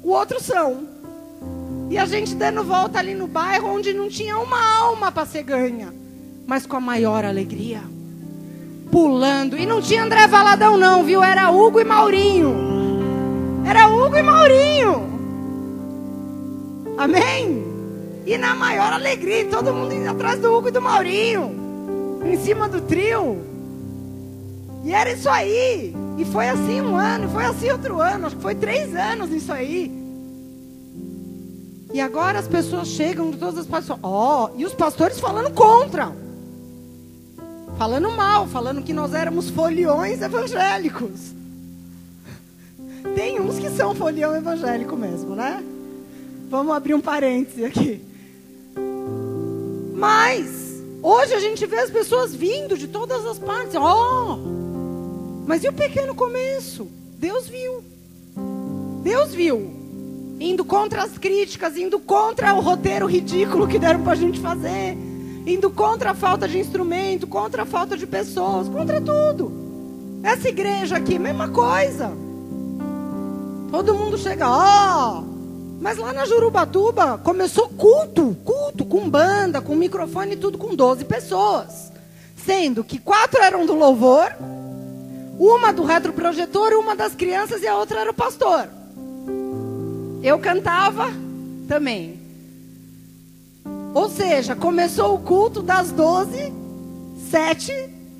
o 0.00 0.10
outro 0.10 0.40
são. 0.40 0.86
E 1.90 1.98
a 1.98 2.06
gente 2.06 2.36
dando 2.36 2.62
volta 2.62 3.00
ali 3.00 3.16
no 3.16 3.26
bairro 3.26 3.68
onde 3.68 3.92
não 3.92 4.08
tinha 4.08 4.38
uma 4.38 4.78
alma 4.78 5.10
para 5.10 5.26
ser 5.26 5.42
ganha, 5.42 5.92
mas 6.46 6.66
com 6.66 6.76
a 6.76 6.80
maior 6.80 7.24
alegria 7.24 7.82
pulando. 8.90 9.56
E 9.56 9.66
não 9.66 9.80
tinha 9.80 10.04
André 10.04 10.26
Valadão, 10.26 10.76
não, 10.76 11.04
viu? 11.04 11.22
Era 11.22 11.50
Hugo 11.50 11.80
e 11.80 11.84
Maurinho. 11.84 12.54
Era 13.66 13.86
Hugo 13.86 14.16
e 14.16 14.22
Maurinho. 14.22 15.08
Amém? 16.96 17.64
E 18.26 18.36
na 18.36 18.54
maior 18.54 18.92
alegria, 18.92 19.46
todo 19.46 19.72
mundo 19.72 19.94
indo 19.94 20.10
atrás 20.10 20.40
do 20.40 20.52
Hugo 20.52 20.68
e 20.68 20.72
do 20.72 20.82
Maurinho. 20.82 22.20
Em 22.24 22.36
cima 22.38 22.68
do 22.68 22.80
trio. 22.80 23.38
E 24.84 24.92
era 24.92 25.12
isso 25.12 25.28
aí. 25.28 25.94
E 26.16 26.24
foi 26.24 26.48
assim 26.48 26.80
um 26.80 26.96
ano, 26.96 27.28
foi 27.28 27.44
assim 27.44 27.70
outro 27.70 28.00
ano. 28.00 28.26
Acho 28.26 28.36
que 28.36 28.42
foi 28.42 28.54
três 28.54 28.94
anos 28.94 29.30
isso 29.30 29.52
aí. 29.52 29.96
E 31.92 32.00
agora 32.00 32.38
as 32.38 32.46
pessoas 32.46 32.88
chegam 32.88 33.30
de 33.30 33.38
todas 33.38 33.58
as 33.58 33.66
pessoas. 33.66 33.98
Ó, 34.02 34.46
oh, 34.46 34.58
e 34.58 34.64
os 34.64 34.74
pastores 34.74 35.18
falando 35.18 35.52
contra 35.52 36.12
falando 37.78 38.10
mal, 38.10 38.48
falando 38.48 38.82
que 38.82 38.92
nós 38.92 39.14
éramos 39.14 39.50
foliões 39.50 40.20
evangélicos. 40.20 41.32
Tem 43.14 43.40
uns 43.40 43.58
que 43.58 43.70
são 43.70 43.94
folião 43.94 44.34
evangélico 44.36 44.96
mesmo, 44.96 45.36
né? 45.36 45.64
Vamos 46.50 46.74
abrir 46.74 46.94
um 46.94 47.00
parêntese 47.00 47.64
aqui. 47.64 48.00
Mas, 49.94 50.82
hoje 51.00 51.34
a 51.34 51.40
gente 51.40 51.64
vê 51.66 51.78
as 51.78 51.90
pessoas 51.90 52.34
vindo 52.34 52.76
de 52.76 52.88
todas 52.88 53.24
as 53.24 53.38
partes. 53.38 53.76
Oh! 53.76 54.38
Mas 55.46 55.62
e 55.62 55.68
o 55.68 55.72
pequeno 55.72 56.14
começo? 56.16 56.88
Deus 57.18 57.48
viu. 57.48 57.84
Deus 59.02 59.32
viu. 59.32 59.78
indo 60.40 60.64
contra 60.64 61.02
as 61.02 61.18
críticas, 61.18 61.76
indo 61.76 61.98
contra 61.98 62.54
o 62.54 62.60
roteiro 62.60 63.06
ridículo 63.06 63.66
que 63.66 63.78
deram 63.78 64.02
para 64.02 64.12
a 64.12 64.16
gente 64.16 64.38
fazer, 64.40 64.96
indo 65.48 65.70
contra 65.70 66.10
a 66.10 66.14
falta 66.14 66.46
de 66.46 66.58
instrumento, 66.58 67.26
contra 67.26 67.62
a 67.62 67.66
falta 67.66 67.96
de 67.96 68.06
pessoas, 68.06 68.68
contra 68.68 69.00
tudo. 69.00 70.20
Essa 70.22 70.48
igreja 70.48 70.96
aqui, 70.96 71.18
mesma 71.18 71.48
coisa. 71.48 72.10
Todo 73.70 73.94
mundo 73.94 74.18
chega, 74.18 74.48
ó. 74.48 75.20
Oh! 75.20 75.38
Mas 75.80 75.96
lá 75.96 76.12
na 76.12 76.26
Jurubatuba 76.26 77.18
começou 77.18 77.68
culto, 77.68 78.36
culto, 78.44 78.84
com 78.84 79.08
banda, 79.08 79.60
com 79.60 79.76
microfone 79.76 80.32
e 80.32 80.36
tudo, 80.36 80.58
com 80.58 80.74
12 80.74 81.04
pessoas. 81.04 81.92
Sendo 82.36 82.82
que 82.82 82.98
quatro 82.98 83.40
eram 83.40 83.64
do 83.64 83.74
louvor, 83.74 84.34
uma 85.38 85.72
do 85.72 85.84
retroprojetor, 85.84 86.72
uma 86.72 86.96
das 86.96 87.14
crianças 87.14 87.62
e 87.62 87.68
a 87.68 87.76
outra 87.76 88.00
era 88.00 88.10
o 88.10 88.14
pastor. 88.14 88.68
Eu 90.22 90.38
cantava 90.40 91.12
também. 91.68 92.27
Ou 93.98 94.08
seja, 94.08 94.54
começou 94.54 95.16
o 95.16 95.18
culto 95.18 95.60
das 95.60 95.90
12, 95.90 96.52
sete 97.28 97.72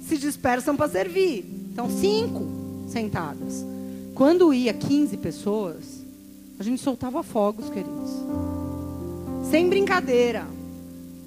se 0.09 0.19
dispersam 0.19 0.75
para 0.75 0.91
servir. 0.91 1.45
Então, 1.73 1.89
cinco 1.89 2.49
sentadas. 2.89 3.65
Quando 4.13 4.53
ia 4.53 4.75
15 4.75 5.17
pessoas, 5.19 6.05
a 6.59 6.65
gente 6.65 6.83
soltava 6.83 7.23
fogos, 7.23 7.71
queridos. 7.71 8.11
Sem 9.53 9.69
brincadeira. 9.69 10.49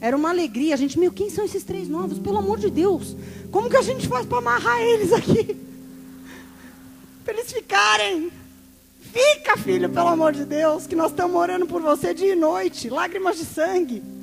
Era 0.02 0.18
uma 0.18 0.32
alegria. 0.32 0.74
A 0.74 0.78
gente, 0.78 1.00
meu, 1.00 1.14
quem 1.14 1.30
são 1.30 1.46
esses 1.46 1.64
três 1.64 1.88
novos? 1.88 2.20
Pelo 2.20 2.40
amor 2.40 2.60
de 2.60 2.70
Deus. 2.70 3.16
Como 3.52 3.70
que 3.70 3.78
a 3.78 3.82
gente 3.82 4.06
faz 4.06 4.26
para 4.26 4.40
amarrar 4.40 4.82
eles 4.82 5.14
aqui? 5.14 5.56
Para 7.24 7.36
eles 7.36 7.54
ficarem. 7.54 8.30
Fica, 9.00 9.56
filho, 9.56 9.90
pelo 9.90 10.10
amor 10.10 10.34
de 10.34 10.44
Deus, 10.44 10.88
que 10.88 10.96
nós 10.96 11.12
estamos 11.12 11.38
orando 11.38 11.66
por 11.66 11.82
você 11.82 12.14
dia 12.14 12.34
e 12.34 12.36
noite, 12.36 12.90
lágrimas 12.90 13.38
de 13.38 13.46
sangue. 13.46 14.21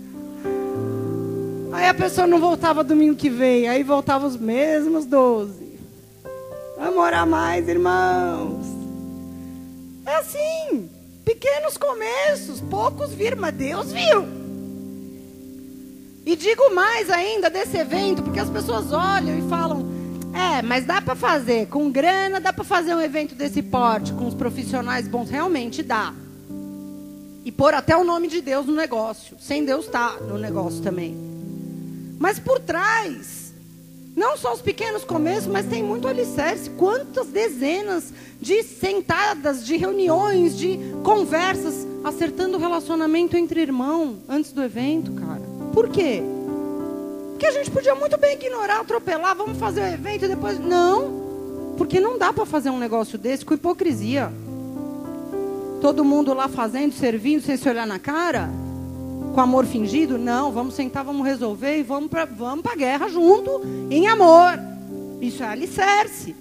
Aí 1.73 1.87
a 1.87 1.95
pessoa 1.95 2.27
não 2.27 2.41
voltava 2.41 2.83
domingo 2.83 3.17
que 3.17 3.29
vem, 3.29 3.69
aí 3.69 3.83
voltava 3.83 4.27
os 4.27 4.37
mesmos 4.37 5.05
doze. 5.05 5.79
Vamos 6.79 6.99
orar 6.99 7.27
mais, 7.27 7.69
irmãos. 7.69 8.67
É 10.07 10.17
assim, 10.17 10.89
pequenos 11.25 11.77
começos, 11.77 12.61
poucos 12.61 13.13
viram, 13.13 13.39
mas 13.39 13.55
Deus 13.55 13.93
viu. 13.93 14.27
E 16.25 16.37
digo 16.37 16.75
mais 16.75 17.11
ainda 17.11 17.51
desse 17.51 17.77
evento, 17.77 18.23
porque 18.23 18.41
as 18.41 18.49
pessoas 18.49 18.93
olham 18.93 19.39
e 19.39 19.49
falam: 19.49 19.87
é, 20.33 20.63
mas 20.63 20.87
dá 20.87 21.03
para 21.03 21.15
fazer. 21.15 21.67
Com 21.67 21.91
grana, 21.91 22.41
dá 22.41 22.53
para 22.53 22.65
fazer 22.65 22.95
um 22.95 23.01
evento 23.01 23.35
desse 23.35 23.63
porte, 23.63 24.13
com 24.13 24.27
os 24.27 24.35
profissionais 24.35 25.07
bons. 25.07 25.29
Realmente 25.29 25.83
dá. 25.83 26.15
E 27.45 27.53
pôr 27.53 27.75
até 27.75 27.97
o 27.97 28.05
nome 28.05 28.29
de 28.29 28.41
Deus 28.41 28.67
no 28.67 28.75
negócio. 28.75 29.37
Sem 29.41 29.65
Deus 29.65 29.87
tá 29.87 30.17
no 30.21 30.39
negócio 30.39 30.83
também. 30.83 31.38
Mas 32.19 32.39
por 32.39 32.59
trás, 32.59 33.53
não 34.17 34.37
só 34.37 34.53
os 34.53 34.61
pequenos 34.61 35.05
começos, 35.05 35.47
mas 35.47 35.67
tem 35.67 35.83
muito 35.83 36.09
alicerce. 36.09 36.71
Quantas 36.71 37.29
dezenas 37.29 38.13
de 38.41 38.65
sentadas, 38.65 39.65
de 39.65 39.77
reuniões, 39.77 40.59
de 40.59 40.79
conversas, 41.05 41.87
acertando 42.03 42.57
o 42.57 42.61
relacionamento 42.61 43.37
entre 43.37 43.61
irmão 43.61 44.19
antes 44.29 44.51
do 44.53 44.63
evento, 44.63 45.13
cara. 45.13 45.43
Por 45.73 45.89
quê? 45.89 46.23
Que 47.39 47.47
a 47.47 47.53
gente 47.53 47.71
podia 47.71 47.95
muito 47.95 48.19
bem 48.19 48.35
ignorar, 48.35 48.81
atropelar, 48.81 49.37
vamos 49.37 49.57
fazer 49.57 49.83
o 49.83 49.87
evento 49.87 50.25
e 50.25 50.29
depois. 50.29 50.59
Não. 50.59 51.75
Porque 51.77 52.01
não 52.01 52.19
dá 52.19 52.33
para 52.33 52.45
fazer 52.45 52.71
um 52.71 52.79
negócio 52.79 53.17
desse 53.17 53.45
com 53.45 53.55
hipocrisia. 53.55 54.33
Todo 55.81 56.05
mundo 56.05 56.35
lá 56.35 56.49
fazendo, 56.49 56.93
servindo, 56.93 57.43
sem 57.43 57.57
se 57.57 57.69
olhar 57.69 57.87
na 57.87 58.01
cara, 58.01 58.51
com 59.35 59.41
amor 59.41 59.67
fingido. 59.67 60.19
Não, 60.19 60.53
vamos 60.53 60.75
sentar, 60.75 61.05
vamos 61.05 61.27
resolver 61.27 61.79
e 61.79 61.83
vamos 61.83 62.09
para 62.09 62.25
vamos 62.25 62.65
a 62.67 62.75
guerra 62.75 63.09
junto, 63.09 63.63
em 63.91 64.07
amor. 64.07 64.59
Isso 65.21 65.43
é 65.43 65.47
alicerce. 65.47 66.35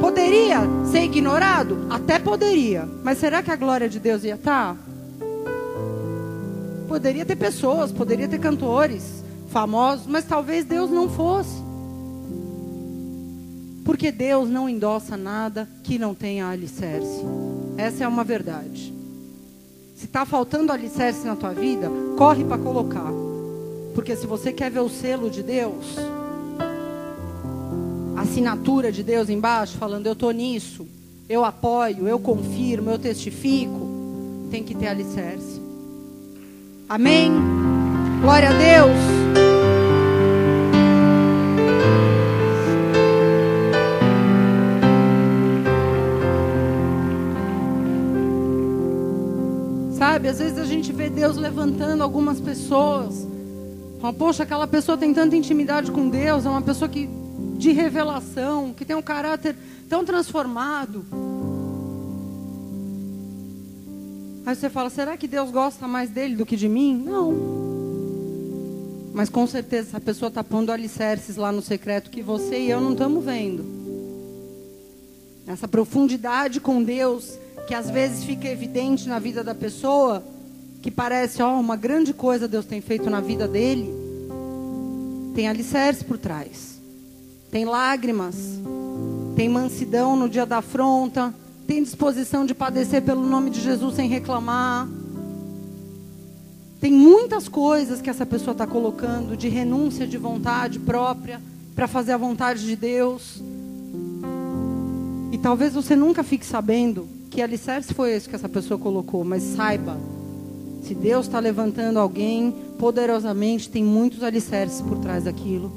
Poderia 0.00 0.60
ser 0.90 1.02
ignorado? 1.02 1.86
Até 1.90 2.18
poderia. 2.18 2.88
Mas 3.02 3.18
será 3.18 3.42
que 3.42 3.50
a 3.50 3.56
glória 3.56 3.88
de 3.88 3.98
Deus 3.98 4.24
ia 4.24 4.34
estar? 4.34 4.74
Tá? 4.74 4.88
Poderia 6.88 7.26
ter 7.26 7.36
pessoas, 7.36 7.92
poderia 7.92 8.26
ter 8.26 8.38
cantores 8.38 9.22
famosos, 9.48 10.06
mas 10.06 10.24
talvez 10.24 10.64
Deus 10.64 10.90
não 10.90 11.08
fosse. 11.08 11.62
Porque 13.84 14.10
Deus 14.10 14.48
não 14.48 14.68
endossa 14.68 15.16
nada 15.16 15.68
que 15.82 15.98
não 15.98 16.14
tenha 16.14 16.46
alicerce. 16.48 17.22
Essa 17.76 18.04
é 18.04 18.08
uma 18.08 18.24
verdade. 18.24 18.97
Se 19.98 20.04
está 20.04 20.24
faltando 20.24 20.70
alicerce 20.70 21.26
na 21.26 21.34
tua 21.34 21.52
vida, 21.52 21.90
corre 22.16 22.44
para 22.44 22.56
colocar. 22.56 23.12
Porque 23.96 24.14
se 24.14 24.28
você 24.28 24.52
quer 24.52 24.70
ver 24.70 24.78
o 24.78 24.88
selo 24.88 25.28
de 25.28 25.42
Deus, 25.42 25.96
a 28.16 28.20
assinatura 28.20 28.92
de 28.92 29.02
Deus 29.02 29.28
embaixo, 29.28 29.76
falando 29.76 30.06
eu 30.06 30.12
estou 30.12 30.30
nisso, 30.30 30.86
eu 31.28 31.44
apoio, 31.44 32.06
eu 32.06 32.20
confirmo, 32.20 32.90
eu 32.90 32.98
testifico, 32.98 33.88
tem 34.52 34.62
que 34.62 34.72
ter 34.72 34.86
alicerce. 34.86 35.60
Amém? 36.88 37.32
Glória 38.22 38.50
a 38.50 38.52
Deus. 38.52 39.17
Sabe, 50.18 50.30
às 50.30 50.40
vezes 50.40 50.58
a 50.58 50.64
gente 50.64 50.92
vê 50.92 51.08
Deus 51.08 51.36
levantando 51.36 52.02
algumas 52.02 52.40
pessoas. 52.40 53.24
Fala, 54.00 54.12
Poxa, 54.12 54.42
aquela 54.42 54.66
pessoa 54.66 54.98
tem 54.98 55.14
tanta 55.14 55.36
intimidade 55.36 55.92
com 55.92 56.08
Deus, 56.08 56.44
é 56.44 56.48
uma 56.48 56.60
pessoa 56.60 56.88
que 56.88 57.08
de 57.56 57.70
revelação, 57.70 58.74
que 58.76 58.84
tem 58.84 58.96
um 58.96 59.02
caráter 59.02 59.54
tão 59.88 60.04
transformado. 60.04 61.06
Aí 64.44 64.56
você 64.56 64.68
fala, 64.68 64.90
será 64.90 65.16
que 65.16 65.28
Deus 65.28 65.52
gosta 65.52 65.86
mais 65.86 66.10
dele 66.10 66.34
do 66.34 66.44
que 66.44 66.56
de 66.56 66.68
mim? 66.68 67.00
Não. 67.00 67.32
Mas 69.14 69.28
com 69.28 69.46
certeza 69.46 69.90
essa 69.90 70.00
pessoa 70.00 70.30
está 70.30 70.42
pondo 70.42 70.72
alicerces 70.72 71.36
lá 71.36 71.52
no 71.52 71.62
secreto 71.62 72.10
que 72.10 72.22
você 72.22 72.58
e 72.58 72.70
eu 72.70 72.80
não 72.80 72.90
estamos 72.90 73.24
vendo. 73.24 73.64
Essa 75.46 75.68
profundidade 75.68 76.58
com 76.58 76.82
Deus 76.82 77.38
que 77.68 77.74
às 77.74 77.90
vezes 77.90 78.24
fica 78.24 78.48
evidente 78.48 79.06
na 79.10 79.18
vida 79.18 79.44
da 79.44 79.54
pessoa, 79.54 80.24
que 80.80 80.90
parece, 80.90 81.42
ó, 81.42 81.60
uma 81.60 81.76
grande 81.76 82.14
coisa 82.14 82.48
Deus 82.48 82.64
tem 82.64 82.80
feito 82.80 83.10
na 83.10 83.20
vida 83.20 83.46
dele, 83.46 83.92
tem 85.34 85.46
alicerce 85.46 86.02
por 86.02 86.16
trás. 86.16 86.80
Tem 87.50 87.66
lágrimas, 87.66 88.36
tem 89.36 89.50
mansidão 89.50 90.16
no 90.16 90.30
dia 90.30 90.46
da 90.46 90.58
afronta, 90.58 91.34
tem 91.66 91.82
disposição 91.82 92.46
de 92.46 92.54
padecer 92.54 93.02
pelo 93.02 93.22
nome 93.22 93.50
de 93.50 93.60
Jesus 93.60 93.96
sem 93.96 94.08
reclamar. 94.08 94.88
Tem 96.80 96.90
muitas 96.90 97.48
coisas 97.48 98.00
que 98.00 98.08
essa 98.08 98.24
pessoa 98.24 98.52
está 98.52 98.66
colocando 98.66 99.36
de 99.36 99.50
renúncia 99.50 100.06
de 100.06 100.16
vontade 100.16 100.78
própria 100.78 101.38
para 101.74 101.86
fazer 101.86 102.12
a 102.12 102.16
vontade 102.16 102.64
de 102.64 102.74
Deus. 102.74 103.42
E 105.30 105.36
talvez 105.36 105.74
você 105.74 105.94
nunca 105.94 106.24
fique 106.24 106.46
sabendo 106.46 107.17
que 107.30 107.42
alicerce 107.42 107.94
foi 107.94 108.12
esse 108.12 108.28
que 108.28 108.34
essa 108.34 108.48
pessoa 108.48 108.78
colocou, 108.78 109.24
mas 109.24 109.42
saiba, 109.42 109.96
se 110.82 110.94
Deus 110.94 111.26
está 111.26 111.38
levantando 111.38 111.98
alguém 111.98 112.54
poderosamente, 112.78 113.68
tem 113.68 113.84
muitos 113.84 114.22
alicerces 114.22 114.80
por 114.80 114.98
trás 114.98 115.24
daquilo. 115.24 115.70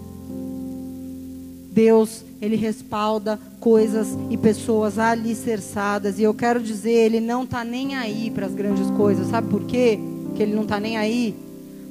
Deus, 1.72 2.24
Ele 2.42 2.56
respalda 2.56 3.40
coisas 3.60 4.10
e 4.30 4.38
pessoas 4.38 5.00
alicerçadas. 5.00 6.20
E 6.20 6.24
eu 6.24 6.34
quero 6.34 6.62
dizer, 6.62 6.92
Ele 6.92 7.20
não 7.20 7.44
está 7.44 7.64
nem 7.64 7.96
aí 7.96 8.30
para 8.30 8.46
as 8.46 8.54
grandes 8.54 8.90
coisas. 8.92 9.28
Sabe 9.28 9.48
por 9.50 9.64
quê? 9.64 9.98
Que 10.36 10.44
Ele 10.44 10.54
não 10.54 10.64
está 10.64 10.80
nem 10.80 10.98
aí? 10.98 11.34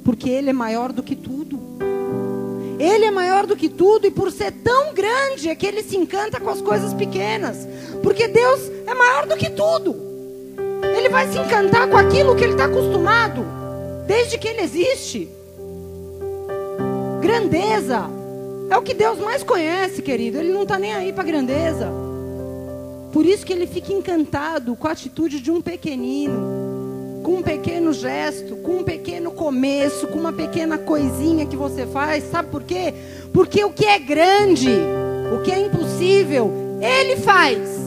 Porque 0.03 0.29
Ele 0.29 0.51
é 0.51 0.53
maior 0.53 0.91
do 0.93 1.01
que 1.01 1.15
tudo. 1.15 1.59
Ele 2.81 3.05
é 3.05 3.11
maior 3.11 3.45
do 3.45 3.55
que 3.55 3.69
tudo 3.69 4.07
e 4.07 4.11
por 4.11 4.31
ser 4.31 4.51
tão 4.51 4.91
grande 4.91 5.47
é 5.47 5.53
que 5.53 5.67
ele 5.67 5.83
se 5.83 5.95
encanta 5.95 6.39
com 6.39 6.49
as 6.49 6.61
coisas 6.61 6.95
pequenas. 6.95 7.67
Porque 8.01 8.27
Deus 8.27 8.71
é 8.85 8.93
maior 8.93 9.25
do 9.25 9.35
que 9.35 9.49
tudo. 9.49 9.95
Ele 10.95 11.09
vai 11.09 11.27
se 11.31 11.37
encantar 11.37 11.87
com 11.87 11.97
aquilo 11.97 12.35
que 12.35 12.43
ele 12.43 12.53
está 12.53 12.65
acostumado 12.65 13.45
desde 14.07 14.37
que 14.37 14.47
ele 14.47 14.61
existe. 14.61 15.29
Grandeza 17.21 18.09
é 18.69 18.77
o 18.77 18.81
que 18.81 18.93
Deus 18.93 19.19
mais 19.19 19.43
conhece, 19.43 20.01
querido. 20.01 20.37
Ele 20.37 20.51
não 20.51 20.63
está 20.63 20.77
nem 20.77 20.93
aí 20.93 21.13
para 21.13 21.23
grandeza. 21.23 21.89
Por 23.13 23.25
isso 23.25 23.45
que 23.45 23.53
ele 23.53 23.67
fica 23.67 23.93
encantado 23.93 24.75
com 24.75 24.87
a 24.87 24.91
atitude 24.91 25.39
de 25.39 25.51
um 25.51 25.61
pequenino 25.61 26.61
com 27.21 27.37
um 27.37 27.41
pequeno 27.41 27.93
gesto, 27.93 28.55
com 28.57 28.77
um 28.77 28.83
pequeno 28.83 29.31
começo, 29.31 30.07
com 30.07 30.19
uma 30.19 30.33
pequena 30.33 30.77
coisinha 30.77 31.45
que 31.45 31.55
você 31.55 31.85
faz. 31.85 32.23
Sabe 32.31 32.49
por 32.49 32.63
quê? 32.63 32.93
Porque 33.31 33.63
o 33.63 33.71
que 33.71 33.85
é 33.85 33.99
grande, 33.99 34.69
o 35.33 35.41
que 35.43 35.51
é 35.51 35.59
impossível, 35.59 36.51
Ele 36.81 37.17
faz. 37.17 37.80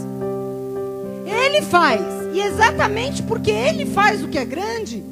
Ele 1.25 1.62
faz. 1.62 2.01
E 2.33 2.41
exatamente 2.41 3.22
porque 3.22 3.51
ele 3.51 3.87
faz 3.87 4.22
o 4.22 4.29
que 4.29 4.39
é 4.39 4.45
grande, 4.45 5.03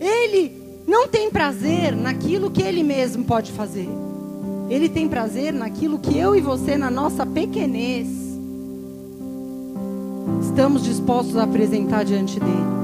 ele 0.00 0.52
não 0.86 1.08
tem 1.08 1.30
prazer 1.30 1.94
naquilo 1.94 2.50
que 2.50 2.62
ele 2.62 2.82
mesmo 2.82 3.24
pode 3.24 3.52
fazer. 3.52 3.88
Ele 4.68 4.88
tem 4.88 5.08
prazer 5.08 5.52
naquilo 5.52 5.98
que 5.98 6.16
eu 6.16 6.36
e 6.36 6.40
você, 6.40 6.76
na 6.76 6.90
nossa 6.90 7.26
pequenez, 7.26 8.06
estamos 10.42 10.84
dispostos 10.84 11.36
a 11.36 11.42
apresentar 11.42 12.04
diante 12.04 12.38
dele. 12.38 12.80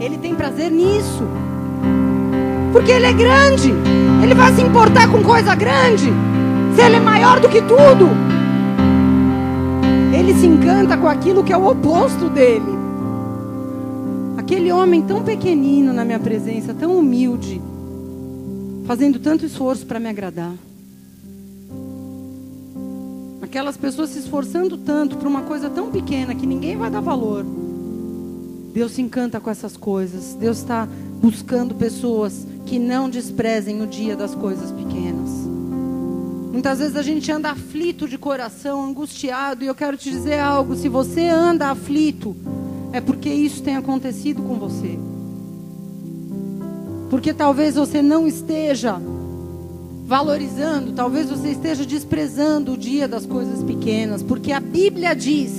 Ele 0.00 0.18
tem 0.18 0.34
prazer 0.34 0.70
nisso. 0.70 1.24
Porque 2.72 2.90
ele 2.90 3.06
é 3.06 3.12
grande. 3.12 3.70
Ele 4.22 4.34
vai 4.34 4.52
se 4.54 4.62
importar 4.62 5.10
com 5.10 5.22
coisa 5.22 5.54
grande. 5.54 6.10
Se 6.74 6.82
ele 6.82 6.96
é 6.96 7.00
maior 7.00 7.38
do 7.38 7.48
que 7.48 7.60
tudo. 7.62 8.33
Ele 10.14 10.32
se 10.32 10.46
encanta 10.46 10.96
com 10.96 11.08
aquilo 11.08 11.42
que 11.42 11.52
é 11.52 11.56
o 11.56 11.68
oposto 11.68 12.30
dele. 12.30 12.72
Aquele 14.36 14.70
homem 14.70 15.02
tão 15.02 15.24
pequenino 15.24 15.92
na 15.92 16.04
minha 16.04 16.20
presença, 16.20 16.72
tão 16.72 16.96
humilde, 16.96 17.60
fazendo 18.86 19.18
tanto 19.18 19.44
esforço 19.44 19.84
para 19.84 19.98
me 19.98 20.08
agradar. 20.08 20.52
Aquelas 23.42 23.76
pessoas 23.76 24.10
se 24.10 24.20
esforçando 24.20 24.78
tanto 24.78 25.16
para 25.16 25.28
uma 25.28 25.42
coisa 25.42 25.68
tão 25.68 25.90
pequena 25.90 26.32
que 26.32 26.46
ninguém 26.46 26.76
vai 26.76 26.90
dar 26.90 27.00
valor. 27.00 27.44
Deus 28.72 28.92
se 28.92 29.02
encanta 29.02 29.40
com 29.40 29.50
essas 29.50 29.76
coisas. 29.76 30.34
Deus 30.34 30.58
está 30.58 30.88
buscando 31.20 31.74
pessoas 31.74 32.46
que 32.66 32.78
não 32.78 33.10
desprezem 33.10 33.82
o 33.82 33.86
dia 33.86 34.14
das 34.14 34.32
coisas 34.34 34.70
pequenas. 34.70 35.13
Muitas 36.54 36.78
vezes 36.78 36.94
a 36.94 37.02
gente 37.02 37.32
anda 37.32 37.50
aflito 37.50 38.06
de 38.06 38.16
coração, 38.16 38.84
angustiado, 38.84 39.64
e 39.64 39.66
eu 39.66 39.74
quero 39.74 39.96
te 39.96 40.08
dizer 40.08 40.38
algo: 40.38 40.76
se 40.76 40.88
você 40.88 41.26
anda 41.26 41.68
aflito, 41.68 42.36
é 42.92 43.00
porque 43.00 43.28
isso 43.28 43.60
tem 43.60 43.74
acontecido 43.74 44.40
com 44.40 44.54
você. 44.54 44.96
Porque 47.10 47.34
talvez 47.34 47.74
você 47.74 48.00
não 48.00 48.24
esteja 48.24 49.02
valorizando, 50.06 50.92
talvez 50.92 51.28
você 51.28 51.48
esteja 51.48 51.84
desprezando 51.84 52.74
o 52.74 52.78
dia 52.78 53.08
das 53.08 53.26
coisas 53.26 53.60
pequenas, 53.64 54.22
porque 54.22 54.52
a 54.52 54.60
Bíblia 54.60 55.12
diz 55.12 55.56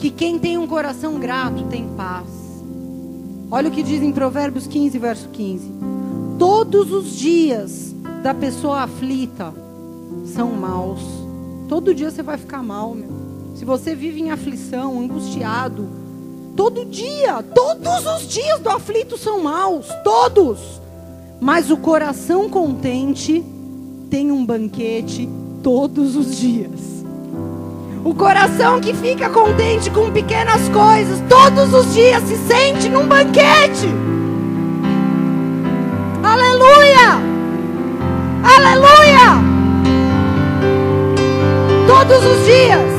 que 0.00 0.10
quem 0.10 0.40
tem 0.40 0.58
um 0.58 0.66
coração 0.66 1.20
grato 1.20 1.62
tem 1.70 1.86
paz. 1.96 2.26
Olha 3.48 3.68
o 3.68 3.72
que 3.72 3.84
diz 3.84 4.02
em 4.02 4.10
Provérbios 4.10 4.66
15, 4.66 4.98
verso 4.98 5.28
15. 5.28 5.70
Todos 6.36 6.90
os 6.90 7.16
dias 7.16 7.94
da 8.24 8.34
pessoa 8.34 8.80
aflita 8.80 9.67
são 10.38 10.52
maus. 10.52 11.00
Todo 11.68 11.92
dia 11.92 12.12
você 12.12 12.22
vai 12.22 12.38
ficar 12.38 12.62
mal, 12.62 12.94
meu. 12.94 13.10
Se 13.56 13.64
você 13.64 13.92
vive 13.92 14.20
em 14.20 14.30
aflição, 14.30 15.00
angustiado, 15.00 15.88
todo 16.56 16.84
dia, 16.84 17.42
todos 17.42 18.06
os 18.06 18.28
dias 18.28 18.60
do 18.60 18.70
aflito 18.70 19.18
são 19.18 19.42
maus, 19.42 19.88
todos. 20.04 20.80
Mas 21.40 21.72
o 21.72 21.76
coração 21.76 22.48
contente 22.48 23.44
tem 24.08 24.30
um 24.30 24.46
banquete 24.46 25.28
todos 25.60 26.14
os 26.14 26.38
dias. 26.38 27.04
O 28.04 28.14
coração 28.14 28.80
que 28.80 28.94
fica 28.94 29.28
contente 29.28 29.90
com 29.90 30.12
pequenas 30.12 30.68
coisas, 30.68 31.20
todos 31.28 31.74
os 31.74 31.92
dias 31.94 32.22
se 32.22 32.36
sente 32.46 32.88
num 32.88 33.08
banquete. 33.08 33.88
Aleluia! 36.22 37.18
Aleluia! 38.56 38.97
Todos 42.08 42.24
os 42.24 42.44
dias. 42.46 42.90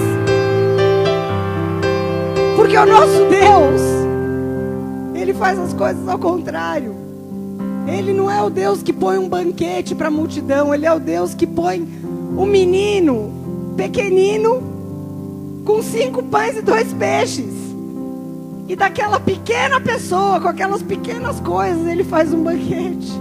Porque 2.55 2.77
o 2.77 2.85
nosso 2.85 3.25
Deus, 3.25 3.81
Ele 5.15 5.33
faz 5.33 5.57
as 5.57 5.73
coisas 5.73 6.07
ao 6.07 6.19
contrário. 6.19 6.95
Ele 7.87 8.13
não 8.13 8.29
é 8.29 8.39
o 8.43 8.51
Deus 8.51 8.83
que 8.83 8.93
põe 8.93 9.17
um 9.17 9.27
banquete 9.27 9.95
para 9.95 10.09
a 10.09 10.11
multidão, 10.11 10.75
Ele 10.75 10.85
é 10.85 10.93
o 10.93 10.99
Deus 10.99 11.33
que 11.33 11.47
põe 11.47 11.81
um 12.37 12.45
menino 12.45 13.73
pequenino 13.75 14.61
com 15.65 15.81
cinco 15.81 16.21
pães 16.21 16.55
e 16.57 16.61
dois 16.61 16.93
peixes. 16.93 17.53
E 18.67 18.75
daquela 18.75 19.19
pequena 19.19 19.81
pessoa, 19.81 20.39
com 20.39 20.47
aquelas 20.47 20.83
pequenas 20.83 21.39
coisas, 21.39 21.87
ele 21.87 22.03
faz 22.03 22.31
um 22.31 22.43
banquete. 22.43 23.11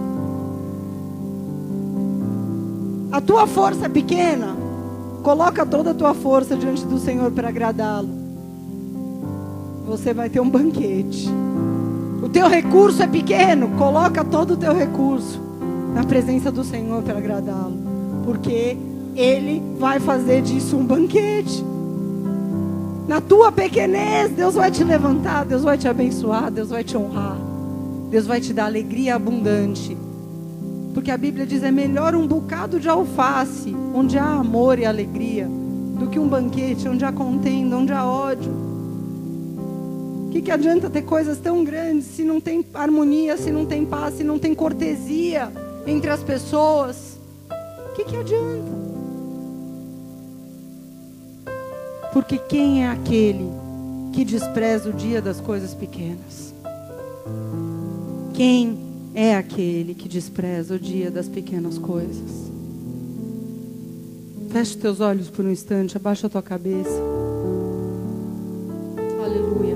A 3.10 3.22
tua 3.22 3.46
força 3.46 3.86
é 3.86 3.88
pequena, 3.88 4.54
coloca 5.22 5.64
toda 5.66 5.90
a 5.90 5.94
tua 5.94 6.14
força 6.14 6.56
diante 6.56 6.84
do 6.84 6.98
Senhor 6.98 7.30
para 7.30 7.48
agradá-lo. 7.48 8.08
Você 9.86 10.12
vai 10.12 10.28
ter 10.28 10.40
um 10.40 10.48
banquete. 10.48 11.28
O 12.22 12.28
teu 12.28 12.48
recurso 12.48 13.02
é 13.02 13.06
pequeno, 13.06 13.68
coloca 13.78 14.24
todo 14.24 14.54
o 14.54 14.56
teu 14.56 14.74
recurso 14.74 15.40
na 15.94 16.04
presença 16.04 16.50
do 16.50 16.62
Senhor 16.62 17.02
para 17.02 17.18
agradá-lo, 17.18 17.76
porque 18.24 18.76
ele 19.16 19.62
vai 19.78 19.98
fazer 19.98 20.42
disso 20.42 20.76
um 20.76 20.84
banquete. 20.84 21.64
Na 23.06 23.20
tua 23.20 23.50
pequenez, 23.50 24.32
Deus 24.32 24.54
vai 24.54 24.70
te 24.70 24.84
levantar, 24.84 25.46
Deus 25.46 25.62
vai 25.62 25.78
te 25.78 25.88
abençoar, 25.88 26.50
Deus 26.50 26.68
vai 26.68 26.84
te 26.84 26.96
honrar. 26.96 27.38
Deus 28.10 28.26
vai 28.26 28.40
te 28.40 28.52
dar 28.52 28.66
alegria 28.66 29.14
abundante. 29.14 29.96
Porque 30.98 31.12
a 31.12 31.16
Bíblia 31.16 31.46
diz: 31.46 31.62
é 31.62 31.70
melhor 31.70 32.16
um 32.16 32.26
bocado 32.26 32.80
de 32.80 32.88
alface, 32.88 33.72
onde 33.94 34.18
há 34.18 34.32
amor 34.32 34.80
e 34.80 34.84
alegria, 34.84 35.46
do 35.96 36.08
que 36.08 36.18
um 36.18 36.26
banquete 36.26 36.88
onde 36.88 37.04
há 37.04 37.12
contenda, 37.12 37.76
onde 37.76 37.92
há 37.92 38.04
ódio. 38.04 38.50
O 40.26 40.30
que, 40.32 40.42
que 40.42 40.50
adianta 40.50 40.90
ter 40.90 41.02
coisas 41.02 41.38
tão 41.38 41.62
grandes 41.62 42.04
se 42.06 42.24
não 42.24 42.40
tem 42.40 42.66
harmonia, 42.74 43.36
se 43.36 43.52
não 43.52 43.64
tem 43.64 43.86
paz, 43.86 44.14
se 44.14 44.24
não 44.24 44.40
tem 44.40 44.56
cortesia 44.56 45.52
entre 45.86 46.10
as 46.10 46.20
pessoas? 46.24 47.16
O 47.48 47.94
que, 47.94 48.02
que 48.02 48.16
adianta? 48.16 48.72
Porque 52.12 52.38
quem 52.38 52.82
é 52.84 52.90
aquele 52.90 53.48
que 54.12 54.24
despreza 54.24 54.90
o 54.90 54.92
dia 54.92 55.22
das 55.22 55.40
coisas 55.40 55.74
pequenas? 55.74 56.52
Quem 58.34 58.87
é 59.20 59.34
aquele 59.34 59.94
que 59.94 60.08
despreza 60.08 60.76
o 60.76 60.78
dia 60.78 61.10
das 61.10 61.28
pequenas 61.28 61.76
coisas? 61.76 62.52
Feche 64.50 64.78
teus 64.78 65.00
olhos 65.00 65.28
por 65.28 65.44
um 65.44 65.50
instante, 65.50 65.96
abaixa 65.96 66.28
a 66.28 66.30
tua 66.30 66.40
cabeça. 66.40 67.02
Aleluia. 69.20 69.67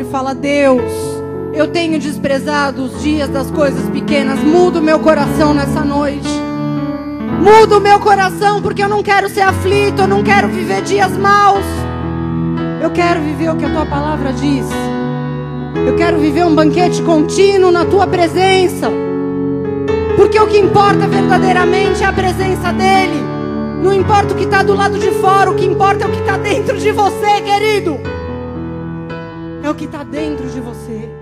E 0.00 0.04
fala: 0.04 0.34
Deus, 0.34 0.92
eu 1.52 1.68
tenho 1.68 1.98
desprezado 1.98 2.84
os 2.84 3.02
dias 3.02 3.28
das 3.28 3.50
coisas 3.50 3.88
pequenas, 3.90 4.38
muda 4.40 4.78
o 4.78 4.82
meu 4.82 4.98
coração 4.98 5.52
nessa 5.54 5.80
noite. 5.80 6.28
Muda 7.40 7.78
o 7.78 7.80
meu 7.80 8.00
coração, 8.00 8.60
porque 8.60 8.82
eu 8.82 8.88
não 8.88 9.02
quero 9.02 9.28
ser 9.28 9.42
aflito, 9.42 10.02
eu 10.02 10.08
não 10.08 10.22
quero 10.22 10.48
viver 10.48 10.82
dias 10.82 11.16
maus. 11.16 11.64
Eu 12.82 12.90
quero 12.90 13.20
viver 13.20 13.50
o 13.50 13.56
que 13.56 13.64
a 13.64 13.70
tua 13.70 13.86
palavra 13.86 14.32
diz. 14.32 14.66
Eu 15.86 15.94
quero 15.96 16.18
viver 16.18 16.44
um 16.44 16.54
banquete 16.54 17.02
contínuo 17.02 17.70
na 17.70 17.84
tua 17.84 18.06
presença. 18.06 18.90
Porque 20.16 20.38
o 20.38 20.46
que 20.48 20.58
importa 20.58 21.06
verdadeiramente 21.06 22.02
é 22.02 22.06
a 22.06 22.12
presença 22.12 22.72
dEle. 22.72 23.22
Não 23.82 23.92
importa 23.92 24.34
o 24.34 24.36
que 24.36 24.44
está 24.44 24.62
do 24.62 24.74
lado 24.74 24.98
de 24.98 25.10
fora, 25.12 25.50
o 25.50 25.54
que 25.54 25.64
importa 25.64 26.04
é 26.04 26.08
o 26.08 26.10
que 26.10 26.20
está 26.20 26.36
dentro 26.36 26.76
de 26.76 26.90
você, 26.90 27.40
querido 27.40 28.17
é 29.68 29.70
o 29.70 29.74
que 29.74 29.84
está 29.84 30.02
dentro 30.02 30.48
de 30.48 30.60
você. 30.60 31.17